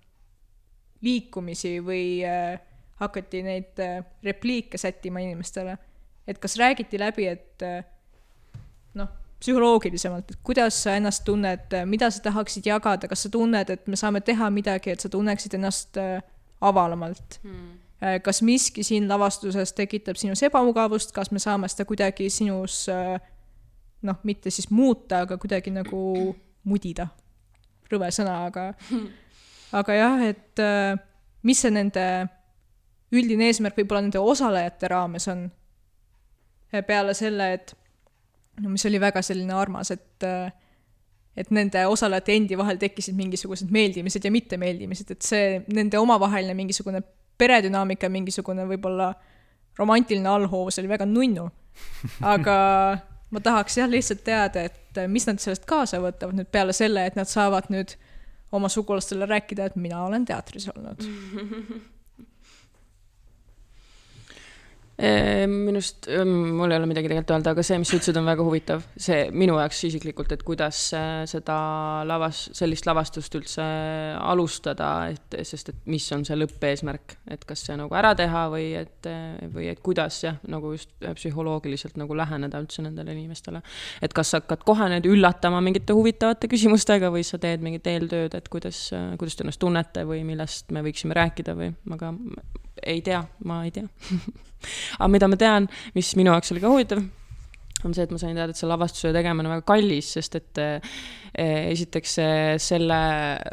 liikumisi 1.03 1.79
või 1.83 2.23
äh, 2.27 2.61
hakati 3.03 3.43
neid 3.43 3.79
äh, 3.83 4.05
repliike 4.23 4.79
sättima 4.79 5.21
inimestele, 5.21 5.79
et 6.27 6.39
kas 6.39 6.57
räägiti 6.57 6.99
läbi, 6.99 7.27
et 7.27 7.63
äh, 7.63 7.85
noh, 8.95 9.09
psühholoogilisemalt, 9.41 10.31
et 10.31 10.41
kuidas 10.45 10.83
sa 10.85 10.95
ennast 10.99 11.25
tunned, 11.25 11.77
mida 11.89 12.11
sa 12.13 12.23
tahaksid 12.29 12.67
jagada, 12.69 13.09
kas 13.09 13.25
sa 13.25 13.31
tunned, 13.33 13.71
et 13.73 13.87
me 13.89 13.97
saame 13.97 14.21
teha 14.25 14.51
midagi, 14.53 14.93
et 14.93 15.01
sa 15.01 15.09
tunneksid 15.13 15.57
ennast 15.57 15.97
äh, 16.01 16.19
avalamalt 16.61 17.39
hmm.. 17.43 17.71
kas 18.25 18.43
miski 18.45 18.85
siin 18.85 19.09
lavastuses 19.09 19.73
tekitab 19.73 20.21
sinus 20.21 20.43
ebamugavust, 20.45 21.15
kas 21.17 21.33
me 21.33 21.41
saame 21.41 21.69
seda 21.73 21.87
kuidagi 21.89 22.29
sinus 22.33 22.83
äh, 22.93 23.17
noh, 24.03 24.21
mitte 24.29 24.53
siis 24.53 24.71
muuta, 24.71 25.25
aga 25.25 25.39
kuidagi 25.41 25.73
nagu 25.73 26.03
mudida. 26.71 27.09
rõve 27.91 28.11
sõna, 28.15 28.45
aga, 28.47 28.69
aga 29.81 29.97
jah, 29.97 30.27
et 30.29 30.63
äh, 30.63 31.01
mis 31.43 31.65
see 31.65 31.73
nende 31.75 32.05
üldine 33.11 33.49
eesmärk 33.51 33.81
võib-olla 33.81 34.05
nende 34.05 34.21
osalejate 34.23 34.89
raames 34.93 35.27
on. 35.33 35.49
peale 36.87 37.15
selle, 37.19 37.53
et 37.57 37.75
no 38.61 38.73
mis 38.73 38.87
oli 38.87 39.01
väga 39.01 39.23
selline 39.25 39.55
armas, 39.57 39.91
et 39.95 40.27
äh, 40.27 40.53
et 41.37 41.51
nende 41.55 41.83
osalejate 41.87 42.35
endi 42.35 42.59
vahel 42.59 42.79
tekkisid 42.81 43.17
mingisugused 43.17 43.71
meeldimised 43.73 44.25
ja 44.25 44.33
mittemeeldimised, 44.35 45.13
et 45.15 45.23
see 45.25 45.61
nende 45.73 45.99
omavaheline 45.99 46.57
mingisugune 46.59 47.03
peredünaamika, 47.41 48.11
mingisugune 48.13 48.67
võib-olla 48.69 49.13
romantiline 49.79 50.29
allhoovus 50.29 50.81
oli 50.83 50.91
väga 50.91 51.07
nunnu. 51.09 51.47
aga 52.35 52.57
ma 53.31 53.41
tahaks 53.41 53.79
jah 53.79 53.89
lihtsalt 53.89 54.25
teada, 54.27 54.67
et 54.69 54.99
äh, 54.99 55.09
mis 55.09 55.27
nad 55.29 55.41
sellest 55.41 55.65
kaasa 55.71 56.03
võtavad 56.03 56.37
nüüd 56.37 56.51
peale 56.53 56.75
selle, 56.77 57.07
et 57.07 57.17
nad 57.17 57.31
saavad 57.31 57.71
nüüd 57.73 57.95
oma 58.53 58.69
sugulastele 58.69 59.29
rääkida, 59.31 59.71
et 59.71 59.77
mina 59.79 60.03
olen 60.05 60.27
teatris 60.27 60.69
olnud. 60.75 61.07
minu 65.01 65.79
arust, 65.79 66.09
mul 66.29 66.73
ei 66.73 66.77
ole 66.77 66.89
midagi 66.91 67.09
tegelikult 67.09 67.33
öelda, 67.33 67.55
aga 67.55 67.65
see, 67.65 67.79
mis 67.81 67.89
sa 67.89 67.97
ütlesid, 67.97 68.19
on 68.21 68.29
väga 68.29 68.45
huvitav. 68.45 68.83
see 69.01 69.21
minu 69.33 69.57
jaoks 69.57 69.81
isiklikult, 69.89 70.33
et 70.35 70.43
kuidas 70.47 70.81
äh, 70.97 71.23
seda 71.31 71.57
lavas, 72.09 72.43
sellist 72.57 72.89
lavastust 72.89 73.35
üldse 73.39 73.65
alustada, 74.21 74.91
et 75.13 75.39
sest 75.49 75.73
et 75.73 75.81
mis 75.91 76.05
on 76.17 76.25
see 76.29 76.37
lõppeesmärk, 76.37 77.17
et 77.33 77.45
kas 77.49 77.65
see 77.69 77.79
nagu 77.81 77.97
ära 77.97 78.13
teha 78.19 78.47
või 78.53 78.69
et, 78.81 79.11
või 79.55 79.71
et 79.73 79.81
kuidas 79.85 80.21
jah, 80.25 80.41
nagu 80.51 80.75
just 80.77 80.93
psühholoogiliselt 81.01 81.97
nagu 82.01 82.17
läheneda 82.19 82.61
üldse 82.61 82.85
nendele 82.85 83.17
inimestele. 83.17 83.63
et 84.03 84.15
kas 84.17 84.35
sa 84.35 84.43
hakkad 84.43 84.65
kohe 84.69 84.91
neid 84.93 85.09
üllatama 85.09 85.63
mingite 85.65 85.97
huvitavate 85.97 86.51
küsimustega 86.51 87.13
või 87.15 87.25
sa 87.27 87.41
teed 87.41 87.65
mingit 87.65 87.89
eeltööd, 87.89 88.37
et 88.37 88.53
kuidas, 88.53 88.89
kuidas 89.21 89.37
te 89.37 89.47
ennast 89.47 89.63
tunnete 89.63 90.05
või 90.09 90.25
millest 90.29 90.71
me 90.75 90.85
võiksime 90.85 91.17
rääkida 91.17 91.57
või, 91.57 91.73
aga 91.97 92.13
ei 92.83 93.03
tea, 93.07 93.23
ma 93.45 93.63
ei 93.65 93.75
tea 93.75 93.87
aga 94.99 95.09
mida 95.09 95.29
ma 95.31 95.39
tean, 95.41 95.69
mis 95.97 96.13
minu 96.19 96.35
jaoks 96.35 96.53
oli 96.55 96.63
ka 96.63 96.73
huvitav, 96.73 97.03
on 97.85 97.97
see, 97.97 98.05
et 98.05 98.13
ma 98.13 98.21
sain 98.21 98.37
teada, 98.37 98.53
et 98.53 98.61
see 98.61 98.69
lavastuse 98.69 99.13
tegemine 99.17 99.49
on 99.49 99.57
väga 99.57 99.67
kallis, 99.71 100.13
sest 100.19 100.37
et 100.37 100.61
eh, 100.61 100.93
esiteks 101.73 102.17
eh, 102.21 102.55
selle 102.61 103.01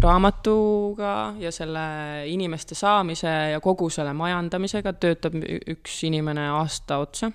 raamatuga 0.04 1.14
ja 1.42 1.54
selle 1.56 1.88
inimeste 2.32 2.76
saamise 2.78 3.34
ja 3.54 3.62
kogu 3.64 3.90
selle 3.94 4.16
majandamisega 4.18 4.98
töötab 5.00 5.38
üks 5.78 6.02
inimene 6.10 6.50
aasta 6.58 7.02
otsa. 7.04 7.32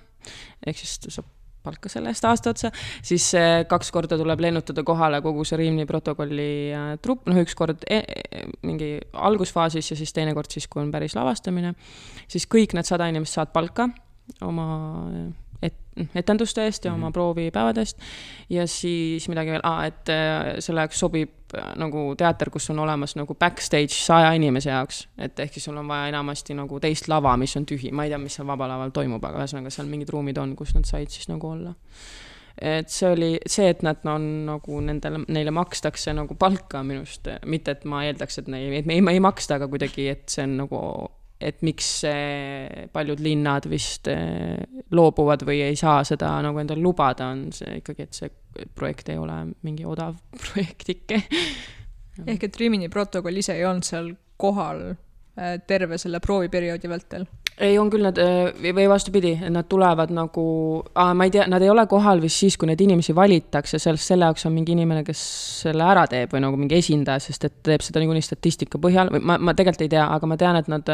ehk 0.65 0.77
siis 0.79 0.99
ta 1.03 1.17
saab 1.17 1.32
palka 1.63 1.91
selle 1.91 2.11
eest 2.13 2.25
aasta 2.27 2.53
otsa, 2.53 2.71
siis 3.05 3.29
kaks 3.69 3.91
korda 3.95 4.17
tuleb 4.19 4.41
lennutada 4.43 4.83
kohale 4.85 5.21
kogu 5.23 5.45
see 5.47 5.59
Rimini 5.61 5.87
protokolli 5.89 6.49
eh, 6.71 6.95
trupp, 7.03 7.27
noh, 7.29 7.39
üks 7.43 7.55
kord 7.57 7.85
e 7.89 8.01
e 8.03 8.43
mingi 8.67 8.95
algusfaasis 9.13 9.93
ja 9.93 9.99
siis 9.99 10.13
teinekord 10.15 10.51
siis, 10.51 10.67
kui 10.67 10.81
on 10.83 10.91
päris 10.93 11.15
lavastamine. 11.17 11.73
Siis 12.27 12.47
kõik 12.49 12.75
need 12.77 12.87
sada 12.87 13.07
inimest 13.11 13.37
saavad 13.37 13.53
palka 13.55 13.87
oma 14.43 14.67
et, 15.63 15.75
etenduste 16.15 16.65
eest 16.67 16.87
ja 16.87 16.93
oma 16.95 17.11
proovipäevade 17.15 17.83
eest. 17.83 17.99
ja 18.49 18.67
siis 18.67 19.27
midagi 19.31 19.55
veel 19.55 19.63
ah,, 19.67 19.83
et 19.87 20.11
äh, 20.11 20.55
selle 20.63 20.85
jaoks 20.85 20.99
sobib 21.05 21.31
äh, 21.31 21.42
nagu 21.79 22.05
teater, 22.19 22.49
kus 22.53 22.69
on 22.73 22.81
olemas 22.83 23.15
nagu 23.19 23.35
backstage 23.39 23.95
saja 23.97 24.33
inimese 24.37 24.71
jaoks. 24.71 25.07
et 25.17 25.39
ehk 25.39 25.53
siis 25.53 25.69
sul 25.69 25.77
on 25.77 25.87
vaja 25.87 26.11
enamasti 26.11 26.57
nagu 26.57 26.79
teist 26.83 27.07
lava, 27.11 27.35
mis 27.37 27.55
on 27.57 27.65
tühi, 27.69 27.91
ma 27.91 28.07
ei 28.07 28.13
tea, 28.13 28.21
mis 28.21 28.35
seal 28.37 28.47
Vaba 28.47 28.67
Laval 28.69 28.93
toimub, 28.95 29.23
aga 29.23 29.43
ühesõnaga 29.43 29.71
seal 29.73 29.89
mingid 29.91 30.11
ruumid 30.13 30.37
on, 30.41 30.55
kus 30.59 30.75
nad 30.75 30.87
said 30.89 31.13
siis 31.13 31.29
nagu 31.31 31.49
olla 31.49 31.73
et 32.61 32.89
see 32.93 33.09
oli 33.09 33.31
see, 33.49 33.71
et 33.73 33.81
nad 33.85 34.03
on 34.09 34.25
nagu 34.47 34.79
nendele, 34.85 35.23
neile 35.33 35.53
makstakse 35.55 36.13
nagu 36.15 36.37
palka 36.39 36.83
minu 36.85 37.01
arust, 37.01 37.29
mitte 37.49 37.73
et 37.73 37.85
ma 37.89 38.03
eeldaks, 38.07 38.39
et 38.43 38.51
neil, 38.51 38.75
et 38.77 38.89
me 38.89 38.97
ei, 38.99 39.05
ei 39.15 39.23
maksta, 39.23 39.57
aga 39.57 39.67
kuidagi, 39.71 40.07
et 40.13 40.27
see 40.29 40.45
on 40.45 40.57
nagu, 40.61 40.81
et 41.43 41.61
miks 41.65 41.89
eh, 42.07 42.87
paljud 42.93 43.21
linnad 43.23 43.67
vist 43.71 44.07
eh, 44.11 44.57
loobuvad 44.95 45.45
või 45.47 45.59
ei 45.67 45.77
saa 45.79 46.03
seda 46.07 46.31
nagu 46.45 46.59
endale 46.61 46.83
lubada, 46.83 47.29
on 47.33 47.47
see 47.55 47.79
ikkagi, 47.81 48.07
et 48.07 48.19
see 48.19 48.67
projekt 48.75 49.11
ei 49.11 49.19
ole 49.19 49.39
mingi 49.65 49.85
odav 49.87 50.17
projektike. 50.47 51.21
ehk 52.25 52.47
et 52.49 52.59
Rimini 52.61 52.89
protokoll 52.93 53.41
ise 53.41 53.57
ei 53.57 53.65
olnud 53.67 53.87
seal 53.87 54.11
kohal 54.39 54.85
äh, 54.91 55.57
terve 55.67 55.99
selle 56.01 56.21
prooviperioodi 56.23 56.91
vältel. 56.91 57.27
Ei, 57.57 57.77
on 57.77 57.89
küll 57.93 58.05
nad 58.05 58.17
või 58.63 58.85
vastupidi, 58.89 59.33
nad 59.53 59.67
tulevad 59.69 60.11
nagu, 60.13 60.45
ma 60.93 61.27
ei 61.27 61.33
tea, 61.33 61.45
nad 61.51 61.61
ei 61.61 61.69
ole 61.69 61.85
kohal 61.89 62.21
vist 62.23 62.41
siis, 62.41 62.57
kui 62.57 62.69
neid 62.69 62.81
inimesi 62.81 63.13
valitakse, 63.15 63.79
sellest, 63.81 64.09
selle 64.09 64.29
jaoks 64.29 64.47
on 64.49 64.55
mingi 64.55 64.73
inimene, 64.73 65.03
kes 65.05 65.21
selle 65.63 65.85
ära 65.85 66.05
teeb 66.09 66.33
või 66.33 66.43
nagu 66.45 66.57
mingi 66.59 66.79
esindaja, 66.79 67.21
sest 67.23 67.45
et 67.47 67.55
teeb 67.65 67.83
seda 67.85 68.01
niikuinii 68.01 68.25
statistika 68.25 68.81
põhjal 68.81 69.11
või 69.13 69.21
ma, 69.21 69.37
ma 69.37 69.53
tegelikult 69.57 69.85
ei 69.85 69.91
tea, 69.93 70.05
aga 70.15 70.29
ma 70.29 70.37
tean, 70.39 70.57
et 70.59 70.71
nad 70.71 70.89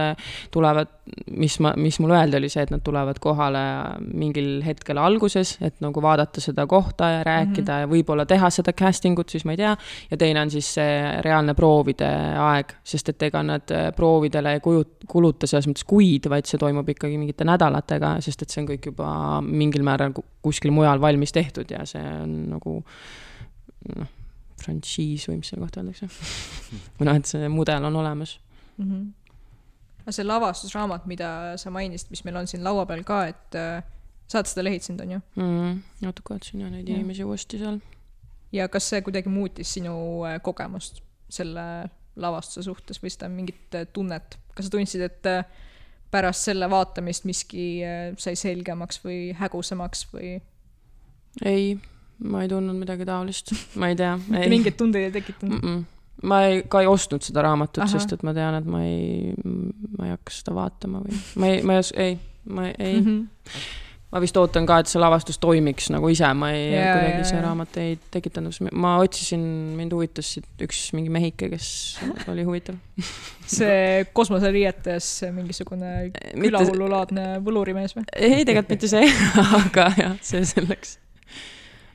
tulevad, 0.51 0.91
mis 1.39 1.59
ma, 1.63 1.73
mis 1.79 1.99
mulle 2.03 2.17
öeldi, 2.19 2.39
oli 2.41 2.51
see, 2.51 2.65
et 2.67 2.73
nad 2.73 2.83
tulevad 2.85 3.21
kohale 3.23 3.63
mingil 4.09 4.59
hetkel 4.65 4.99
alguses, 5.01 5.55
et 5.65 5.79
nagu 5.83 6.03
vaadata 6.03 6.43
seda 6.43 6.67
kohta 6.69 7.13
ja 7.15 7.23
rääkida 7.27 7.63
mm 7.63 7.77
-hmm. 7.77 7.87
ja 7.87 7.91
võib-olla 7.93 8.25
teha 8.27 8.49
seda 8.49 8.73
casting 8.73 9.19
ut, 9.19 9.29
siis 9.29 9.45
ma 9.45 9.55
ei 9.55 9.57
tea. 9.63 9.75
ja 10.11 10.17
teine 10.17 10.41
on 10.41 10.51
siis 10.51 10.73
see 10.73 11.21
reaalne 11.21 11.53
proovide 11.53 12.09
aeg, 12.39 12.73
sest 12.83 13.09
et 13.09 13.23
ega 13.23 13.43
nad 13.43 13.71
proovidele 13.95 14.53
ei 14.53 14.59
kujut-, 14.59 15.07
kuluta 15.07 15.47
selles 15.47 15.67
mõttes 15.67 15.85
kuid, 15.87 16.29
vaid 16.29 16.48
see 16.49 16.61
toimub 16.61 16.87
ikkagi 16.91 17.17
mingite 17.21 17.47
nädalatega, 17.47 18.15
sest 18.25 18.43
et 18.43 18.53
see 18.53 18.63
on 18.63 18.69
kõik 18.71 18.89
juba 18.91 19.09
mingil 19.45 19.85
määral 19.85 20.15
kuskil 20.45 20.73
mujal 20.75 21.01
valmis 21.01 21.33
tehtud 21.35 21.71
ja 21.71 21.85
see 21.89 22.03
on 22.03 22.35
nagu 22.55 22.79
noh, 23.95 24.09
frantsiis 24.59 25.27
või 25.29 25.39
mis 25.39 25.51
selle 25.51 25.65
kohta 25.65 25.83
öeldakse 25.83 26.09
või 26.99 27.09
noh, 27.09 27.19
et 27.19 27.29
see 27.29 27.51
mudel 27.51 27.85
on 27.89 27.99
olemas 28.01 28.35
mm. 28.77 28.89
-hmm. 28.89 29.05
aga 30.03 30.15
see 30.15 30.27
lavastusraamat, 30.27 31.05
mida 31.11 31.29
sa 31.61 31.71
mainisid, 31.73 32.11
mis 32.13 32.25
meil 32.27 32.41
on 32.41 32.49
siin 32.51 32.63
laua 32.63 32.85
peal 32.89 33.05
ka, 33.07 33.21
et 33.31 33.59
äh, 33.59 33.83
sa 34.27 34.41
oled 34.41 34.51
seda 34.51 34.65
lehitsenud, 34.67 35.05
on 35.05 35.15
ju 35.17 35.21
mm? 35.35 35.79
natuke 36.05 36.35
vaatasin 36.35 36.65
jah 36.65 36.73
neid 36.73 36.89
ja. 36.89 36.97
inimesi 36.97 37.23
uuesti 37.23 37.61
seal. 37.61 37.79
ja 38.51 38.67
kas 38.67 38.89
see 38.89 39.01
kuidagi 39.05 39.31
muutis 39.31 39.73
sinu 39.77 39.95
äh, 40.27 40.41
kogemust 40.41 41.01
selle 41.29 41.65
lavastuse 42.19 42.65
suhtes 42.65 43.01
või 43.03 43.13
seda 43.13 43.29
mingit 43.31 43.75
äh, 43.77 43.87
tunnet, 43.93 44.39
kas 44.55 44.67
sa 44.67 44.75
tundsid, 44.75 45.05
et 45.07 45.33
pärast 46.11 46.49
selle 46.49 46.69
vaatamist 46.69 47.27
miski 47.29 47.67
äh, 47.85 48.09
sai 48.17 48.35
selgemaks 48.39 49.01
või 49.03 49.29
hägusamaks 49.39 50.07
või? 50.13 50.37
ei, 51.45 51.77
ma 52.25 52.43
ei 52.43 52.51
tundnud 52.51 52.79
midagi 52.79 53.07
taolist, 53.07 53.53
ma 53.79 53.91
ei 53.91 53.97
tea. 53.99 54.15
mingeid 54.27 54.77
tundeid 54.79 55.09
ei 55.09 55.15
tekitanud 55.19 55.59
mm? 55.59 55.75
-mm. 55.75 56.29
ma 56.29 56.41
ei, 56.47 56.63
ka 56.67 56.81
ei 56.81 56.89
ostnud 56.89 57.25
seda 57.25 57.45
raamatut, 57.45 57.85
sest 57.91 58.15
et 58.15 58.25
ma 58.27 58.33
tean, 58.37 58.57
et 58.61 58.65
ma 58.69 58.81
ei, 58.85 59.35
ma 59.97 60.09
ei 60.09 60.15
hakka 60.15 60.39
seda 60.39 60.57
vaatama 60.57 61.03
või 61.05 61.21
ma 61.35 61.53
ei, 61.53 61.61
ma 61.63 61.77
ei 61.77 61.85
os-, 61.85 61.93
ei, 61.97 62.17
ma 62.49 62.71
ei 62.71 62.97
mm. 63.01 63.05
-hmm 63.05 63.85
ma 64.09 64.21
vist 64.23 64.37
ootan 64.41 64.65
ka, 64.69 64.79
et 64.81 64.89
see 64.89 65.01
lavastus 65.01 65.37
toimiks 65.41 65.89
nagu 65.93 66.09
ise, 66.09 66.29
ma 66.37 66.51
ei 66.55 66.69
yeah,, 66.71 66.93
kuidagi 66.97 67.27
see 67.29 67.41
raamat 67.43 67.79
ei 67.81 67.97
tekitanud, 68.13 68.55
ma 68.73 68.95
otsisin, 69.03 69.43
mind 69.77 69.93
huvitas 69.93 70.31
üks 70.65 70.87
mingi 70.97 71.13
mehike, 71.13 71.51
kes 71.53 71.67
oli 72.31 72.45
huvitav. 72.47 72.79
See 73.49 74.03
kosmoseriietes 74.13 75.05
mingisugune 75.33 76.11
külahullulaadne 76.35 77.39
võlurimees 77.41 77.95
või? 77.97 78.05
ei, 78.13 78.43
tegelikult 78.45 78.75
mitte 78.75 78.89
see 78.91 79.09
aga 79.63 79.87
jah, 79.97 80.17
see 80.21 80.43
selleks 80.45 80.99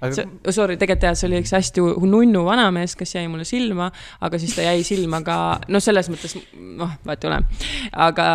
aga... 0.05 0.16
see, 0.16 0.55
sorry, 0.57 0.76
tegelikult 0.80 1.07
jah, 1.09 1.16
see 1.18 1.28
oli 1.28 1.40
üks 1.42 1.52
hästi 1.57 1.84
nunnu 2.14 2.44
vanamees, 2.46 2.96
kes 2.98 3.14
jäi 3.16 3.26
mulle 3.30 3.46
silma, 3.48 3.90
aga 4.24 4.40
siis 4.42 4.57
ta 4.57 4.66
jäi 4.66 4.84
silma 4.86 5.20
ka, 5.26 5.36
noh, 5.72 5.82
selles 5.84 6.11
mõttes, 6.12 6.36
noh, 6.55 6.96
vahet 7.07 7.26
ei 7.26 7.30
ole. 7.30 7.40
aga 8.07 8.26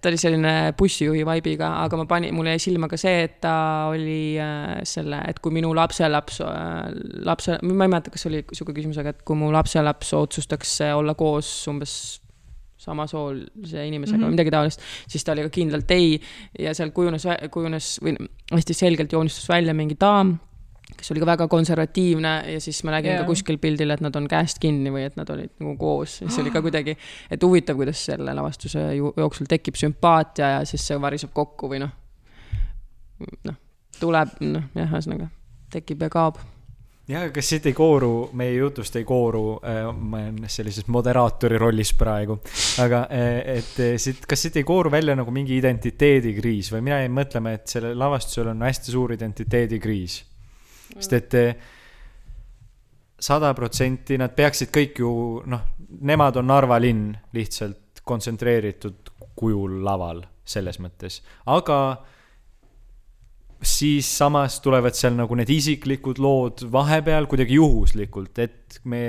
ta 0.00 0.12
oli 0.12 0.20
selline 0.20 0.54
bussijuhi 0.78 1.24
vibe'iga, 1.28 1.70
aga 1.84 2.00
ma 2.00 2.08
panin, 2.10 2.34
mulle 2.36 2.56
jäi 2.56 2.66
silma 2.68 2.90
ka 2.90 2.98
see, 3.00 3.24
et 3.28 3.38
ta 3.44 3.54
oli 3.92 4.34
äh, 4.40 4.80
selle, 4.88 5.22
et 5.28 5.40
kui 5.44 5.54
minu 5.54 5.74
lapselaps 5.76 6.42
äh,, 6.44 6.90
lapse, 7.26 7.58
ma 7.62 7.88
ei 7.88 7.94
mäleta, 7.96 8.14
kas 8.14 8.28
oli 8.30 8.44
sihuke 8.52 8.76
küsimus, 8.76 9.00
aga 9.02 9.14
et 9.14 9.24
kui 9.26 9.38
mu 9.38 9.52
lapselaps 9.54 10.14
otsustaks 10.18 10.78
olla 10.94 11.16
koos 11.18 11.50
umbes 11.70 11.96
samasoolise 12.84 13.86
inimesega 13.86 14.18
mm 14.18 14.22
-hmm. 14.22 14.26
või 14.26 14.36
midagi 14.36 14.50
taolist, 14.50 14.80
siis 15.08 15.24
ta 15.24 15.32
oli 15.32 15.46
ka 15.46 15.52
kindlalt 15.58 15.90
ei 15.90 16.20
ja 16.58 16.74
seal 16.74 16.90
kujunes, 16.96 17.26
kujunes 17.50 18.00
või 18.04 18.16
hästi 18.52 18.74
selgelt 18.74 19.12
joonistus 19.12 19.48
välja 19.48 19.74
mingi 19.74 19.96
daam 20.00 20.38
kes 20.98 21.12
oli 21.12 21.22
ka 21.22 21.28
väga 21.28 21.48
konservatiivne 21.52 22.34
ja 22.54 22.60
siis 22.62 22.82
ma 22.86 22.94
nägin 22.96 23.14
yeah. 23.14 23.22
ka 23.24 23.28
kuskil 23.28 23.58
pildil, 23.62 23.92
et 23.94 24.04
nad 24.04 24.16
on 24.16 24.28
käest 24.30 24.60
kinni 24.62 24.92
või 24.94 25.06
et 25.08 25.18
nad 25.20 25.30
olid 25.34 25.52
nagu 25.60 25.76
koos, 25.80 26.20
siis 26.22 26.38
oli 26.42 26.52
ka 26.54 26.62
kuidagi, 26.64 26.96
et 27.30 27.44
huvitav, 27.44 27.78
kuidas 27.80 28.06
selle 28.10 28.34
lavastuse 28.36 28.86
jooksul 28.96 29.50
tekib 29.50 29.78
sümpaatia 29.80 30.56
ja 30.58 30.64
siis 30.68 30.86
see 30.86 31.00
variseb 31.00 31.34
kokku 31.36 31.70
või 31.72 31.84
noh, 31.84 31.94
noh, 33.50 33.60
tuleb, 34.00 34.34
noh, 34.44 34.66
jah, 34.74 34.90
ühesõnaga 34.90 35.30
tekib 35.74 36.04
ja 36.06 36.10
kaob. 36.12 36.42
Jah, 37.04 37.26
kas 37.34 37.50
siit 37.50 37.66
ei 37.68 37.74
kooru, 37.76 38.30
meie 38.40 38.54
jutust 38.54 38.94
ei 38.96 39.04
kooru 39.04 39.58
äh,, 39.60 39.90
ma 39.92 40.22
olen 40.22 40.48
sellises 40.48 40.86
moderaatori 40.88 41.58
rollis 41.60 41.90
praegu, 42.00 42.38
aga 42.80 43.02
äh, 43.12 43.58
et 43.58 43.80
äh, 43.84 43.96
siit, 44.00 44.22
kas 44.28 44.46
siit 44.46 44.56
ei 44.56 44.64
kooru 44.64 44.92
välja 44.92 45.12
nagu 45.18 45.34
mingi 45.34 45.58
identiteedikriis 45.58 46.72
või 46.72 46.86
mina 46.86 47.02
jäin 47.02 47.12
mõtlema, 47.12 47.52
et 47.58 47.68
sellel 47.68 47.98
lavastusel 48.00 48.48
on 48.54 48.64
hästi 48.64 48.94
suur 48.94 49.12
identiteedikriis 49.18 50.22
sest 50.92 51.16
et 51.18 51.36
eh, 51.40 51.54
sada 53.20 53.52
protsenti 53.56 54.18
nad 54.20 54.34
peaksid 54.36 54.72
kõik 54.74 55.00
ju 55.00 55.12
noh, 55.50 55.68
nemad 56.04 56.40
on 56.40 56.50
Narva 56.50 56.78
linn 56.82 57.12
lihtsalt 57.34 58.02
kontsentreeritud 58.04 59.12
kujul 59.34 59.80
laval 59.84 60.22
selles 60.44 60.76
mõttes, 60.82 61.22
aga 61.48 61.78
siis 63.64 64.08
samas 64.18 64.58
tulevad 64.60 64.96
seal 64.96 65.16
nagu 65.16 65.36
need 65.38 65.48
isiklikud 65.50 66.20
lood 66.20 66.66
vahepeal 66.72 67.24
kuidagi 67.30 67.56
juhuslikult, 67.56 68.38
et 68.44 68.80
me 68.84 69.04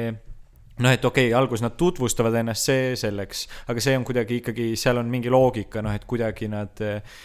noh, 0.80 0.92
et 0.92 1.06
okei 1.06 1.30
okay,, 1.30 1.36
alguses 1.38 1.64
nad 1.64 1.76
tutvustavad 1.80 2.36
ennast, 2.40 2.70
see 2.70 2.94
selleks, 3.00 3.46
aga 3.72 3.84
see 3.84 3.96
on 4.00 4.06
kuidagi 4.08 4.40
ikkagi, 4.42 4.70
seal 4.80 5.00
on 5.02 5.12
mingi 5.12 5.32
loogika, 5.32 5.84
noh, 5.86 5.96
et 5.96 6.08
kuidagi 6.08 6.50
nad 6.52 6.84
äh, 6.84 7.20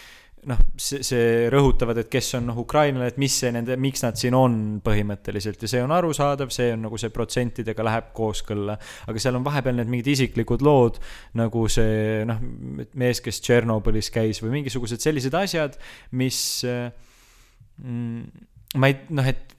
noh, 0.48 0.60
see, 0.80 1.02
see 1.04 1.48
rõhutavad, 1.52 1.98
et 2.00 2.08
kes 2.12 2.30
on 2.38 2.46
noh, 2.48 2.58
ukrainlane, 2.62 3.10
et 3.12 3.18
mis 3.20 3.34
see 3.42 3.50
nende, 3.52 3.76
miks 3.80 4.04
nad 4.04 4.16
siin 4.18 4.36
on 4.36 4.56
põhimõtteliselt 4.84 5.60
ja 5.64 5.70
see 5.74 5.82
on 5.84 5.92
arusaadav, 5.92 6.52
see 6.54 6.70
on 6.74 6.86
nagu 6.86 7.00
see 7.00 7.12
protsentidega 7.12 7.84
läheb 7.86 8.10
kooskõlla. 8.16 8.78
aga 9.10 9.22
seal 9.22 9.36
on 9.36 9.46
vahepeal 9.46 9.76
need 9.78 9.92
mingid 9.92 10.12
isiklikud 10.14 10.64
lood, 10.64 11.00
nagu 11.40 11.66
see 11.72 12.24
noh, 12.28 12.40
mees, 13.00 13.22
kes 13.24 13.42
Tšernobõlis 13.44 14.12
käis 14.14 14.40
või 14.44 14.56
mingisugused 14.58 15.04
sellised 15.04 15.36
asjad, 15.36 15.76
mis 16.16 16.40
mm, 16.64 18.46
ma 18.80 18.92
ei, 18.92 19.00
noh, 19.12 19.28
et 19.28 19.56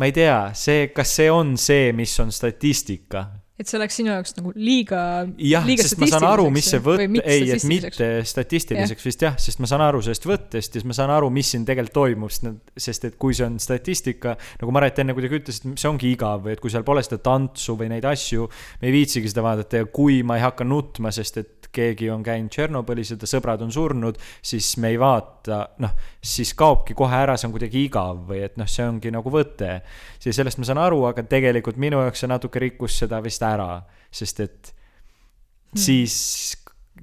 ma 0.00 0.08
ei 0.08 0.16
tea, 0.16 0.38
see, 0.56 0.88
kas 0.96 1.12
see 1.20 1.28
on 1.32 1.56
see, 1.60 1.92
mis 1.96 2.16
on 2.24 2.32
statistika 2.32 3.26
et 3.56 3.68
see 3.68 3.78
oleks 3.78 3.96
sinu 3.96 4.10
jaoks 4.12 4.34
nagu 4.36 4.52
liiga. 4.56 5.00
jah, 5.40 5.64
sest 5.80 5.96
ma 6.00 6.08
saan 6.10 6.26
aru, 6.28 6.46
mis 6.52 6.68
see 6.68 6.80
võtt, 6.84 7.02
ei, 7.22 7.46
et 7.54 7.64
mitte 7.68 8.08
statistiliseks 8.28 9.00
ja. 9.00 9.08
vist 9.08 9.24
jah, 9.24 9.38
sest 9.40 9.62
ma 9.62 9.70
saan 9.70 9.84
aru 9.86 10.02
sellest 10.04 10.28
võttest 10.28 10.76
ja 10.76 10.82
siis 10.82 10.88
ma 10.88 10.96
saan 10.96 11.12
aru, 11.14 11.30
mis 11.32 11.54
siin 11.54 11.64
tegelikult 11.68 11.96
toimub, 11.96 12.32
sest 12.32 12.44
need, 12.44 12.58
sest 12.86 13.08
et 13.08 13.16
kui 13.20 13.36
see 13.36 13.46
on 13.48 13.56
statistika, 13.62 14.36
nagu 14.60 14.76
Maret 14.76 15.00
enne 15.00 15.16
kuidagi 15.16 15.40
ütles, 15.40 15.62
et 15.62 15.80
see 15.80 15.88
ongi 15.88 16.12
igav 16.12 16.44
või 16.44 16.56
et 16.56 16.62
kui 16.62 16.72
seal 16.72 16.84
pole 16.86 17.04
seda 17.06 17.18
tantsu 17.24 17.78
või 17.80 17.88
neid 17.94 18.04
asju, 18.08 18.48
me 18.82 18.90
ei 18.90 18.96
viitsigi 18.98 19.32
seda 19.32 19.46
vaadata 19.46 19.80
ja 19.80 19.88
kui 19.88 20.20
ma 20.26 20.36
ei 20.36 20.44
hakka 20.44 20.66
nutma, 20.68 21.14
sest 21.14 21.40
et 21.40 21.55
keegi 21.76 22.10
on 22.12 22.24
käinud 22.26 22.52
Tšernobõlis 22.52 23.12
ja 23.12 23.18
ta 23.20 23.28
sõbrad 23.30 23.62
on 23.64 23.72
surnud, 23.74 24.18
siis 24.40 24.72
me 24.82 24.94
ei 24.94 25.00
vaata, 25.00 25.62
noh, 25.84 25.96
siis 26.24 26.54
kaobki 26.58 26.96
kohe 26.98 27.22
ära, 27.22 27.36
see 27.36 27.50
on 27.50 27.56
kuidagi 27.56 27.84
igav 27.86 28.24
või 28.30 28.42
et 28.48 28.56
noh, 28.60 28.68
see 28.70 28.86
ongi 28.88 29.12
nagu 29.14 29.32
võte. 29.32 29.80
siis 30.18 30.36
sellest 30.36 30.60
ma 30.62 30.68
saan 30.68 30.82
aru, 30.82 31.04
aga 31.10 31.26
tegelikult 31.28 31.80
minu 31.80 32.00
jaoks 32.04 32.24
see 32.24 32.32
natuke 32.32 32.62
rikkus 32.62 32.98
seda 33.04 33.20
vist 33.24 33.44
ära, 33.46 33.82
sest 34.10 34.40
et 34.46 34.72
hmm. 34.72 35.82
siis 35.86 36.16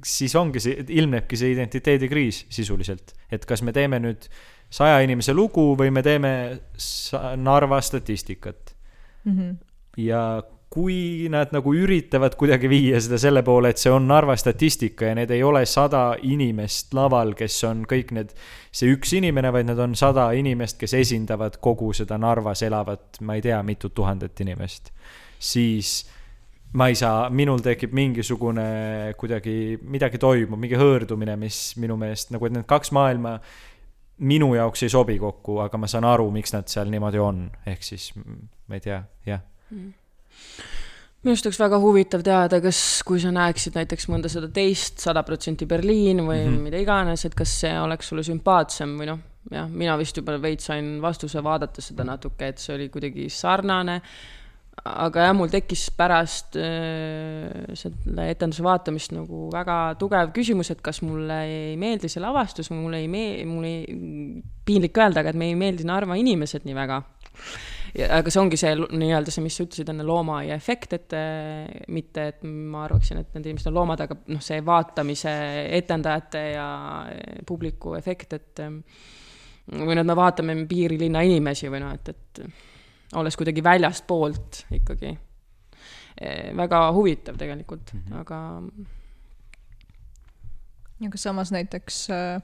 siis 0.03 0.33
ongi 0.35 0.61
see, 0.63 0.81
ilmnebki 0.97 1.37
see 1.37 1.53
identiteedikriis 1.53 2.45
sisuliselt, 2.53 3.13
et 3.31 3.45
kas 3.45 3.61
me 3.61 3.73
teeme 3.75 3.99
nüüd 4.01 4.25
saja 4.73 5.01
inimese 5.05 5.35
lugu 5.37 5.73
või 5.79 5.91
me 5.93 6.01
teeme 6.05 6.33
Narva 7.37 7.79
statistikat 7.81 8.73
mm. 9.25 9.35
-hmm. 9.37 9.55
ja 10.01 10.23
kui 10.73 11.27
nad 11.29 11.51
nagu 11.53 11.69
üritavad 11.77 12.33
kuidagi 12.39 12.69
viia 12.71 12.97
seda 13.03 13.19
selle 13.21 13.43
poole, 13.45 13.69
et 13.73 13.81
see 13.81 13.91
on 13.93 14.07
Narva 14.09 14.33
statistika 14.39 15.11
ja 15.11 15.17
need 15.19 15.29
ei 15.35 15.43
ole 15.45 15.61
sada 15.69 16.15
inimest 16.25 16.95
laval, 16.97 17.35
kes 17.37 17.59
on 17.69 17.83
kõik 17.89 18.13
need, 18.17 18.33
see 18.73 18.89
üks 18.95 19.13
inimene, 19.19 19.51
vaid 19.53 19.69
nad 19.69 19.83
on 19.83 19.93
sada 19.99 20.31
inimest, 20.33 20.79
kes 20.81 20.97
esindavad 20.97 21.59
kogu 21.61 21.91
seda 21.93 22.17
Narvas 22.17 22.65
elavat, 22.65 23.21
ma 23.21 23.37
ei 23.37 23.45
tea, 23.45 23.61
mitut 23.61 23.93
tuhandet 23.93 24.41
inimest, 24.41 24.89
siis 25.37 25.93
ma 26.73 26.89
ei 26.89 26.97
saa, 26.97 27.29
minul 27.29 27.61
tekib 27.61 27.93
mingisugune 27.93 28.67
kuidagi, 29.19 29.77
midagi 29.85 30.17
toimub, 30.17 30.57
mingi 30.57 30.79
hõõrdumine, 30.79 31.37
mis 31.37 31.63
minu 31.77 32.01
meelest 32.01 32.33
nagu, 32.33 32.49
et 32.49 32.57
need 32.57 32.69
kaks 32.69 32.95
maailma 32.97 33.37
minu 34.25 34.55
jaoks 34.57 34.87
ei 34.87 34.93
sobi 34.93 35.21
kokku, 35.21 35.61
aga 35.61 35.77
ma 35.77 35.89
saan 35.89 36.09
aru, 36.09 36.31
miks 36.33 36.57
nad 36.57 36.65
seal 36.71 36.89
niimoodi 36.89 37.21
on, 37.21 37.51
ehk 37.69 37.85
siis 37.85 38.15
ma 38.17 38.79
ei 38.79 38.89
tea, 38.89 39.03
jah. 39.29 39.45
Mm 39.69 39.99
minu 41.23 41.31
arust 41.31 41.47
oleks 41.47 41.59
väga 41.61 41.79
huvitav 41.79 42.23
teada, 42.25 42.59
kas, 42.63 42.77
kui 43.07 43.21
sa 43.23 43.31
näeksid 43.31 43.77
näiteks 43.79 44.09
mõnda 44.11 44.31
seda 44.31 44.49
teist, 44.51 44.99
sada 44.99 45.23
protsenti 45.23 45.65
Berliin 45.65 46.19
või 46.19 46.41
mm 46.41 46.49
-hmm. 46.49 46.63
mida 46.67 46.81
iganes, 46.83 47.23
et 47.25 47.35
kas 47.35 47.53
see 47.61 47.71
oleks 47.79 48.11
sulle 48.11 48.25
sümpaatsem 48.27 48.97
või 48.99 49.07
noh, 49.07 49.21
jah, 49.51 49.69
mina 49.69 49.95
vist 49.99 50.17
juba 50.17 50.35
veits 50.41 50.67
sain 50.67 50.97
vastuse 51.01 51.43
vaadates 51.43 51.91
seda 51.91 52.03
natuke, 52.07 52.47
et 52.47 52.59
see 52.59 52.75
oli 52.75 52.89
kuidagi 52.89 53.29
sarnane. 53.29 54.01
aga 54.83 55.27
jah, 55.27 55.35
mul 55.37 55.47
tekkis 55.47 55.91
pärast 55.95 56.55
äh, 56.57 57.75
selle 57.77 58.29
etenduse 58.29 58.63
vaatamist 58.63 59.11
nagu 59.13 59.49
väga 59.53 59.95
tugev 59.99 60.31
küsimus, 60.33 60.71
et 60.71 60.81
kas 60.81 61.01
mulle 61.01 61.43
ei 61.45 61.77
meeldi 61.77 62.09
see 62.09 62.21
lavastus 62.21 62.71
mulle 62.71 62.97
ei 62.97 63.07
mee-, 63.07 63.45
mul 63.45 63.63
ei, 63.63 64.41
piinlik 64.65 64.97
öelda, 64.97 65.21
aga 65.21 65.29
et 65.29 65.39
meile 65.39 65.53
ei 65.53 65.61
meeldi 65.61 65.85
Narva 65.87 66.15
inimesed 66.15 66.65
nii 66.65 66.75
väga. 66.75 67.01
Aga 67.93 68.31
see 68.33 68.41
ongi 68.41 68.57
see 68.57 68.73
nii-öelda 68.73 69.33
see, 69.33 69.43
mis 69.45 69.57
sa 69.57 69.65
ütlesid 69.67 69.89
enne, 69.93 70.05
loomaaia 70.07 70.55
efekt, 70.57 70.95
et 70.97 71.13
äh, 71.17 71.67
mitte, 71.93 72.27
et 72.33 72.45
ma 72.47 72.85
arvaksin, 72.87 73.19
et 73.21 73.35
need 73.35 73.51
inimesed 73.51 73.69
on 73.69 73.77
loomad, 73.77 74.01
aga 74.05 74.17
noh, 74.33 74.41
see 74.43 74.63
vaatamise 74.65 75.33
etendajate 75.77 76.43
ja 76.55 76.67
publiku 77.45 77.93
efekt, 77.99 78.33
et 78.39 78.63
või 78.63 79.93
noh, 79.95 80.01
et 80.01 80.09
me 80.09 80.17
vaatame 80.17 80.57
piirilinna 80.69 81.21
inimesi 81.27 81.69
või 81.71 81.83
noh, 81.83 81.93
et, 81.95 82.09
et 82.09 82.41
olles 83.19 83.37
kuidagi 83.37 83.63
väljastpoolt 83.63 84.65
ikkagi. 84.79 85.13
väga 86.55 86.79
huvitav 86.93 87.37
tegelikult 87.37 87.93
mm, 87.93 88.01
-hmm. 88.01 88.19
aga. 88.19 88.39
aga 91.07 91.17
samas 91.17 91.51
näiteks 91.51 92.09
äh, 92.09 92.41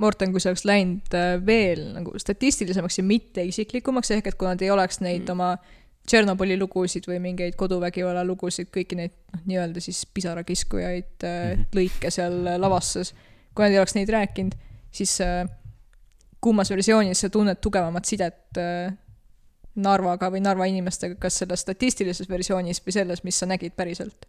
Morten, 0.00 0.32
kui 0.32 0.40
see 0.40 0.50
oleks 0.50 0.64
läinud 0.68 1.14
äh, 1.16 1.34
veel 1.46 1.82
nagu 1.96 2.14
statistilisemaks 2.18 2.98
ja 2.98 3.04
mitte 3.04 3.44
isiklikumaks, 3.44 4.10
ehk 4.16 4.30
et 4.30 4.38
kui 4.40 4.48
nad 4.48 4.62
ei 4.64 4.72
oleks 4.72 5.02
neid 5.04 5.26
mm 5.26 5.36
oma 5.36 5.52
Tšernobõli 6.10 6.56
lugusid 6.58 7.04
või 7.06 7.18
mingeid 7.22 7.54
koduvägivalla 7.60 8.22
lugusid, 8.24 8.70
kõiki 8.72 8.96
neid 8.96 9.12
noh, 9.12 9.42
nii-öelda 9.46 9.82
siis 9.84 10.00
pisarakiskujaid 10.14 11.22
mm 11.22 11.28
-hmm. 11.28 11.66
lõike 11.76 12.10
seal 12.10 12.38
lavastas, 12.58 13.12
kui 13.54 13.62
nad 13.62 13.76
ei 13.76 13.78
oleks 13.78 13.94
neid 13.94 14.08
rääkinud, 14.08 14.56
siis 14.90 15.20
äh, 15.20 15.44
kummas 16.40 16.70
versioonis 16.70 17.20
sa 17.20 17.30
tunned 17.30 17.60
tugevamat 17.60 18.04
sidet 18.04 18.58
äh, 18.58 18.96
Narvaga 19.74 20.30
või 20.32 20.40
Narva 20.40 20.66
inimestega, 20.66 21.14
kas 21.14 21.38
selles 21.38 21.60
statistilises 21.60 22.28
versioonis 22.28 22.82
või 22.86 22.92
selles, 22.92 23.22
mis 23.24 23.38
sa 23.38 23.46
nägid 23.46 23.76
päriselt? 23.76 24.26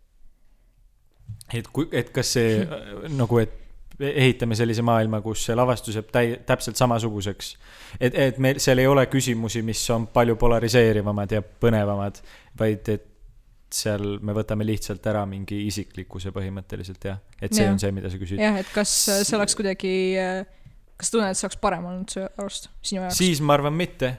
et 1.53 1.67
kui, 1.67 1.88
et 1.91 2.09
kas 2.15 2.34
see 2.34 2.67
nagu, 3.09 3.39
et 3.41 3.61
ehitame 4.02 4.58
sellise 4.58 4.84
maailma, 4.86 5.22
kus 5.22 5.45
see 5.47 5.56
lavastus 5.58 5.97
jääb 5.97 6.10
täi-, 6.14 6.39
täpselt 6.47 6.80
samasuguseks. 6.80 7.54
et, 7.99 8.16
et 8.16 8.41
meil 8.41 8.60
seal 8.64 8.82
ei 8.82 8.88
ole 8.88 9.06
küsimusi, 9.12 9.62
mis 9.66 9.84
on 9.93 10.08
palju 10.14 10.36
polariseerivamad 10.41 11.38
ja 11.38 11.41
põnevamad, 11.41 12.22
vaid 12.60 12.93
et 12.93 13.08
seal 13.72 14.18
me 14.20 14.36
võtame 14.36 14.66
lihtsalt 14.68 15.06
ära 15.08 15.24
mingi 15.30 15.62
isiklikkuse 15.68 16.34
põhimõtteliselt 16.36 17.06
jah, 17.08 17.22
et 17.39 17.54
see 17.56 17.64
ja. 17.64 17.72
on 17.72 17.80
see, 17.80 17.93
mida 17.95 18.12
sa 18.12 18.20
küsid. 18.20 18.41
jah, 18.41 18.58
et 18.60 18.74
kas 18.76 18.91
see 19.10 19.38
oleks 19.38 19.56
kuidagi 19.56 19.93
äh, 20.20 20.41
kas 21.02 21.10
tunned, 21.14 21.34
et 21.34 21.39
see 21.39 21.47
oleks 21.47 21.60
parem 21.62 21.88
olnud 21.89 22.14
su 22.14 22.22
arust, 22.24 22.70
sinu 22.86 23.02
jaoks? 23.04 23.18
siis 23.18 23.41
ma 23.41 23.58
arvan 23.58 23.76
mitte. 23.78 24.12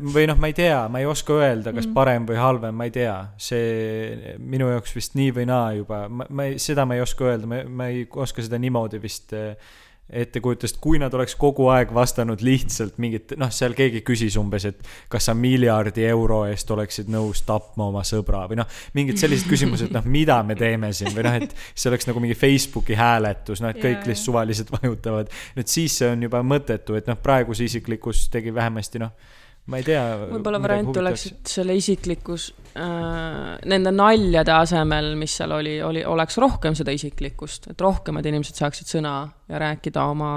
või 0.00 0.28
noh, 0.30 0.38
ma 0.40 0.48
ei 0.48 0.56
tea, 0.56 0.78
ma 0.92 1.02
ei 1.02 1.08
oska 1.10 1.34
öelda, 1.36 1.74
kas 1.76 1.88
mm. 1.88 1.96
parem 1.96 2.28
või 2.28 2.38
halvem, 2.40 2.78
ma 2.78 2.86
ei 2.88 2.94
tea. 2.94 3.16
see 3.42 4.36
minu 4.38 4.70
jaoks 4.72 4.94
vist 4.96 5.18
nii 5.18 5.34
või 5.40 5.48
naa 5.50 5.74
juba, 5.76 6.04
ma, 6.08 6.28
ma 6.30 6.48
ei, 6.48 6.56
seda 6.62 6.86
ma 6.88 6.96
ei 6.96 7.04
oska 7.04 7.28
öelda, 7.28 7.50
ma, 7.50 7.60
ma 7.68 7.90
ei 7.92 8.06
oska 8.08 8.44
seda 8.46 8.60
niimoodi 8.62 9.02
vist 9.02 9.34
äh, 9.36 9.76
ettekujutust, 10.08 10.78
kui 10.80 10.98
nad 11.00 11.14
oleks 11.14 11.34
kogu 11.38 11.68
aeg 11.72 11.92
vastanud 11.94 12.40
lihtsalt 12.44 12.96
mingit, 13.02 13.34
noh, 13.40 13.50
seal 13.52 13.74
keegi 13.76 14.00
küsis 14.06 14.38
umbes, 14.40 14.64
et 14.70 14.90
kas 15.12 15.28
sa 15.28 15.34
miljardi 15.36 16.06
euro 16.08 16.42
eest 16.48 16.70
oleksid 16.72 17.10
nõus 17.12 17.42
tapma 17.48 17.88
oma 17.90 18.04
sõbra 18.08 18.46
või 18.48 18.60
noh, 18.62 18.68
mingid 18.96 19.20
sellised 19.20 19.48
küsimused, 19.52 19.92
noh, 19.94 20.06
mida 20.08 20.40
me 20.46 20.56
teeme 20.58 20.92
siin 20.96 21.12
või 21.16 21.26
noh, 21.28 21.40
et 21.42 21.56
see 21.74 21.90
oleks 21.92 22.08
nagu 22.08 22.22
mingi 22.24 22.38
Facebooki 22.38 22.96
hääletus, 22.98 23.62
noh, 23.64 23.74
et 23.74 23.82
kõik 23.82 23.98
yeah. 23.98 24.08
lihtsalt 24.08 24.30
suvaliselt 24.30 24.72
vajutavad. 24.78 25.34
et 25.56 25.68
siis 25.68 26.00
see 26.00 26.08
on 26.12 26.24
juba 26.28 26.40
mõttetu, 26.46 26.96
et 26.96 27.10
noh, 27.10 27.20
praegu 27.20 27.56
see 27.56 27.68
isiklikkus 27.68 28.28
tegi 28.32 28.54
vähemasti 28.54 29.04
noh 29.04 29.36
ma 29.68 29.80
ei 29.80 29.86
tea. 29.86 30.02
võib-olla 30.32 30.60
variant 30.62 30.96
oleks, 31.02 31.26
et 31.30 31.52
selle 31.52 31.76
isiklikkus 31.78 32.48
äh, 32.72 33.56
nende 33.68 33.92
naljade 33.94 34.54
asemel, 34.54 35.12
mis 35.20 35.36
seal 35.40 35.52
oli, 35.58 35.76
oli, 35.84 36.04
oleks 36.08 36.38
rohkem 36.40 36.76
seda 36.78 36.94
isiklikkust, 36.96 37.70
et 37.72 37.84
rohkemad 37.84 38.26
inimesed 38.28 38.60
saaksid 38.60 38.90
sõna 38.90 39.14
ja 39.48 39.62
rääkida 39.64 40.06
oma 40.12 40.30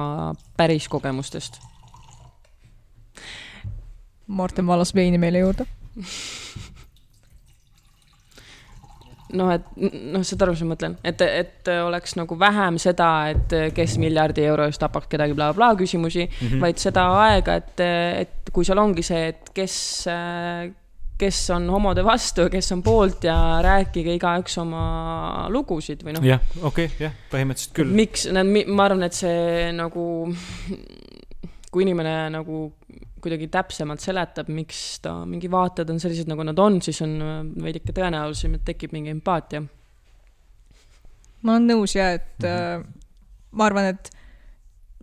päris 0.60 0.90
kogemustest. 0.92 1.62
Martin 4.32 4.68
valas 4.68 4.94
veini 4.96 5.18
meile 5.20 5.42
juurde 5.44 5.66
noh, 9.38 9.52
et 9.54 9.66
noh, 9.78 10.24
saad 10.26 10.44
aru, 10.46 10.56
mis 10.56 10.64
ma 10.66 10.74
mõtlen, 10.74 10.98
et, 11.08 11.22
et 11.22 11.72
oleks 11.82 12.16
nagu 12.20 12.38
vähem 12.40 12.78
seda, 12.82 13.10
et 13.34 13.56
kes 13.76 13.98
miljardi 14.02 14.46
euro 14.48 14.68
eest 14.70 14.82
tapaks 14.82 15.10
kedagi 15.12 15.36
blablabla 15.38 15.72
bla, 15.74 15.80
küsimusi 15.80 16.26
mm, 16.26 16.48
-hmm. 16.48 16.62
vaid 16.64 16.82
seda 16.82 17.08
aega, 17.22 17.58
et, 17.62 17.84
et 18.26 18.54
kui 18.54 18.68
seal 18.68 18.82
ongi 18.82 19.04
see, 19.06 19.28
et 19.32 19.52
kes, 19.56 19.76
kes 21.22 21.42
on 21.56 21.70
homode 21.70 22.04
vastu 22.06 22.48
kes 22.52 22.72
on 22.76 22.84
poolt 22.84 23.24
ja 23.30 23.38
rääkige 23.64 24.16
igaüks 24.18 24.58
oma 24.62 25.48
lugusid 25.54 26.04
või 26.04 26.18
noh. 26.18 26.26
jah, 26.26 26.42
okei 26.62 26.90
okay,, 26.90 27.08
jah, 27.08 27.18
põhimõtteliselt 27.34 27.76
küll. 27.78 27.96
miks, 28.02 28.28
ma 28.32 28.88
arvan, 28.88 29.08
et 29.08 29.18
see 29.18 29.72
nagu, 29.78 30.06
kui 31.72 31.88
inimene 31.88 32.30
nagu 32.34 32.68
kuidagi 33.22 33.48
täpsemalt 33.52 34.04
seletab, 34.04 34.50
miks 34.54 35.00
ta, 35.04 35.14
mingi 35.30 35.50
vaated 35.52 35.90
on 35.94 36.00
sellised, 36.02 36.30
nagu 36.32 36.46
nad 36.48 36.60
on, 36.60 36.80
siis 36.82 37.02
on 37.06 37.18
äh, 37.22 37.38
veidike 37.68 37.94
tõenäolisem, 37.98 38.58
et 38.58 38.66
tekib 38.68 38.96
mingi 38.96 39.14
empaatia. 39.14 39.64
ma 41.42 41.56
olen 41.56 41.70
nõus 41.74 41.96
ja 41.96 42.12
et 42.14 42.38
mm 42.44 42.50
-hmm. 42.50 42.88
ma 43.52 43.66
arvan, 43.66 43.86
et 43.96 44.12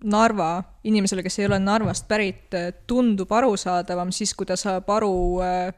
Narva 0.05 0.63
inimesele, 0.85 1.23
kes 1.23 1.39
ei 1.39 1.47
ole 1.47 1.59
Narvast 1.59 2.09
pärit, 2.09 2.55
äh, 2.55 2.73
tundub 2.87 3.33
arusaadavam 3.33 4.13
siis, 4.13 4.35
kui 4.35 4.47
ta 4.47 4.57
saab 4.57 4.91
aru 4.91 5.41
äh, 5.43 5.73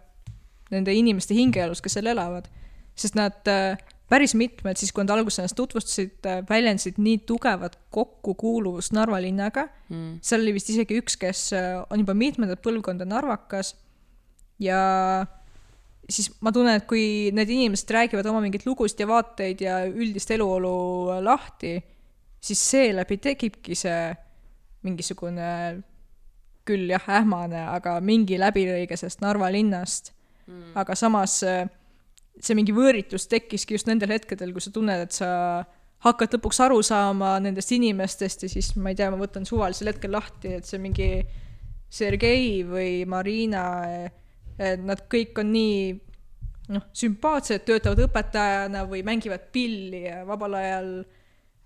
nende 0.71 0.93
inimeste 0.95 1.35
hingeelust, 1.35 1.83
kes 1.83 1.99
seal 1.99 2.11
elavad. 2.13 2.49
sest 2.95 3.15
nad 3.15 3.49
äh, 3.49 3.79
päris 4.11 4.35
mitmed 4.35 4.79
siis, 4.81 4.93
kui 4.95 5.05
nad 5.05 5.13
alguses 5.15 5.41
ennast 5.41 5.57
tutvustasid, 5.59 6.17
äh, 6.27 6.41
väljendasid 6.49 6.99
nii 6.99 7.21
tugevat 7.29 7.79
kokkukuuluvust 7.95 8.95
Narva 8.97 9.21
linnaga. 9.23 9.69
Mm.. 9.89 10.19
seal 10.25 10.43
oli 10.43 10.55
vist 10.57 10.73
isegi 10.73 10.99
üks, 11.01 11.19
kes 11.21 11.45
äh, 11.57 11.77
on 11.91 12.03
juba 12.03 12.17
mitmendat 12.19 12.63
põlvkonda 12.65 13.07
narvakas. 13.09 13.75
Ja 14.61 14.81
siis 16.11 16.31
ma 16.45 16.53
tunnen, 16.53 16.81
et 16.81 16.89
kui 16.91 17.31
need 17.37 17.53
inimesed 17.55 17.91
räägivad 17.95 18.27
oma 18.31 18.43
mingeid 18.45 18.67
lugusid 18.67 19.01
ja 19.01 19.09
vaateid 19.09 19.63
ja 19.65 19.81
üldist 19.89 20.31
eluolu 20.35 21.21
lahti, 21.25 21.79
siis 22.41 22.63
seeläbi 22.73 23.21
tekibki 23.23 23.79
see 23.79 24.11
mingisugune 24.87 25.51
küll 26.69 26.91
jah, 26.91 27.05
ähmane, 27.21 27.63
aga 27.73 27.99
mingi 28.05 28.39
läbilõige 28.41 28.97
sellest 28.99 29.23
Narva 29.25 29.51
linnast. 29.53 30.13
Mm.. 30.51 30.73
aga 30.83 30.97
samas 30.99 31.37
äh, 31.47 31.69
see 32.41 32.57
mingi 32.57 32.75
võõritus 32.75 33.29
tekkiski 33.31 33.77
just 33.77 33.89
nendel 33.91 34.15
hetkedel, 34.15 34.55
kui 34.55 34.65
sa 34.65 34.73
tunned, 34.75 35.05
et 35.07 35.17
sa 35.17 35.31
hakkad 36.07 36.37
lõpuks 36.37 36.61
aru 36.65 36.81
saama 36.87 37.35
nendest 37.45 37.73
inimestest 37.77 38.47
ja 38.47 38.53
siis 38.53 38.73
ma 38.81 38.93
ei 38.93 38.99
tea, 38.99 39.11
ma 39.13 39.21
võtan 39.21 39.45
suvalisel 39.49 39.93
hetkel 39.93 40.15
lahti, 40.17 40.57
et 40.57 40.69
see 40.69 40.81
mingi 40.81 41.11
Sergei 41.91 42.63
või 42.65 43.03
Marina, 43.11 43.65
nad 44.59 45.05
kõik 45.11 45.41
on 45.43 45.51
nii 45.53 45.77
noh, 46.71 46.87
sümpaatsed, 46.97 47.65
töötavad 47.67 48.05
õpetajana 48.07 48.85
või 48.89 49.03
mängivad 49.07 49.51
pilli 49.53 50.05
ja 50.07 50.23
vabal 50.29 50.57
ajal 50.61 50.93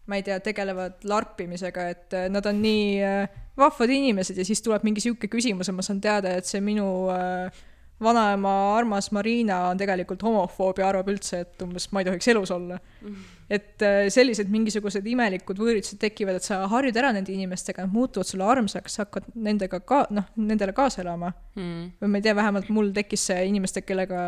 ma 0.06 0.18
ei 0.18 0.24
tea, 0.24 0.40
tegelevad 0.44 1.04
larpimisega, 1.08 1.86
et 1.92 2.16
nad 2.32 2.44
on 2.48 2.58
nii 2.60 2.88
äh, 3.04 3.36
vahvad 3.56 3.92
inimesed 3.92 4.36
ja 4.36 4.44
siis 4.44 4.60
tuleb 4.64 4.84
mingi 4.84 5.00
sihuke 5.00 5.30
küsimus 5.32 5.70
ja 5.70 5.76
ma 5.76 5.84
saan 5.86 6.02
teada, 6.04 6.34
et 6.36 6.48
see 6.48 6.60
minu 6.64 6.86
äh, 7.12 7.62
vanaema 8.05 8.52
armas 8.76 9.11
Marina 9.14 9.62
on 9.70 9.80
tegelikult 9.80 10.22
homofoob 10.26 10.80
ja 10.80 10.88
arvab 10.90 11.11
üldse, 11.12 11.40
et 11.44 11.64
umbes 11.64 11.88
ma 11.92 12.02
ei 12.02 12.09
tohiks 12.09 12.28
elus 12.32 12.52
olla. 12.55 12.78
Mm.. 13.02 13.24
et 13.55 13.82
äh, 13.84 13.98
sellised 14.12 14.48
mingisugused 14.52 15.07
imelikud 15.07 15.59
võõritused 15.61 16.00
tekivad, 16.00 16.38
et 16.38 16.46
sa 16.46 16.62
harjud 16.70 16.96
ära 17.00 17.12
nende 17.16 17.32
inimestega, 17.34 17.84
nad 17.84 17.92
muutuvad 17.92 18.28
sulle 18.28 18.46
armsaks, 18.48 18.96
sa 18.96 19.05
hakkad 19.05 19.28
nendega 19.34 19.80
ka, 19.84 20.05
noh, 20.14 20.30
nendele 20.40 20.72
kaasa 20.76 21.02
elama. 21.05 21.32
Mm.. 21.59 21.92
või 22.00 22.12
ma 22.14 22.20
ei 22.20 22.26
tea, 22.28 22.36
vähemalt 22.38 22.72
mul 22.72 22.92
tekkis 22.96 23.28
see 23.30 23.44
inimestega, 23.50 23.88
kellega 23.92 24.24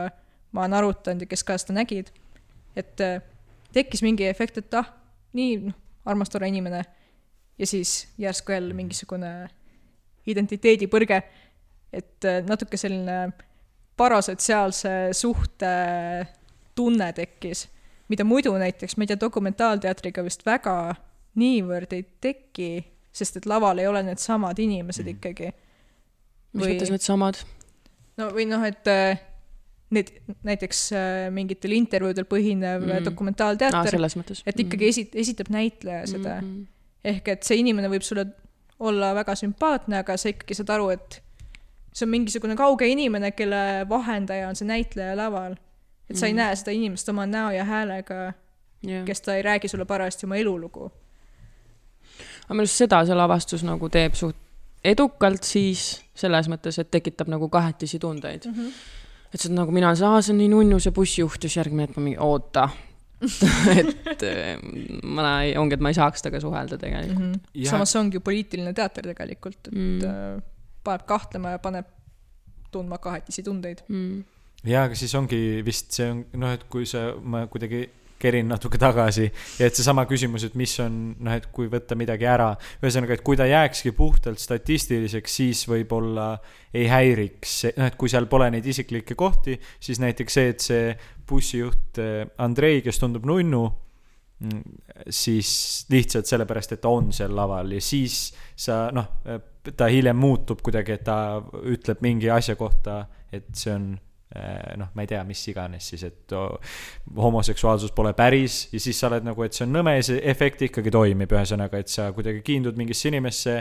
ma 0.56 0.64
olen 0.64 0.78
arutanud 0.80 1.24
ja 1.24 1.30
kes 1.30 1.44
ka 1.46 1.56
seda 1.60 1.78
nägid, 1.80 2.12
et 2.76 3.02
äh, 3.04 3.18
tekkis 3.76 4.04
mingi 4.04 4.28
efekt, 4.28 4.60
et 4.60 4.78
ah, 4.78 4.88
nii, 5.36 5.58
noh, 5.68 5.76
armas, 6.06 6.30
tore 6.32 6.48
inimene. 6.48 6.84
ja 7.58 7.66
siis 7.66 8.08
järsku 8.20 8.52
jälle 8.52 8.74
mingisugune 8.76 9.48
identiteedipõrge, 10.26 11.22
et 11.92 12.24
äh, 12.28 12.42
natuke 12.46 12.76
selline 12.80 13.30
parasotsiaalse 13.96 14.90
suhte 15.16 15.72
tunne 16.74 17.12
tekkis, 17.16 17.66
mida 18.08 18.24
muidu 18.24 18.52
näiteks, 18.58 18.96
ma 18.96 19.06
ei 19.06 19.12
tea, 19.12 19.20
dokumentaalteatriga 19.20 20.24
vist 20.26 20.44
väga 20.46 20.94
niivõrd 21.40 21.92
ei 21.96 22.04
teki, 22.20 22.70
sest 23.16 23.40
et 23.40 23.48
laval 23.48 23.80
ei 23.80 23.88
ole 23.88 24.02
needsamad 24.06 24.58
inimesed 24.60 25.06
mm. 25.06 25.16
ikkagi. 25.16 25.52
mis 26.56 26.68
mõttes 26.68 26.92
needsamad? 26.92 27.40
no 28.20 28.30
või 28.36 28.46
noh, 28.48 28.64
et 28.68 28.88
äh, 28.92 29.20
need 29.96 30.12
näiteks 30.46 30.80
äh, 30.96 31.26
mingitel 31.34 31.76
intervjuudel 31.76 32.28
põhinev 32.28 32.86
mm. 32.86 33.04
dokumentaalteater 33.06 34.00
ah,, 34.00 34.16
et 34.46 34.64
ikkagi 34.64 34.82
mm. 34.84 34.88
esi-, 34.92 35.10
esitab 35.24 35.52
näitleja 35.54 36.06
seda 36.10 36.40
mm. 36.40 36.48
-hmm. 36.48 36.66
ehk 37.12 37.30
et 37.36 37.48
see 37.48 37.60
inimene 37.62 37.90
võib 37.92 38.04
sulle 38.06 38.26
olla 38.78 39.14
väga 39.16 39.36
sümpaatne, 39.40 40.02
aga 40.02 40.16
sa 40.20 40.28
ikkagi 40.28 40.56
saad 40.58 40.72
aru, 40.74 40.90
et 40.92 41.22
see 41.96 42.04
on 42.04 42.10
mingisugune 42.12 42.56
kauge 42.58 42.86
inimene, 42.92 43.30
kelle 43.32 43.86
vahendaja 43.88 44.48
on 44.50 44.56
see 44.58 44.68
näitleja 44.68 45.14
laval. 45.16 45.54
et 46.10 46.16
sa 46.16 46.26
ei 46.26 46.32
Mhm. 46.32 46.36
näe 46.42 46.56
seda 46.56 46.70
inimest 46.76 47.08
oma 47.08 47.24
näo 47.26 47.50
ja 47.50 47.64
häälega, 47.64 48.32
jah. 48.86 49.04
kes 49.04 49.20
ta 49.20 49.34
ei 49.34 49.42
räägi 49.42 49.68
sulle 49.68 49.84
parajasti 49.84 50.26
oma 50.26 50.36
elulugu 50.36 50.90
aga 52.46 52.54
minu 52.54 52.62
arust 52.66 52.76
seda 52.82 53.00
see 53.06 53.14
lavastus 53.18 53.64
nagu 53.66 53.88
teeb 53.92 54.14
suht 54.14 54.36
edukalt 54.86 55.42
siis 55.42 55.86
selles 56.14 56.46
mõttes, 56.48 56.78
et 56.78 56.90
tekitab 56.90 57.28
nagu 57.32 57.48
kahetisi 57.50 57.98
tundeid 57.98 58.46
mm. 58.46 58.52
-hmm. 58.54 58.72
et 59.34 59.40
see 59.40 59.50
on 59.50 59.56
nagu 59.62 59.72
mina 59.74 59.90
aa, 59.90 60.20
see 60.22 60.32
on 60.32 60.38
nii 60.38 60.48
nunnu, 60.52 60.78
see 60.80 60.92
bussijuht 60.94 61.42
ja 61.42 61.48
siis 61.48 61.56
järgmine 61.56 61.82
hetk 61.88 61.96
ma 61.96 62.02
mingi 62.02 62.18
oota. 62.20 62.68
et 63.80 64.22
eh, 64.22 64.58
ma 65.02 65.42
ei, 65.42 65.54
ongi, 65.56 65.74
et 65.74 65.80
ma 65.80 65.88
ei 65.88 65.94
saaks 65.96 66.22
temaga 66.22 66.40
suhelda 66.40 66.76
tegelikult 66.78 67.18
Mm 67.18 67.32
-hmm. 67.32 67.40
Jah. 67.54 67.70
samas 67.70 67.92
see 67.92 68.00
ongi 68.00 68.16
ju 68.16 68.20
poliitiline 68.20 68.72
teater 68.72 69.02
tegelikult, 69.06 69.58
et 69.68 69.72
Mm. 69.74 70.42
Paneb 70.86 71.06
kahtlema 71.08 71.56
ja 71.56 71.62
paneb 71.62 71.92
tundma 72.72 72.98
kahetisi 73.02 73.44
tundeid. 73.46 73.84
mm.. 73.88 74.24
jaa, 74.66 74.86
aga 74.88 74.98
siis 74.98 75.14
ongi 75.18 75.62
vist 75.66 75.94
see 75.98 76.10
on 76.10 76.24
noh, 76.40 76.56
et 76.56 76.66
kui 76.72 76.88
sa, 76.88 77.08
ma 77.22 77.46
kuidagi 77.50 77.86
kerin 78.18 78.48
natuke 78.48 78.78
tagasi 78.80 79.26
ja 79.28 79.68
et 79.68 79.76
seesama 79.76 80.06
küsimus, 80.08 80.46
et 80.46 80.54
mis 80.56 80.72
on 80.80 80.94
noh, 81.20 81.36
et 81.36 81.48
kui 81.52 81.68
võtta 81.72 81.96
midagi 81.98 82.28
ära, 82.28 82.48
ühesõnaga, 82.80 83.16
et 83.16 83.24
kui 83.26 83.36
ta 83.38 83.46
jääkski 83.48 83.92
puhtalt 83.96 84.40
statistiliseks, 84.40 85.36
siis 85.40 85.64
võib-olla 85.68 86.30
ei 86.76 86.88
häiriks, 86.90 87.58
noh, 87.76 87.90
et 87.90 87.98
kui 88.00 88.12
seal 88.12 88.28
pole 88.30 88.48
neid 88.54 88.66
isiklikke 88.66 89.18
kohti, 89.18 89.58
siis 89.80 90.00
näiteks 90.02 90.38
see, 90.38 90.54
et 90.54 90.64
see 90.64 90.86
bussijuht 91.28 92.00
eh, 92.00 92.22
Andrei, 92.42 92.80
kes 92.84 93.02
tundub 93.02 93.28
nunnu, 93.28 93.66
siis 95.10 95.86
lihtsalt 95.90 96.28
sellepärast, 96.28 96.74
et 96.76 96.80
ta 96.84 96.90
on 96.92 97.08
seal 97.14 97.32
laval 97.36 97.70
ja 97.72 97.80
siis 97.80 98.34
sa 98.56 98.86
noh, 98.92 99.06
ta 99.76 99.88
hiljem 99.88 100.18
muutub 100.20 100.60
kuidagi, 100.64 100.98
et 100.98 101.06
ta 101.06 101.38
ütleb 101.64 102.02
mingi 102.04 102.28
asja 102.30 102.56
kohta, 102.58 102.98
et 103.32 103.48
see 103.56 103.72
on 103.72 103.88
eh, 104.36 104.76
noh, 104.76 104.92
ma 104.92 105.06
ei 105.06 105.10
tea, 105.10 105.22
mis 105.24 105.40
iganes 105.48 105.88
siis, 105.92 106.04
et 106.10 106.36
oh, 106.36 106.60
homoseksuaalsus 107.16 107.96
pole 107.96 108.12
päris 108.18 108.66
ja 108.74 108.82
siis 108.82 109.00
sa 109.00 109.08
oled 109.08 109.24
nagu, 109.24 109.46
et 109.46 109.56
see 109.56 109.64
on 109.64 109.72
nõme 109.78 109.96
ja 109.96 110.06
see 110.10 110.20
efekt 110.28 110.68
ikkagi 110.68 110.92
toimib, 110.92 111.32
ühesõnaga, 111.32 111.80
et 111.80 111.92
sa 111.92 112.10
kuidagi 112.16 112.44
kiindud 112.44 112.76
mingisse 112.76 113.08
inimesse 113.08 113.58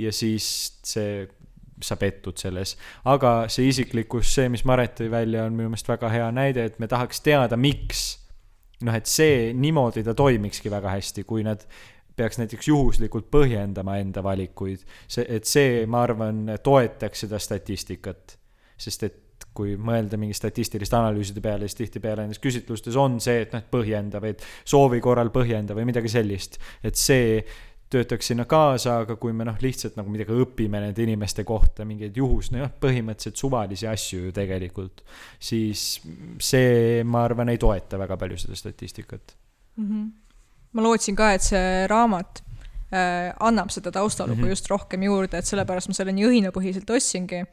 ja 0.00 0.12
siis 0.12 0.52
see, 0.84 1.24
sa 1.80 1.96
pettud 1.96 2.36
selles. 2.36 2.76
aga 3.08 3.46
see 3.48 3.72
isiklikkus, 3.72 4.34
see, 4.36 4.52
mis 4.52 4.68
Maret 4.68 4.98
tõi 5.00 5.08
välja, 5.16 5.48
on 5.48 5.56
minu 5.56 5.72
meelest 5.72 5.88
väga 5.88 6.12
hea 6.12 6.32
näide, 6.34 6.68
et 6.68 6.76
me 6.78 6.92
tahaks 6.92 7.24
teada, 7.24 7.56
miks 7.56 8.19
noh, 8.86 8.96
et 8.96 9.08
see 9.10 9.50
niimoodi 9.56 10.04
ta 10.06 10.14
toimikski 10.16 10.72
väga 10.72 10.94
hästi, 10.96 11.24
kui 11.28 11.44
nad 11.46 11.64
peaks 12.16 12.40
näiteks 12.40 12.68
juhuslikult 12.68 13.30
põhjendama 13.32 13.96
enda 14.00 14.22
valikuid, 14.24 14.82
see, 15.08 15.24
et 15.28 15.48
see, 15.48 15.84
ma 15.88 16.04
arvan, 16.04 16.46
toetaks 16.62 17.26
seda 17.26 17.40
statistikat. 17.40 18.36
sest 18.80 19.02
et 19.04 19.18
kui 19.56 19.74
mõelda 19.76 20.16
mingi 20.20 20.36
statistiliste 20.36 20.96
analüüside 20.96 21.42
peale, 21.44 21.66
siis 21.68 21.78
tihtipeale 21.80 22.24
nendes 22.24 22.40
küsitlustes 22.40 22.96
on 22.96 23.18
see, 23.20 23.42
et 23.44 23.52
noh, 23.52 23.60
et 23.60 23.72
põhjenda 23.72 24.20
või 24.22 24.34
et 24.34 24.44
soovi 24.68 25.00
korral 25.04 25.32
põhjenda 25.34 25.76
või 25.76 25.88
midagi 25.90 26.12
sellist. 26.12 26.60
et 26.84 26.96
see 26.96 27.42
töötaks 27.90 28.30
sinna 28.30 28.44
kaasa, 28.46 29.00
aga 29.04 29.16
kui 29.20 29.32
me 29.34 29.44
noh, 29.48 29.56
lihtsalt 29.62 29.96
nagu 29.98 30.12
midagi 30.12 30.34
õpime 30.44 30.78
nende 30.82 31.02
inimeste 31.02 31.44
kohta, 31.46 31.84
mingeid 31.88 32.16
juhus, 32.16 32.52
noh, 32.54 32.70
põhimõtteliselt 32.82 33.40
suvalisi 33.40 33.88
asju 33.90 34.28
ju 34.28 34.34
tegelikult, 34.34 35.02
siis 35.42 35.98
see, 36.38 37.02
ma 37.04 37.24
arvan, 37.26 37.50
ei 37.50 37.58
toeta 37.58 37.98
väga 37.98 38.18
palju 38.20 38.38
seda 38.44 38.58
statistikat. 38.58 39.34
mm. 39.76 39.88
-hmm. 39.88 40.06
ma 40.72 40.86
lootsin 40.86 41.16
ka, 41.18 41.32
et 41.34 41.42
see 41.42 41.86
raamat 41.90 42.42
äh, 42.94 43.34
annab 43.40 43.70
seda 43.70 43.90
taustalugu 43.90 44.34
mm 44.34 44.40
Mhm. 44.40 44.46
-hmm. 44.46 44.50
just 44.50 44.70
rohkem 44.70 45.02
juurde, 45.02 45.38
et 45.38 45.46
sellepärast 45.46 45.88
ma 45.88 45.94
selle 45.94 46.12
nii 46.12 46.26
õhinapõhiselt 46.26 46.90
ostsingi. 46.96 47.44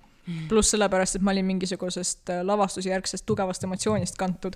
pluss 0.50 0.70
sellepärast, 0.72 1.16
et 1.16 1.22
ma 1.22 1.32
olin 1.32 1.46
mingisugusest 1.46 2.30
äh, 2.30 2.42
lavastusjärgsest 2.44 3.26
tugevast 3.26 3.64
emotsioonist 3.64 4.18
kantud 4.18 4.56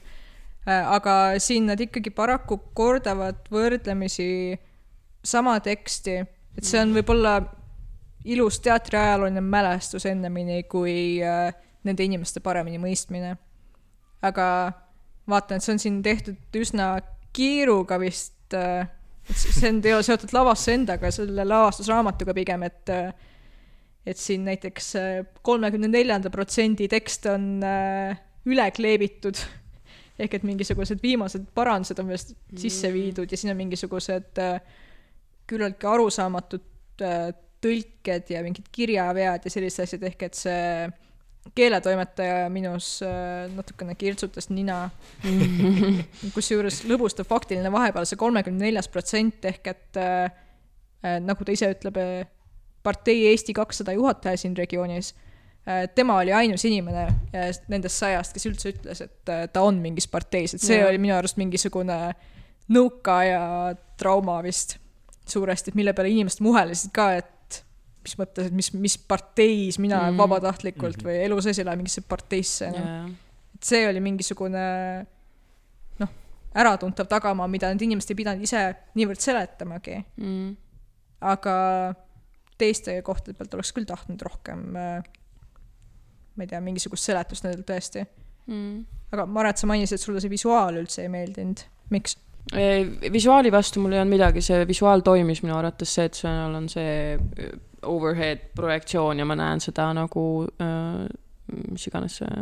äh,. 0.68 0.92
aga 0.92 1.40
siin 1.40 1.66
nad 1.66 1.80
ikkagi 1.80 2.10
paraku 2.10 2.58
kordavad 2.74 3.36
võrdlemisi 3.52 4.60
sama 5.24 5.60
teksti, 5.60 6.16
et 6.58 6.68
see 6.68 6.80
on 6.82 6.94
võib-olla 6.96 7.36
ilus 8.26 8.60
teatriajalooline 8.62 9.42
mälestus 9.42 10.06
ennemini 10.06 10.64
kui 10.70 11.22
äh, 11.26 11.54
nende 11.88 12.06
inimeste 12.06 12.42
paremini 12.44 12.78
mõistmine. 12.82 13.36
aga 14.22 14.46
vaatan, 15.30 15.58
et 15.58 15.66
see 15.66 15.74
on 15.74 15.82
siin 15.82 16.02
tehtud 16.06 16.60
üsna 16.62 16.94
kiiruga 17.34 17.98
vist, 18.02 18.54
et 18.54 19.38
see 19.38 19.70
on 19.72 19.80
teo 19.82 20.02
seotud 20.06 20.34
lavasse 20.36 20.76
endaga, 20.76 21.12
selle 21.14 21.46
lavastusraamatuga 21.48 22.36
pigem, 22.38 22.68
et 22.70 22.94
et 24.02 24.18
siin 24.18 24.46
näiteks 24.48 24.94
kolmekümne 25.46 25.86
neljanda 25.88 26.32
protsendi 26.34 26.88
tekst 26.90 27.28
on 27.30 27.60
äh, 27.62 28.18
üle 28.50 28.66
kleebitud. 28.74 29.38
Ehk 30.22 30.36
et 30.38 30.46
mingisugused 30.46 31.02
viimased 31.02 31.46
parandused 31.58 31.98
on 32.02 32.10
vist 32.10 32.34
sisse 32.58 32.90
viidud 32.94 33.30
ja 33.32 33.38
siin 33.38 33.54
on 33.54 33.60
mingisugused 33.62 34.42
äh, 34.42 34.58
küllaltki 35.52 35.88
arusaamatud 35.90 37.04
äh, 37.06 37.30
tõlked 37.62 38.34
ja 38.34 38.42
mingid 38.46 38.68
kirjavead 38.74 39.46
ja 39.46 39.54
sellised 39.54 39.86
asjad, 39.86 40.06
ehk 40.10 40.28
et 40.28 40.38
see 40.38 40.66
keeletoimetaja 41.58 42.50
minus 42.54 43.00
äh, 43.06 43.48
natukene 43.54 43.96
kirtsutas 43.98 44.52
nina. 44.54 44.84
kusjuures 46.36 46.84
lõbustav 46.90 47.30
faktiline 47.30 47.72
vahepeal 47.74 48.08
see 48.10 48.20
kolmekümne 48.22 48.68
neljas 48.68 48.90
protsent 48.92 49.50
ehk 49.50 49.74
et 49.74 50.02
äh, 50.02 50.30
nagu 51.22 51.46
ta 51.46 51.54
ise 51.54 51.72
ütleb 51.74 51.98
partei 52.86 53.28
Eesti 53.32 53.54
kakssada 53.58 53.94
juhataja 53.94 54.38
siin 54.38 54.54
regioonis 54.58 55.16
tema 55.96 56.16
oli 56.18 56.34
ainus 56.34 56.64
inimene 56.66 57.04
nendest 57.70 58.00
sajast, 58.02 58.34
kes 58.34 58.48
üldse 58.50 58.72
ütles, 58.74 59.02
et 59.06 59.32
ta 59.54 59.62
on 59.62 59.78
mingis 59.82 60.08
parteis, 60.10 60.56
et 60.58 60.64
see 60.64 60.80
Jaa. 60.80 60.88
oli 60.90 61.02
minu 61.02 61.14
arust 61.14 61.38
mingisugune 61.38 61.98
nõukaaja 62.74 63.42
trauma 64.02 64.40
vist 64.46 64.80
suuresti, 65.32 65.72
et 65.72 65.80
mille 65.80 65.94
peale 65.98 66.12
inimesed 66.14 66.44
muhelesid 66.46 66.94
ka, 66.96 67.08
et 67.22 67.62
mis 68.02 68.18
mõttes, 68.18 68.50
et 68.50 68.56
mis, 68.58 68.72
mis 68.74 68.98
parteis 68.98 69.78
mina 69.82 70.00
mm. 70.00 70.14
Mhm. 70.16 70.22
vabatahtlikult 70.24 71.02
Mhm. 71.02 71.08
või 71.08 71.18
elu 71.28 71.42
sees 71.46 71.60
ei 71.62 71.68
lähe 71.68 71.80
mingisse 71.80 72.02
parteisse 72.10 72.72
no.. 72.74 72.84
jaa, 72.86 73.06
et 73.56 73.70
see 73.72 73.84
oli 73.90 74.02
mingisugune 74.02 74.64
noh, 76.02 76.14
äratuntav 76.58 77.10
tagamaa, 77.12 77.48
mida 77.48 77.70
need 77.70 77.86
inimesed 77.86 78.14
ei 78.14 78.20
pidanud 78.24 78.48
ise 78.48 78.64
niivõrd 78.98 79.22
seletamagi, 79.22 80.00
mm. 80.18 80.56
aga 81.34 81.56
teiste 82.62 82.98
kohtade 83.06 83.38
pealt 83.38 83.54
oleks 83.58 83.74
küll 83.74 83.86
tahtnud 83.90 84.22
rohkem 84.26 84.66
äh, 84.78 85.12
ma 86.36 86.46
ei 86.46 86.50
tea, 86.50 86.62
mingisugust 86.64 87.06
seletust 87.10 87.46
nendel 87.46 87.64
tõesti. 87.68 88.06
mm. 88.48 88.82
aga 89.14 89.26
Maret, 89.30 89.62
sa 89.62 89.70
mainisid, 89.70 90.00
et 90.00 90.04
sulle 90.06 90.22
see 90.24 90.32
visuaal 90.32 90.80
üldse 90.82 91.04
ei 91.06 91.12
meeldinud, 91.12 91.64
miks? 91.94 92.18
Visuaali 93.14 93.52
vastu 93.52 93.80
mul 93.80 93.96
ei 93.96 94.02
olnud 94.02 94.16
midagi, 94.18 94.42
see 94.44 94.64
visuaal 94.68 95.04
toimis 95.06 95.44
minu 95.46 95.56
arvates, 95.58 95.94
see, 95.94 96.08
et 96.10 96.18
seal 96.24 96.56
on 96.58 96.70
see 96.72 96.96
äh, 97.16 97.52
overhead 97.88 98.50
projektsioon 98.56 99.22
ja 99.22 99.26
ma 99.26 99.38
näen 99.40 99.62
seda 99.64 99.92
nagu 99.98 100.26
äh, 100.62 101.06
mis 101.72 101.88
iganes 101.88 102.20
see 102.22 102.42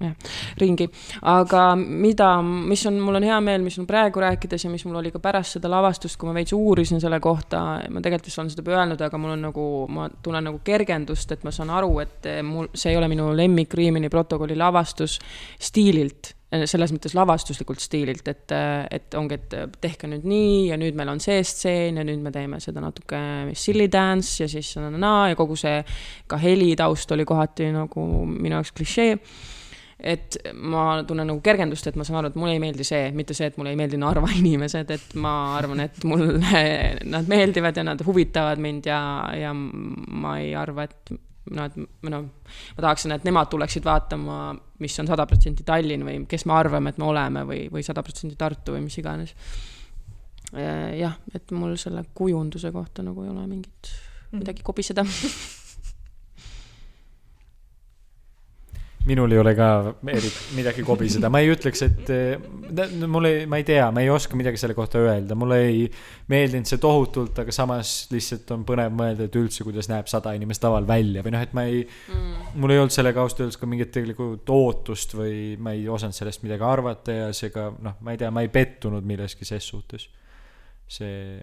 jah, 0.00 0.12
ringi. 0.60 0.86
aga 1.28 1.62
mida, 1.76 2.28
mis 2.42 2.84
on, 2.88 2.98
mul 3.02 3.18
on 3.18 3.26
hea 3.26 3.38
meel, 3.44 3.64
mis 3.64 3.76
on 3.80 3.88
praegu 3.88 4.22
rääkides 4.22 4.66
ja 4.66 4.70
mis 4.72 4.84
mul 4.88 5.00
oli 5.02 5.12
ka 5.14 5.20
pärast 5.22 5.58
seda 5.58 5.70
lavastust, 5.72 6.16
kui 6.20 6.30
ma 6.30 6.36
veits 6.36 6.54
uurisin 6.56 7.02
selle 7.02 7.20
kohta, 7.20 7.62
ma 7.90 8.02
tegelikult 8.04 8.30
vist 8.30 8.40
olen 8.40 8.52
seda 8.52 8.64
juba 8.64 8.78
öelnud, 8.78 9.04
aga 9.08 9.20
mul 9.20 9.34
on 9.34 9.44
nagu, 9.48 9.66
ma 9.92 10.08
tunnen 10.22 10.48
nagu 10.50 10.62
kergendust, 10.64 11.36
et 11.36 11.44
ma 11.46 11.52
saan 11.54 11.72
aru, 11.76 11.92
et 12.04 12.30
mul, 12.46 12.70
see 12.74 12.94
ei 12.94 13.00
ole 13.00 13.10
minu 13.12 13.28
lemmik 13.36 13.76
Riimini 13.76 14.10
protokolli 14.12 14.56
lavastus 14.56 15.18
stiililt, 15.60 16.32
selles 16.68 16.92
mõttes 16.94 17.14
lavastuslikult 17.16 17.82
stiililt, 17.82 18.28
et, 18.30 18.54
et 18.96 19.16
ongi, 19.18 19.38
et 19.40 19.76
tehke 19.82 20.08
nüüd 20.10 20.24
nii 20.28 20.70
ja 20.70 20.78
nüüd 20.80 20.96
meil 20.98 21.12
on 21.12 21.20
see 21.22 21.42
stseen 21.46 22.00
ja 22.00 22.06
nüüd 22.06 22.22
me 22.24 22.32
teeme 22.34 22.60
seda 22.62 22.82
natuke 22.84 23.20
silly 23.58 23.90
dance 23.92 24.40
ja 24.42 24.48
siis 24.50 24.72
na-na-na 24.78 25.32
ja 25.32 25.38
kogu 25.38 25.58
see 25.60 25.82
ka 26.30 26.40
helitaust 26.40 27.12
oli 27.16 27.26
kohati 27.28 27.70
nagu 27.74 28.06
minu 28.30 28.56
jaoks 28.58 28.74
klišee. 28.76 29.12
Et 29.96 30.36
ma 30.60 31.00
tunnen 31.08 31.24
nagu 31.24 31.40
kergendust, 31.40 31.86
et 31.88 31.96
ma 31.96 32.04
saan 32.04 32.18
aru, 32.20 32.28
et 32.28 32.34
mulle 32.36 32.52
ei 32.52 32.60
meeldi 32.60 32.84
see, 32.84 33.06
mitte 33.16 33.32
see, 33.34 33.48
et 33.48 33.56
mulle 33.56 33.72
ei 33.72 33.78
meeldi 33.80 33.96
Narva 34.00 34.28
inimesed, 34.40 34.92
et 34.92 35.14
ma 35.20 35.32
arvan, 35.56 35.80
et 35.86 36.04
mulle 36.04 36.36
nad 37.14 37.30
meeldivad 37.32 37.80
ja 37.80 37.86
nad 37.86 38.04
huvitavad 38.04 38.60
mind 38.60 38.90
ja, 38.92 39.00
ja 39.40 39.54
ma 39.56 40.36
ei 40.42 40.52
arva, 40.58 40.84
et 40.84 41.16
noh, 41.54 41.68
et 41.68 41.76
noh, 42.10 42.26
ma 42.76 42.84
tahaksin, 42.84 43.14
et 43.16 43.26
nemad 43.26 43.50
tuleksid 43.52 43.84
vaatama, 43.86 44.54
mis 44.82 44.98
on 45.02 45.10
sada 45.10 45.26
protsenti 45.28 45.66
Tallinn 45.66 46.06
või 46.06 46.18
kes 46.30 46.46
me 46.48 46.56
arvame, 46.56 46.92
et 46.92 46.98
me 47.02 47.08
oleme 47.10 47.44
või, 47.48 47.66
või 47.72 47.84
sada 47.86 48.04
protsenti 48.06 48.38
Tartu 48.38 48.76
või 48.76 48.86
mis 48.86 48.98
iganes. 49.02 49.34
jah, 50.52 51.16
et 51.34 51.50
mul 51.52 51.76
selle 51.80 52.04
kujunduse 52.14 52.70
kohta 52.72 53.02
nagu 53.02 53.24
ei 53.24 53.30
ole 53.30 53.46
mingit 53.50 53.94
midagi 54.32 54.62
kobiseda. 54.66 55.04
minul 59.06 59.30
ei 59.32 59.38
ole 59.38 59.52
ka 59.54 59.68
eriti 60.10 60.56
midagi 60.56 60.82
kobiseda, 60.86 61.28
ma 61.30 61.38
ei 61.42 61.50
ütleks, 61.52 61.82
et 61.86 62.10
eh, 62.10 62.46
mul 63.06 63.28
ei, 63.28 63.44
ma 63.50 63.60
ei 63.60 63.66
tea, 63.66 63.84
ma 63.94 64.02
ei 64.02 64.10
oska 64.10 64.38
midagi 64.38 64.58
selle 64.60 64.74
kohta 64.74 64.98
öelda, 64.98 65.36
mulle 65.38 65.60
ei 65.68 65.84
meeldinud 66.32 66.66
see 66.66 66.80
tohutult, 66.82 67.38
aga 67.42 67.54
samas 67.54 67.94
lihtsalt 68.10 68.50
on 68.56 68.64
põnev 68.66 68.94
mõelda, 68.98 69.28
et 69.28 69.38
üldse, 69.38 69.62
kuidas 69.66 69.90
näeb 69.92 70.10
sada 70.10 70.34
inimest 70.36 70.66
laval 70.66 70.88
välja 70.88 71.22
või 71.26 71.36
noh, 71.36 71.46
et 71.46 71.54
ma 71.56 71.66
ei 71.68 71.84
mm., 71.84 72.58
mul 72.58 72.74
ei 72.74 72.82
olnud 72.82 72.94
sellega 72.94 73.22
ausalt 73.22 73.44
öeldes 73.44 73.60
ka 73.62 73.70
mingit 73.70 73.94
tegelikult 73.94 74.54
ootust 74.56 75.14
või 75.18 75.54
ma 75.62 75.76
ei 75.76 75.86
osanud 75.92 76.16
sellest 76.16 76.42
midagi 76.42 76.66
arvata 76.66 77.20
ja 77.20 77.30
seega 77.36 77.70
noh, 77.78 77.98
ma 78.02 78.14
ei 78.14 78.22
tea, 78.22 78.32
ma 78.34 78.42
ei 78.42 78.50
pettunud 78.52 79.06
milleski 79.06 79.46
ses 79.46 79.70
suhtes. 79.70 80.10
see, 80.86 81.38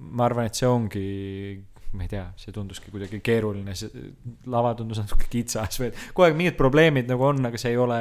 ma 0.00 0.24
arvan, 0.28 0.48
et 0.48 0.56
see 0.56 0.68
ongi 0.68 1.08
ma 1.92 2.04
ei 2.06 2.10
tea, 2.10 2.28
see 2.38 2.52
tunduski 2.54 2.92
kuidagi 2.92 3.18
keeruline, 3.24 3.74
see 3.78 3.90
lava 4.50 4.74
tundus 4.78 5.00
natuke 5.02 5.26
kitsas 5.30 5.80
või 5.82 5.90
kogu 6.12 6.28
aeg 6.28 6.38
mingid 6.38 6.56
probleemid 6.58 7.10
nagu 7.10 7.26
on, 7.26 7.42
aga 7.48 7.58
see 7.58 7.72
ei 7.74 7.80
ole, 7.82 7.98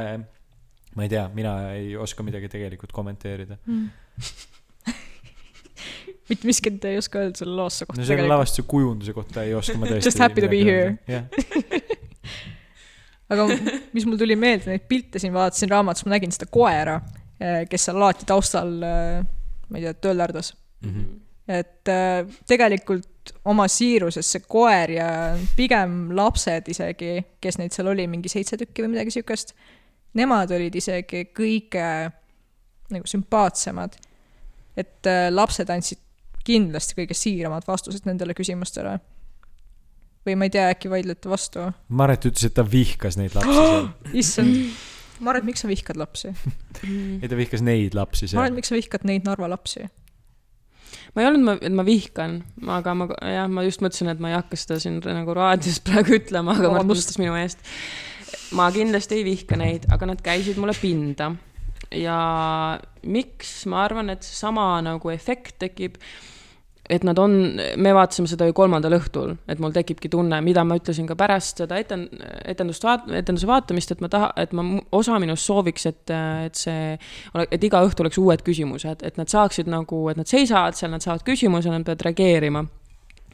ma 0.96 1.06
ei 1.06 1.12
tea, 1.12 1.26
mina 1.34 1.54
ei 1.74 1.96
oska 1.98 2.26
midagi 2.26 2.52
tegelikult 2.54 2.94
kommenteerida. 2.96 3.58
mitte 6.30 6.46
miskit 6.46 6.84
ei 6.86 7.00
oska 7.00 7.24
öelda 7.24 7.42
selle 7.42 7.56
loosse 7.58 7.88
kohta 7.88 8.02
no 8.02 8.06
selle. 8.06 8.28
lavastuse 8.30 8.68
kujunduse 8.70 9.14
kohta 9.18 9.44
ei 9.48 9.56
oska 9.58 9.78
ma 9.82 9.88
tõesti 9.90 10.12
Just 10.12 10.22
happy 10.22 10.44
to 10.46 10.50
be 10.52 10.60
here. 10.62 11.24
aga 13.34 13.48
mis 13.96 14.06
mul 14.06 14.20
tuli 14.22 14.38
meelde, 14.38 14.76
neid 14.76 14.86
pilte 14.90 15.22
siin 15.22 15.34
vaatasin 15.34 15.74
raamatus, 15.74 16.06
ma 16.06 16.14
nägin 16.16 16.34
seda 16.36 16.46
koera, 16.54 17.00
kes 17.70 17.90
seal 17.90 17.98
alati 17.98 18.30
taustal, 18.30 18.76
ma 18.80 19.82
ei 19.82 19.88
tea, 19.88 19.98
töllerdus. 20.06 20.54
Mhm. 20.86 21.10
et 21.50 21.90
äh, 21.90 22.30
tegelikult 23.30 23.50
oma 23.50 23.68
siiruses 23.68 24.30
see 24.34 24.44
koer 24.48 24.92
ja 24.94 25.10
pigem 25.56 26.12
lapsed 26.16 26.70
isegi, 26.70 27.18
kes 27.42 27.58
neid 27.60 27.74
seal 27.76 27.88
oli, 27.92 28.08
mingi 28.08 28.30
seitse 28.30 28.58
tükki 28.58 28.84
või 28.84 28.94
midagi 28.96 29.14
siukest, 29.18 29.54
nemad 30.18 30.52
olid 30.52 30.76
isegi 30.76 31.28
kõige 31.36 32.12
nagu 32.90 33.06
sümpaatsemad. 33.06 33.98
et 34.78 35.06
äh, 35.06 35.28
lapsed 35.32 35.70
andsid 35.70 36.00
kindlasti 36.46 36.96
kõige 36.96 37.14
siiramad 37.14 37.66
vastused 37.68 38.06
nendele 38.06 38.34
küsimustele. 38.34 39.00
või 40.26 40.36
ma 40.36 40.46
ei 40.46 40.50
tea, 40.50 40.70
äkki 40.70 40.90
vaidlete 40.90 41.30
vastu? 41.30 41.72
Maret 41.90 42.26
ütles, 42.26 42.46
et 42.46 42.54
ta 42.54 42.64
vihkas 42.64 43.18
neid 43.18 43.36
lapsi 43.36 43.54
seal. 43.56 43.90
issand, 44.22 44.56
Maret, 45.20 45.44
miks 45.44 45.62
sa 45.62 45.68
vihkad 45.68 45.98
lapsi? 45.98 46.34
ei, 47.22 47.28
ta 47.28 47.36
vihkas 47.36 47.62
neid 47.62 47.96
lapsi 47.98 48.30
Maret, 48.34 48.52
seal. 48.52 48.56
miks 48.56 48.72
sa 48.72 48.78
vihkad 48.78 49.06
neid 49.10 49.26
Narva 49.28 49.50
lapsi? 49.50 49.88
Ma 51.16 51.24
ei 51.24 51.30
olnud, 51.30 51.64
et 51.66 51.76
ma 51.76 51.86
vihkan, 51.88 52.40
aga 52.78 52.96
ma 52.98 53.10
jah, 53.18 53.50
ma 53.52 53.66
just 53.66 53.84
mõtlesin, 53.84 54.12
et 54.14 54.22
ma 54.22 54.32
ei 54.32 54.38
hakka 54.38 54.60
seda 54.60 54.80
siin 54.82 55.00
nagu 55.04 55.36
raadios 55.38 55.82
praegu 55.88 56.18
ütlema, 56.20 56.58
aga 56.58 56.72
Mart 56.76 56.90
mõtles 56.90 57.20
minu 57.22 57.38
eest. 57.40 57.62
ma 58.58 58.70
kindlasti 58.74 59.20
ei 59.20 59.28
vihka 59.28 59.60
neid, 59.60 59.88
aga 59.94 60.12
nad 60.14 60.24
käisid 60.26 60.60
mulle 60.62 60.76
pinda. 60.80 61.32
ja 61.96 62.20
miks, 63.04 63.64
ma 63.70 63.84
arvan, 63.88 64.14
et 64.14 64.26
seesama 64.28 64.72
nagu 64.86 65.14
efekt 65.14 65.58
tekib, 65.66 65.98
et 66.90 67.04
nad 67.06 67.18
on, 67.22 67.32
me 67.78 67.92
vaatasime 67.94 68.28
seda 68.30 68.48
ju 68.50 68.56
kolmandal 68.58 68.96
õhtul, 68.98 69.36
et 69.50 69.62
mul 69.62 69.74
tekibki 69.76 70.10
tunne, 70.10 70.40
mida 70.46 70.64
ma 70.66 70.80
ütlesin 70.80 71.06
ka 71.10 71.16
pärast 71.20 71.62
seda 71.62 71.78
eten-, 71.78 72.08
etendust 72.50 72.86
vaat-, 72.86 73.06
etenduse 73.20 73.48
vaatamist, 73.50 73.94
et 73.94 74.02
ma 74.02 74.10
taha, 74.12 74.32
et 74.42 74.56
ma, 74.58 74.66
osa 74.98 75.20
minust 75.22 75.46
sooviks, 75.46 75.86
et, 75.90 76.16
et 76.48 76.58
see, 76.58 76.98
et 77.46 77.70
iga 77.70 77.84
õhtu 77.86 78.06
oleks 78.06 78.20
uued 78.22 78.44
küsimused, 78.46 79.06
et 79.06 79.22
nad 79.22 79.30
saaksid 79.30 79.70
nagu, 79.70 80.02
et 80.10 80.18
nad 80.20 80.30
seisavad 80.30 80.78
seal, 80.78 80.94
nad 80.96 81.06
saavad 81.06 81.26
küsimuse, 81.28 81.70
nad 81.70 81.86
peavad 81.86 82.08
reageerima. 82.10 82.66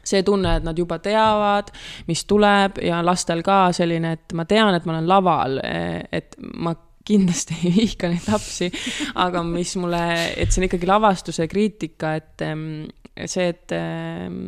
see 0.06 0.22
tunne, 0.22 0.52
et 0.60 0.62
nad 0.62 0.78
juba 0.78 1.00
teavad, 1.02 1.72
mis 2.06 2.20
tuleb 2.30 2.76
ja 2.78 3.00
lastel 3.02 3.40
ka 3.42 3.72
selline, 3.74 4.12
et 4.14 4.34
ma 4.38 4.44
tean, 4.46 4.74
et 4.76 4.84
ma 4.86 4.92
olen 4.92 5.08
laval, 5.10 5.58
et 6.14 6.36
ma 6.38 6.76
kindlasti 7.06 7.60
ei 7.62 7.74
vihka 7.76 8.10
neid 8.12 8.26
lapsi, 8.30 8.70
aga 9.22 9.44
mis 9.46 9.76
mulle, 9.80 10.02
et 10.36 10.50
see 10.50 10.62
on 10.62 10.68
ikkagi 10.68 10.90
lavastuse 10.90 11.48
kriitika, 11.50 12.16
et 12.20 12.46
em, 12.46 12.66
see, 13.24 13.48
et 13.54 13.76
em, 13.76 14.42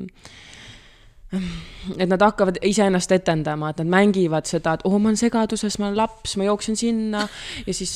et 1.29 2.09
nad 2.09 2.23
hakkavad 2.25 2.57
iseennast 2.65 3.13
etendama, 3.13 3.69
et 3.71 3.81
nad 3.83 3.91
mängivad 3.93 4.49
seda, 4.49 4.79
et 4.79 4.85
oo 4.87 4.95
oh,, 4.95 5.01
ma 5.01 5.11
olen 5.11 5.19
segaduses, 5.21 5.77
ma 5.79 5.91
olen 5.91 5.99
laps, 5.99 6.37
ma 6.41 6.47
jooksen 6.47 6.77
sinna. 6.77 7.27
Ja 7.67 7.75
siis 7.77 7.93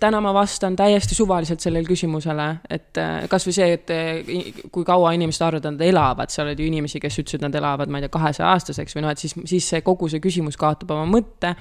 täna 0.00 0.20
ma 0.22 0.30
vastan 0.34 0.76
täiesti 0.78 1.18
suvaliselt 1.18 1.64
sellele 1.64 1.86
küsimusele, 1.88 2.46
et 2.70 3.02
eh, 3.02 3.26
kasvõi 3.30 3.56
see, 3.58 3.68
et 3.74 3.90
eh, 3.94 4.62
kui 4.70 4.86
kaua 4.86 5.16
inimesed 5.18 5.42
arvavad, 5.42 5.66
et 5.66 5.74
nad 5.74 5.84
elavad, 5.88 6.30
seal 6.30 6.52
oli 6.52 6.70
inimesi, 6.70 7.02
kes 7.02 7.18
ütlesid, 7.24 7.42
et 7.42 7.48
nad 7.48 7.58
elavad, 7.58 7.90
ma 7.90 7.98
ei 7.98 8.06
tea, 8.06 8.14
kahesaja 8.20 8.54
aastaseks 8.54 8.94
või 8.96 9.06
noh, 9.06 9.16
et 9.16 9.24
siis, 9.24 9.34
siis 9.50 9.74
see 9.74 9.82
kogu 9.86 10.10
see 10.12 10.22
küsimus 10.22 10.58
kaotab 10.60 10.94
oma 10.94 11.10
mõtte 11.10 11.56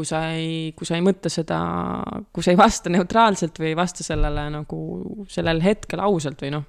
kui 0.00 0.08
sa 0.08 0.22
ei, 0.32 0.72
kui 0.76 0.88
sa 0.88 0.96
ei 0.96 1.04
mõtle 1.04 1.32
seda, 1.32 1.60
kui 2.32 2.44
sa 2.46 2.54
ei 2.54 2.58
vasta 2.60 2.92
neutraalselt 2.92 3.60
või 3.60 3.74
ei 3.74 3.78
vasta 3.78 4.06
sellele 4.06 4.46
nagu 4.56 4.80
sellel 5.28 5.60
hetkel 5.64 6.00
ausalt 6.06 6.40
või 6.40 6.54
noh, 6.56 6.64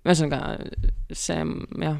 ühesõnaga 0.00 0.56
see 1.12 1.42
jah, 1.84 1.98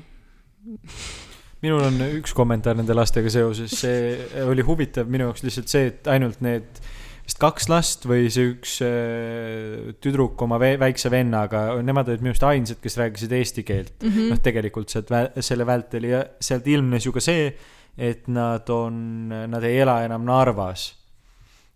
minul 1.60 1.84
on 1.84 2.00
üks 2.20 2.32
kommentaar 2.36 2.78
nende 2.78 2.96
lastega 2.96 3.32
seoses, 3.32 3.74
see 3.82 4.40
oli 4.46 4.64
huvitav 4.64 5.10
minu 5.12 5.28
jaoks 5.28 5.44
lihtsalt 5.44 5.72
see, 5.72 5.90
et 5.92 6.08
ainult 6.12 6.40
need 6.44 6.80
vist 7.26 7.40
kaks 7.40 7.68
last 7.70 8.06
või 8.08 8.30
see 8.32 8.54
üks 8.54 8.78
äh, 8.86 9.90
tüdruk 10.02 10.40
oma 10.46 10.56
vä 10.62 10.72
väikse 10.80 11.12
vennaga, 11.12 11.66
nemad 11.84 12.08
olid 12.08 12.24
minu 12.24 12.32
arust 12.32 12.46
ainsad, 12.48 12.80
kes 12.80 12.96
rääkisid 13.02 13.36
eesti 13.36 13.66
keelt 13.68 13.92
mm 14.00 14.08
-hmm.. 14.08 14.32
noh, 14.32 14.40
tegelikult 14.40 14.88
sealt 14.88 15.12
vä 15.12 15.26
selle 15.44 15.68
vältel 15.68 16.08
ja 16.08 16.24
sealt 16.40 16.66
ilmnes 16.66 17.06
ju 17.06 17.12
ka 17.12 17.20
see, 17.24 17.52
et 17.96 18.28
nad 18.28 18.68
on, 18.70 19.28
nad 19.28 19.64
ei 19.64 19.80
ela 19.82 20.00
enam 20.04 20.24
Narvas. 20.24 20.94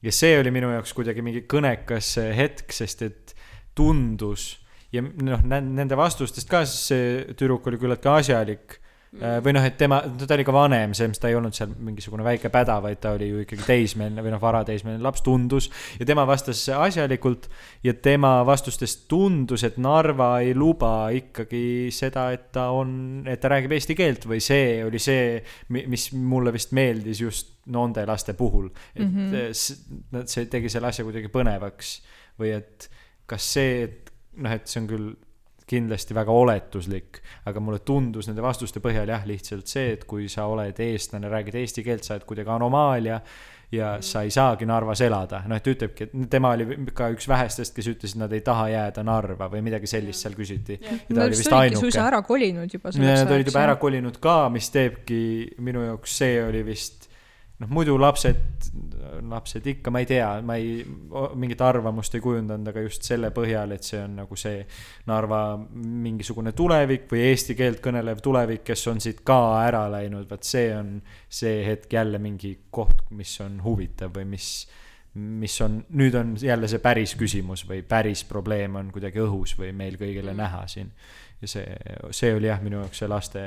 ja 0.03 0.13
see 0.13 0.39
oli 0.39 0.51
minu 0.51 0.71
jaoks 0.75 0.93
kuidagi 0.93 1.23
mingi 1.25 1.47
kõnekas 1.49 2.17
hetk, 2.37 2.73
sest 2.73 3.03
et 3.03 3.35
tundus 3.75 4.65
ja 4.95 5.03
noh, 5.03 5.43
nende 5.49 5.97
vastustest 5.99 6.51
ka, 6.51 6.63
sest 6.69 6.91
see 6.93 7.35
tüdruk 7.35 7.67
oli 7.67 7.81
küllaltki 7.81 8.11
asjalik 8.13 8.79
või 9.15 9.53
noh, 9.55 9.63
et 9.63 9.77
tema, 9.79 10.01
ta 10.19 10.35
oli 10.35 10.45
ka 10.47 10.53
vanem, 10.55 10.95
selles 10.97 11.13
mõttes 11.13 11.23
ta 11.23 11.31
ei 11.31 11.37
olnud 11.39 11.55
seal 11.55 11.71
mingisugune 11.87 12.25
väike 12.27 12.51
päda, 12.53 12.81
vaid 12.83 12.99
ta 13.03 13.13
oli 13.15 13.29
ju 13.29 13.43
ikkagi 13.45 13.67
teismeline 13.67 14.25
või 14.25 14.33
noh, 14.35 14.41
varateismeline 14.43 15.03
laps 15.05 15.23
tundus. 15.23 15.69
Ja 16.01 16.07
tema 16.09 16.25
vastas 16.27 16.65
asjalikult 16.75 17.47
ja 17.87 17.95
tema 17.95 18.37
vastustest 18.47 19.07
tundus, 19.11 19.63
et 19.67 19.79
Narva 19.83 20.33
ei 20.43 20.55
luba 20.59 21.11
ikkagi 21.15 21.93
seda, 21.95 22.27
et 22.35 22.51
ta 22.55 22.69
on, 22.75 23.23
et 23.31 23.41
ta 23.41 23.53
räägib 23.55 23.77
eesti 23.77 23.97
keelt 23.99 24.27
või 24.27 24.43
see 24.43 24.81
oli 24.87 25.03
see, 25.03 25.39
mis 25.71 26.11
mulle 26.19 26.55
vist 26.55 26.75
meeldis 26.75 27.23
just 27.23 27.55
nende 27.71 28.03
laste 28.09 28.35
puhul, 28.37 28.67
et 28.97 29.07
mm 29.07 29.31
-hmm. 29.31 30.27
see 30.27 30.51
tegi 30.53 30.69
selle 30.69 30.91
asja 30.91 31.07
kuidagi 31.07 31.31
põnevaks. 31.33 32.01
Või 32.41 32.51
et 32.57 32.91
kas 33.31 33.47
see, 33.55 33.85
et 33.85 34.11
noh, 34.43 34.51
et 34.51 34.67
see 34.67 34.83
on 34.83 34.89
küll 34.91 35.13
kindlasti 35.67 36.15
väga 36.17 36.33
oletuslik, 36.33 37.23
aga 37.49 37.61
mulle 37.65 37.81
tundus 37.87 38.29
nende 38.29 38.45
vastuste 38.45 38.83
põhjal 38.85 39.09
jah, 39.09 39.25
lihtsalt 39.29 39.71
see, 39.71 39.95
et 39.97 40.05
kui 40.09 40.29
sa 40.29 40.47
oled 40.51 40.81
eestlane, 40.85 41.31
räägid 41.33 41.57
eesti 41.63 41.85
keelt, 41.87 42.05
sa 42.05 42.19
oled 42.19 42.27
kuidagi 42.29 42.53
anomaalia 42.53 43.21
ja 43.75 43.97
sa 44.05 44.23
ei 44.23 44.31
saagi 44.31 44.67
Narvas 44.69 45.01
elada, 45.05 45.41
noh, 45.49 45.59
et 45.59 45.71
ütlebki, 45.73 46.07
et 46.07 46.29
tema 46.31 46.53
oli 46.55 46.67
ka 46.95 47.09
üks 47.15 47.27
vähestest, 47.31 47.75
kes 47.77 47.89
ütles, 47.95 48.15
et 48.15 48.21
nad 48.21 48.35
ei 48.37 48.45
taha 48.45 48.69
jääda 48.71 49.05
Narva 49.07 49.49
või 49.53 49.65
midagi 49.67 49.89
sellist 49.91 50.25
seal 50.25 50.37
küsiti. 50.39 50.79
Nad 51.09 51.25
oli 51.27 51.39
vist 51.39 51.53
olidki 51.53 51.81
suisa. 51.81 52.05
ära 52.07 52.21
kolinud 52.27 52.77
juba 52.77 52.93
Nad 53.01 53.33
olid 53.35 53.51
juba 53.51 53.65
ära 53.65 53.79
kolinud 53.81 54.21
ka, 54.23 54.37
mis 54.55 54.71
teebki 54.75 55.23
minu 55.65 55.85
jaoks, 55.89 56.21
see 56.23 56.39
oli 56.45 56.63
vist 56.67 57.04
noh, 57.63 57.71
muidu 57.71 57.95
lapsed, 58.01 58.71
lapsed 59.31 59.67
ikka, 59.71 59.93
ma 59.95 60.03
ei 60.03 60.09
tea, 60.09 60.29
ma 60.47 60.57
ei, 60.59 60.81
mingit 61.39 61.63
arvamust 61.63 62.17
ei 62.17 62.23
kujundanud, 62.25 62.71
aga 62.73 62.83
just 62.87 63.07
selle 63.07 63.31
põhjal, 63.35 63.75
et 63.77 63.87
see 63.87 64.01
on 64.03 64.17
nagu 64.23 64.39
see 64.39 64.65
Narva 65.11 65.43
mingisugune 65.75 66.55
tulevik 66.57 67.07
või 67.13 67.27
eesti 67.31 67.57
keelt 67.59 67.83
kõnelev 67.85 68.23
tulevik, 68.25 68.65
kes 68.67 68.87
on 68.91 69.03
siit 69.05 69.23
ka 69.27 69.39
ära 69.63 69.85
läinud, 69.93 70.27
vot 70.31 70.47
see 70.47 70.73
on 70.75 70.97
see 71.29 71.63
hetk 71.67 71.95
jälle 71.95 72.19
mingi 72.23 72.57
koht, 72.75 73.07
mis 73.15 73.37
on 73.45 73.61
huvitav 73.65 74.15
või 74.17 74.33
mis 74.35 74.57
mis 75.15 75.61
on, 75.63 75.79
nüüd 75.95 76.17
on 76.19 76.33
jälle 76.43 76.67
see 76.67 76.81
päris 76.83 77.13
küsimus 77.15 77.63
või 77.69 77.85
päris 77.87 78.25
probleem 78.27 78.75
on 78.81 78.89
kuidagi 78.91 79.21
õhus 79.23 79.53
või 79.55 79.71
meil 79.77 79.95
kõigile 80.01 80.35
näha 80.35 80.65
siin. 80.67 80.91
ja 81.39 81.49
see, 81.49 81.77
see 82.11 82.35
oli 82.35 82.51
jah, 82.51 82.59
minu 82.63 82.81
jaoks 82.81 82.99
see 82.99 83.11
laste 83.11 83.45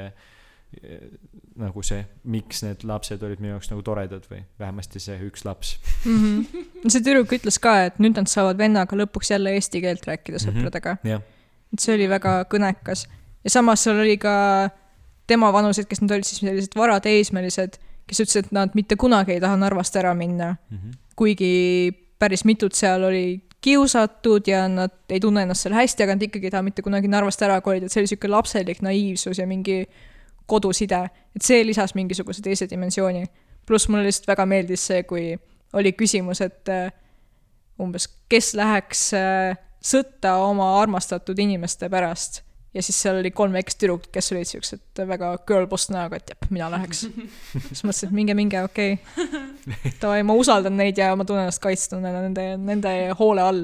nagu 1.58 1.82
see, 1.86 2.04
miks 2.30 2.62
need 2.66 2.84
lapsed 2.88 3.24
olid 3.24 3.40
minu 3.42 3.56
jaoks 3.56 3.72
nagu 3.72 3.82
toredad 3.86 4.26
või 4.30 4.42
vähemasti 4.60 5.02
see 5.02 5.18
üks 5.28 5.46
laps. 5.48 5.78
mm. 6.06 6.18
-hmm. 6.18 6.90
see 6.92 7.02
tüdruk 7.06 7.34
ütles 7.40 7.58
ka, 7.62 7.78
et 7.88 8.02
nüüd 8.04 8.20
nad 8.20 8.30
saavad 8.30 8.60
vennaga 8.60 9.00
lõpuks 9.00 9.32
jälle 9.34 9.56
eesti 9.58 9.82
keelt 9.82 10.06
rääkida 10.06 10.38
Mhm. 10.38 10.46
sõpradega 10.46 10.98
mm. 10.98 11.10
-hmm. 11.10 11.22
et 11.74 11.80
see 11.80 11.96
oli 11.96 12.10
väga 12.10 12.44
kõnekas. 12.52 13.08
ja 13.44 13.50
samas 13.50 13.84
seal 13.84 14.00
oli 14.00 14.18
ka 14.18 14.70
tema 15.28 15.52
vanused, 15.54 15.88
kes 15.88 16.02
nad 16.02 16.12
olid 16.12 16.24
siis 16.24 16.40
sellised 16.40 16.76
varateismelised, 16.76 17.80
kes 18.08 18.20
ütlesid, 18.24 18.46
et 18.46 18.52
nad 18.52 18.76
mitte 18.76 18.96
kunagi 18.96 19.32
ei 19.32 19.40
taha 19.44 19.56
Narvast 19.58 19.96
ära 19.96 20.14
minna 20.14 20.56
mm. 20.70 20.78
-hmm. 20.78 20.98
kuigi 21.16 21.92
päris 22.20 22.46
mitut 22.46 22.74
seal 22.74 23.04
oli 23.04 23.42
kiusatud 23.62 24.48
ja 24.48 24.68
nad 24.68 24.92
ei 25.10 25.20
tunne 25.20 25.42
ennast 25.42 25.66
seal 25.66 25.74
hästi, 25.74 26.04
aga 26.04 26.16
nad 26.16 26.22
ikkagi 26.22 26.48
ei 26.48 26.52
taha 26.52 26.64
mitte 26.64 26.82
kunagi 26.82 27.08
Narvast 27.08 27.42
ära 27.42 27.62
kolida, 27.62 27.86
et 27.86 27.92
see 27.92 28.02
oli 28.02 28.08
niisugune 28.08 28.32
lapselik 28.32 28.82
naiivsus 28.82 29.40
ja 29.40 29.48
mingi 29.48 29.88
koduside, 30.48 31.04
et 31.36 31.44
see 31.44 31.66
lisas 31.68 31.94
mingisuguse 31.96 32.42
teise 32.42 32.70
dimensiooni. 32.70 33.26
pluss 33.68 33.90
mulle 33.92 34.08
lihtsalt 34.08 34.28
väga 34.28 34.46
meeldis 34.48 34.86
see, 34.88 35.04
kui 35.04 35.36
oli 35.76 35.92
küsimus, 35.94 36.42
et 36.42 36.70
äh, 36.72 36.92
umbes, 37.84 38.08
kes 38.30 38.54
läheks 38.56 39.10
äh, 39.14 39.58
sõtta 39.84 40.38
oma 40.44 40.78
armastatud 40.82 41.40
inimeste 41.40 41.90
pärast 41.90 42.42
ja 42.78 42.84
siis 42.84 43.00
seal 43.02 43.18
oli 43.20 43.32
kolm 43.32 43.56
väikest 43.56 43.80
tüdrukut, 43.82 44.10
kes 44.14 44.32
olid 44.34 44.48
siuksed 44.50 45.02
väga 45.10 45.32
girlboss 45.50 45.90
näoga, 45.94 46.20
et 46.20 46.34
jep, 46.34 46.48
mina 46.54 46.70
läheks. 46.72 47.06
siis 47.70 47.84
mõtlesin, 47.84 48.12
et 48.12 48.16
minge, 48.16 48.36
minge, 48.38 48.62
okei 48.64 48.98
okay.. 48.98 49.94
Davai, 50.02 50.24
ma 50.28 50.36
usaldan 50.38 50.78
neid 50.78 51.00
ja 51.00 51.14
ma 51.18 51.26
tunnen 51.26 51.48
ennast 51.48 51.64
kaitstuna 51.64 52.12
nende, 52.22 52.50
nende 52.62 52.94
hoole 53.20 53.44
all. 53.44 53.64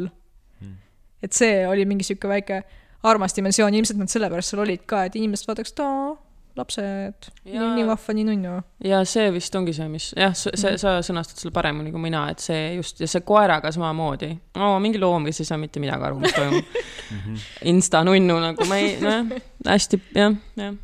et 1.24 1.36
see 1.36 1.62
oli 1.70 1.86
mingi 1.88 2.08
sihuke 2.08 2.32
väike 2.32 2.64
armas 3.08 3.36
dimensioon, 3.36 3.76
ilmselt 3.76 4.00
nad 4.00 4.12
sellepärast 4.12 4.54
seal 4.54 4.64
olid 4.64 4.86
ka, 4.88 5.06
et 5.08 5.16
inimesed 5.20 5.48
vaataks, 5.50 5.76
et 5.76 5.84
aa, 5.84 6.14
lapsed, 6.58 7.30
nii, 7.48 7.60
nii 7.80 7.86
vahva, 7.88 8.14
nii 8.14 8.26
nunnu. 8.28 8.54
ja 8.86 9.00
see 9.10 9.32
vist 9.34 9.56
ongi 9.58 9.74
see, 9.74 9.88
mis 9.90 10.12
jah, 10.18 10.36
see, 10.38 10.54
Mhm. 10.54 10.78
sa 10.82 10.96
sõnastad 11.06 11.42
selle 11.42 11.54
paremini 11.56 11.92
kui 11.92 12.02
mina, 12.04 12.28
et 12.30 12.40
see 12.44 12.76
just 12.76 13.02
ja 13.02 13.08
see 13.10 13.24
koeraga 13.26 13.72
samamoodi 13.74 14.30
oh,. 14.56 14.78
mingi 14.84 15.02
loom, 15.02 15.26
kes 15.26 15.42
ei 15.42 15.50
saa 15.50 15.58
mitte 15.58 15.82
midagi 15.84 16.10
aru, 16.10 16.20
mis 16.22 16.34
toimub. 16.38 16.82
Insta 17.74 18.04
nunnu 18.06 18.40
nagu 18.44 18.66
ma 18.70 18.78
ei, 18.82 18.98
nojah, 19.02 19.34
hästi 19.68 20.02
jah, 20.16 20.38
jah. 20.60 20.76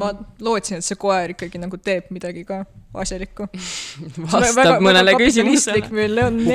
ma 0.00 0.10
lootsin, 0.40 0.80
et 0.82 0.84
see 0.86 0.98
koer 0.98 1.36
ikkagi 1.36 1.60
nagu 1.62 1.78
teeb 1.78 2.10
midagi 2.14 2.44
ka 2.48 2.64
asjalikku. 2.94 3.46
vastab 4.32 4.82
mõnele 4.82 5.14
küsimusele. 5.18 5.84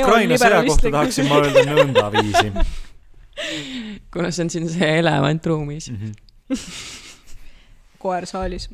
Ukraina 0.04 0.40
sõja 0.40 0.64
kohta 0.68 0.92
tahaksin 0.92 1.28
ma 1.32 1.42
öelda 1.44 1.66
nõndaviisi. 1.68 2.54
kuna 4.14 4.32
see 4.36 4.44
on 4.44 4.50
siin 4.52 4.68
see 4.72 4.98
elevant 5.00 5.46
ruumis. 5.52 5.92
koer 8.00 8.28
saalis. 8.30 8.70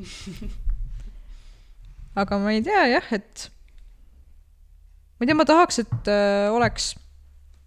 aga 2.16 2.40
ma 2.40 2.54
ei 2.56 2.64
tea 2.66 2.86
jah, 2.94 3.12
et 3.16 3.50
ma 5.18 5.26
ei 5.26 5.30
tea, 5.32 5.38
ma 5.38 5.48
tahaks, 5.48 5.82
et 5.84 6.12
äh, 6.12 6.48
oleks 6.54 6.94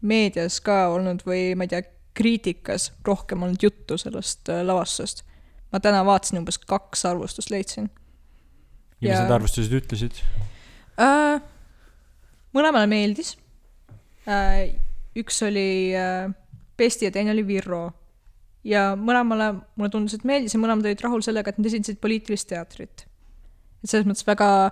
meedias 0.00 0.60
ka 0.64 0.86
olnud 0.94 1.24
või 1.26 1.52
ma 1.58 1.66
ei 1.66 1.74
tea, 1.74 1.84
kriitikas 2.18 2.90
rohkem 3.06 3.44
olnud 3.46 3.62
juttu 3.62 3.98
sellest 4.00 4.50
äh, 4.50 4.64
lavastusest. 4.66 5.24
ma 5.72 5.80
täna 5.84 6.04
vaatasin 6.06 6.40
umbes 6.40 6.58
kaks 6.58 7.04
arvustust 7.06 7.50
leidsin 7.54 7.90
ja 9.00 9.12
mis 9.12 9.22
need 9.22 9.34
arvustused 9.36 9.74
ütlesid? 9.78 10.22
äh,. 10.98 11.38
mõlemale 12.56 12.88
meeldis 12.90 13.36
äh,. 14.26 14.74
üks 15.18 15.42
oli 15.46 15.94
äh, 15.98 16.30
Pesti 16.78 17.08
ja 17.08 17.10
teine 17.10 17.32
oli 17.32 17.42
Virro. 17.42 17.88
Ja 18.64 18.92
mõlemale 18.98 19.52
mulle 19.76 19.90
tundus, 19.92 20.16
et 20.16 20.26
meeldis 20.28 20.54
ja 20.54 20.60
mõlemad 20.60 20.86
olid 20.86 21.02
rahul 21.04 21.22
sellega, 21.24 21.50
et 21.50 21.60
nad 21.60 21.68
esindasid 21.70 22.00
poliitilist 22.02 22.48
teatrit. 22.50 23.06
et 23.82 23.90
selles 23.90 24.06
mõttes 24.06 24.26
väga 24.26 24.70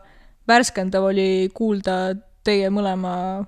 värskendav 0.49 1.05
oli 1.11 1.51
kuulda 1.55 2.17
teie 2.45 2.71
mõlema 2.71 3.45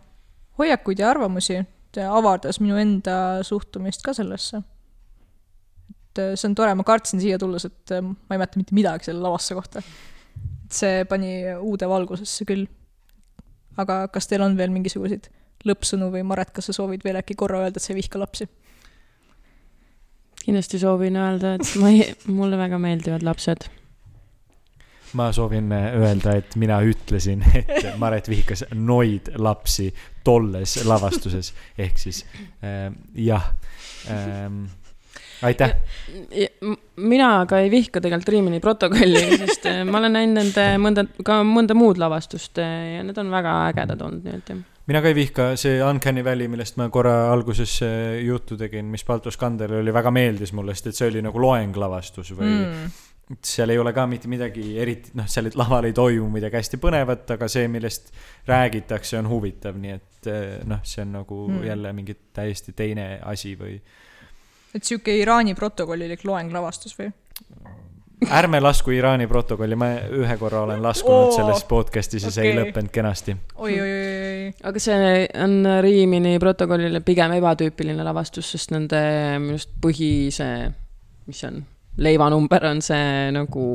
hoiakuid 0.59 0.99
ja 0.99 1.11
arvamusi. 1.11 1.65
avardas 1.99 2.61
minu 2.61 2.77
enda 2.79 3.43
suhtumist 3.43 4.03
ka 4.03 4.13
sellesse. 4.13 4.63
et 5.91 6.19
äh, 6.19 6.37
see 6.37 6.49
on 6.49 6.55
tore, 6.55 6.75
ma 6.75 6.85
kartsin 6.85 7.21
siia 7.21 7.39
tulles, 7.39 7.65
et 7.65 7.91
äh, 7.91 8.03
ma 8.03 8.35
ei 8.35 8.39
mäleta 8.39 8.59
mitte 8.59 8.75
midagi 8.75 9.05
selle 9.05 9.21
lavastuse 9.21 9.55
kohta 9.55 9.83
et 10.69 10.77
see 10.77 11.05
pani 11.09 11.33
uude 11.57 11.89
valgusesse 11.89 12.45
küll. 12.49 12.69
aga 13.79 14.09
kas 14.13 14.27
teil 14.27 14.43
on 14.43 14.57
veel 14.59 14.73
mingisuguseid 14.75 15.29
lõppsõnu 15.69 16.11
või 16.13 16.25
Maret, 16.27 16.51
kas 16.55 16.69
sa 16.69 16.75
soovid 16.75 17.05
veel 17.07 17.19
äkki 17.21 17.37
korra 17.39 17.63
öelda, 17.65 17.79
et 17.79 17.85
sa 17.85 17.93
ei 17.93 18.01
vihka 18.01 18.21
lapsi? 18.21 18.49
Kindlasti 20.49 20.81
soovin 20.81 21.19
öelda, 21.21 21.57
et 21.59 21.75
ma 21.81 21.93
ei, 21.93 22.07
mulle 22.39 22.59
väga 22.61 22.81
meeldivad 22.81 23.27
lapsed. 23.27 23.69
ma 25.19 25.31
soovin 25.33 25.73
äh, 25.73 25.95
öelda, 25.97 26.37
et 26.37 26.57
mina 26.61 26.81
ütlesin, 26.85 27.45
et 27.59 27.93
Maret 28.01 28.29
vihkas 28.29 28.67
noid 28.75 29.33
lapsi 29.41 29.89
tolles 30.25 30.77
lavastuses, 30.85 31.55
ehk 31.79 32.01
siis 32.01 32.25
äh, 32.65 32.93
jah 33.15 33.55
ähm,. 34.11 34.67
aitäh. 35.43 35.77
mina 36.97 37.29
aga 37.41 37.61
ei 37.63 37.71
vihka 37.71 38.01
tegelikult 38.05 38.35
Riimini 38.35 38.61
protokolli, 38.61 39.23
sest 39.45 39.69
eh, 39.71 39.85
ma 39.87 40.01
olen 40.01 40.17
näinud 40.19 40.41
nende 40.41 40.67
mõnda, 40.83 41.07
ka 41.25 41.41
mõnda 41.47 41.77
muud 41.79 42.01
lavastust 42.01 42.59
eh, 42.61 42.97
ja 42.97 43.05
need 43.07 43.21
on 43.21 43.31
väga 43.33 43.55
ägedad 43.69 44.03
olnud, 44.03 44.25
nii 44.27 44.41
et 44.41 44.53
jah. 44.53 44.65
Mina 44.89 45.03
ka 45.05 45.11
ei 45.11 45.17
vihka, 45.19 45.51
see 45.61 45.83
Uncanny 45.85 46.25
Valley, 46.25 46.49
millest 46.49 46.79
ma 46.81 46.89
korra 46.93 47.29
alguses 47.33 47.77
äh, 47.85 48.23
juttu 48.25 48.57
tegin, 48.61 48.89
mis 48.93 49.05
Balto 49.05 49.33
Skanderil 49.35 49.83
oli, 49.83 49.95
väga 49.95 50.13
meeldis 50.15 50.55
mulle, 50.57 50.77
sest 50.77 50.93
et 50.93 50.99
see 50.99 51.11
oli 51.13 51.23
nagu 51.25 51.43
loenglavastus 51.43 52.33
või 52.37 52.49
mm. 52.55 52.99
seal 53.45 53.75
ei 53.75 53.81
ole 53.81 53.93
ka 53.97 54.07
mitte 54.09 54.31
midagi 54.33 54.71
eriti, 54.81 55.13
noh, 55.19 55.29
seal 55.29 55.51
laval 55.61 55.91
ei 55.91 55.97
toimu 55.97 56.31
midagi 56.33 56.57
hästi 56.57 56.81
põnevat, 56.81 57.27
aga 57.37 57.51
see, 57.53 57.69
millest 57.73 58.13
räägitakse, 58.49 59.19
on 59.21 59.29
huvitav, 59.29 59.77
nii 59.81 59.97
et 59.99 60.31
äh, 60.33 60.45
noh, 60.69 60.81
see 60.89 61.05
on 61.05 61.19
nagu 61.21 61.45
Mm. 61.49 61.65
jälle 61.65 61.93
mingi 61.93 62.17
täiesti 62.35 62.73
teine 62.77 63.19
asi 63.25 63.55
või 63.57 63.79
et 64.75 64.85
sihuke 64.85 65.15
Iraani 65.17 65.55
protokollilik 65.57 66.25
loenglavastus 66.29 66.97
või? 66.99 67.13
Ärme 68.27 68.61
lasku 68.61 68.91
Iraani 68.91 69.27
protokolli, 69.31 69.77
ma 69.79 69.91
ühe 70.19 70.37
korra 70.41 70.65
olen 70.67 70.83
laskunud 70.83 71.31
oh, 71.31 71.35
selles 71.37 71.63
podcast'is 71.69 72.27
ja 72.27 72.33
see 72.35 72.49
ei 72.51 72.57
lõppenud 72.57 72.91
kenasti. 72.95 73.37
oi, 73.57 73.73
oi, 73.73 73.91
oi, 73.93 74.11
oi, 74.19 74.53
aga 74.71 74.83
see 74.83 75.23
on 75.45 75.57
Riimini 75.85 76.35
protokollile 76.43 77.01
pigem 77.07 77.37
ebatüüpiline 77.39 78.07
lavastus, 78.07 78.51
sest 78.55 78.75
nende 78.75 79.01
minu 79.43 79.57
arust 79.57 79.75
põhi 79.83 80.13
see, 80.35 80.69
mis 81.29 81.43
see 81.45 81.53
on, 81.53 81.63
leivanumber 82.03 82.69
on 82.73 82.83
see 82.85 83.31
nagu 83.35 83.69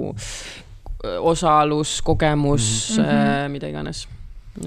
osalus, 1.04 2.02
kogemus 2.02 2.98
mm. 2.98 3.04
-hmm. 3.04 3.52
mida 3.52 3.68
iganes. 3.68 4.08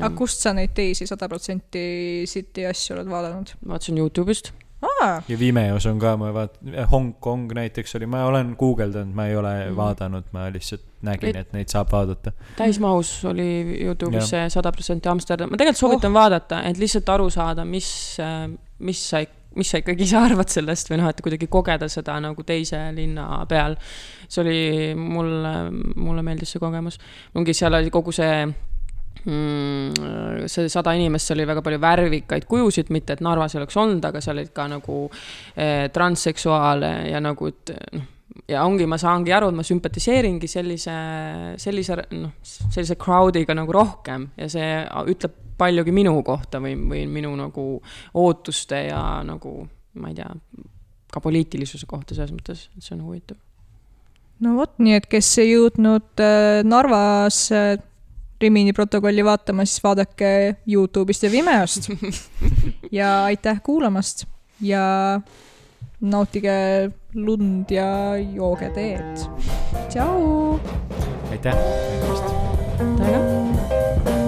aga 0.00 0.10
kust 0.16 0.40
sa 0.40 0.52
neid 0.52 0.72
teisi 0.74 1.06
sada 1.06 1.28
protsenti 1.28 2.24
City 2.26 2.66
asju 2.66 2.96
oled 2.96 3.10
vaadanud? 3.10 3.52
vaatasin 3.68 3.98
Youtube'ist. 3.98 4.52
aa, 4.82 5.22
ja 5.28 5.38
Vimeos 5.38 5.86
on 5.86 6.00
ka, 6.00 6.16
ma 6.20 6.32
vaat-, 6.34 6.58
Hongkong 6.90 7.52
näiteks 7.56 7.96
oli, 7.98 8.08
ma 8.10 8.24
olen 8.28 8.54
guugeldanud, 8.58 9.14
ma 9.16 9.26
ei 9.30 9.36
ole 9.36 9.54
mm. 9.54 9.78
vaadanud, 9.78 10.28
ma 10.36 10.48
lihtsalt 10.52 10.84
nägin, 11.06 11.36
Et- 11.36 11.54
neid 11.56 11.72
saab 11.72 11.92
vaadata. 11.92 12.32
täismahus 12.58 13.12
oli 13.30 13.48
Youtube'is 13.86 14.30
see 14.34 14.44
sada 14.52 14.72
protsenti 14.74 15.08
Amsterdam, 15.12 15.50
ma 15.52 15.60
tegelikult 15.60 15.82
soovitan 15.84 16.12
oh. 16.12 16.20
vaadata, 16.20 16.62
et 16.68 16.78
lihtsalt 16.80 17.08
aru 17.16 17.30
saada, 17.32 17.64
mis, 17.64 17.88
mis 18.84 19.02
sa, 19.10 19.22
mis 19.56 19.72
sa 19.72 19.80
ikkagi 19.80 20.04
ise 20.04 20.20
arvad 20.20 20.52
sellest 20.52 20.92
või 20.92 21.00
noh, 21.00 21.10
et 21.12 21.24
kuidagi 21.24 21.48
kogeda 21.52 21.88
seda 21.92 22.18
nagu 22.20 22.46
teise 22.46 22.80
linna 22.96 23.44
peal. 23.48 23.78
see 24.28 24.42
oli 24.42 24.60
mulle, 24.98 25.56
mulle 25.96 26.24
meeldis 26.26 26.56
see 26.56 26.62
kogemus. 26.62 26.98
ongi, 27.34 27.54
seal 27.56 27.78
oli 27.78 27.92
kogu 27.94 28.12
see 28.12 28.46
see 29.24 30.68
sada 30.72 30.92
inimest, 30.96 31.30
seal 31.30 31.40
oli 31.40 31.48
väga 31.48 31.62
palju 31.66 31.78
värvikaid 31.82 32.44
kujusid, 32.50 32.92
mitte 32.94 33.16
et 33.16 33.22
Narvas 33.24 33.54
ei 33.54 33.62
oleks 33.62 33.78
olnud, 33.80 34.04
aga 34.04 34.20
seal 34.22 34.38
olid 34.38 34.52
ka 34.54 34.68
nagu 34.70 34.98
eh, 35.56 35.88
transseksuaale 35.94 36.92
ja 37.10 37.22
nagu, 37.24 37.50
et 37.50 37.72
noh, 37.96 38.12
ja 38.50 38.64
ongi, 38.66 38.86
ma 38.86 38.98
saangi 39.00 39.32
aru, 39.34 39.50
et 39.50 39.58
ma 39.58 39.64
sümpatiseeringi 39.66 40.50
sellise, 40.50 40.94
sellise 41.62 41.98
noh, 42.14 42.36
sellise 42.44 42.98
crowd'iga 43.00 43.56
nagu 43.56 43.74
rohkem 43.74 44.30
ja 44.36 44.48
see 44.52 44.70
ütleb 45.12 45.42
paljugi 45.56 45.94
minu 45.94 46.18
kohta 46.24 46.60
või, 46.60 46.74
või 46.76 47.06
minu 47.08 47.32
nagu 47.38 47.66
ootuste 48.20 48.86
ja 48.90 49.00
nagu 49.24 49.62
ma 49.96 50.12
ei 50.12 50.18
tea, 50.18 50.28
ka 51.12 51.22
poliitilisuse 51.24 51.88
kohta 51.88 52.16
selles 52.16 52.34
mõttes, 52.34 52.66
et 52.76 52.84
see 52.84 52.96
on 52.96 53.04
huvitav. 53.06 53.38
no 54.44 54.56
vot, 54.58 54.74
nii 54.78 54.98
et 54.98 55.08
kes 55.10 55.30
ei 55.40 55.54
jõudnud 55.54 56.22
äh, 56.22 56.60
Narvas 56.66 57.46
äh, 57.56 57.78
Rimini 58.40 58.72
protokolli 58.72 59.24
vaatama, 59.24 59.64
siis 59.64 59.82
vaadake 59.84 60.56
Youtube'ist 60.68 61.24
ja 61.24 61.30
Vimeost. 61.32 61.88
ja 62.98 63.24
aitäh 63.24 63.62
kuulamast 63.62 64.26
ja 64.60 65.20
nautige 66.00 66.90
lund 67.14 67.70
ja 67.70 68.16
jooge 68.16 68.70
teed. 68.70 69.24
tšau. 69.88 70.58
aitäh. 71.30 71.56
tänan. 72.98 74.25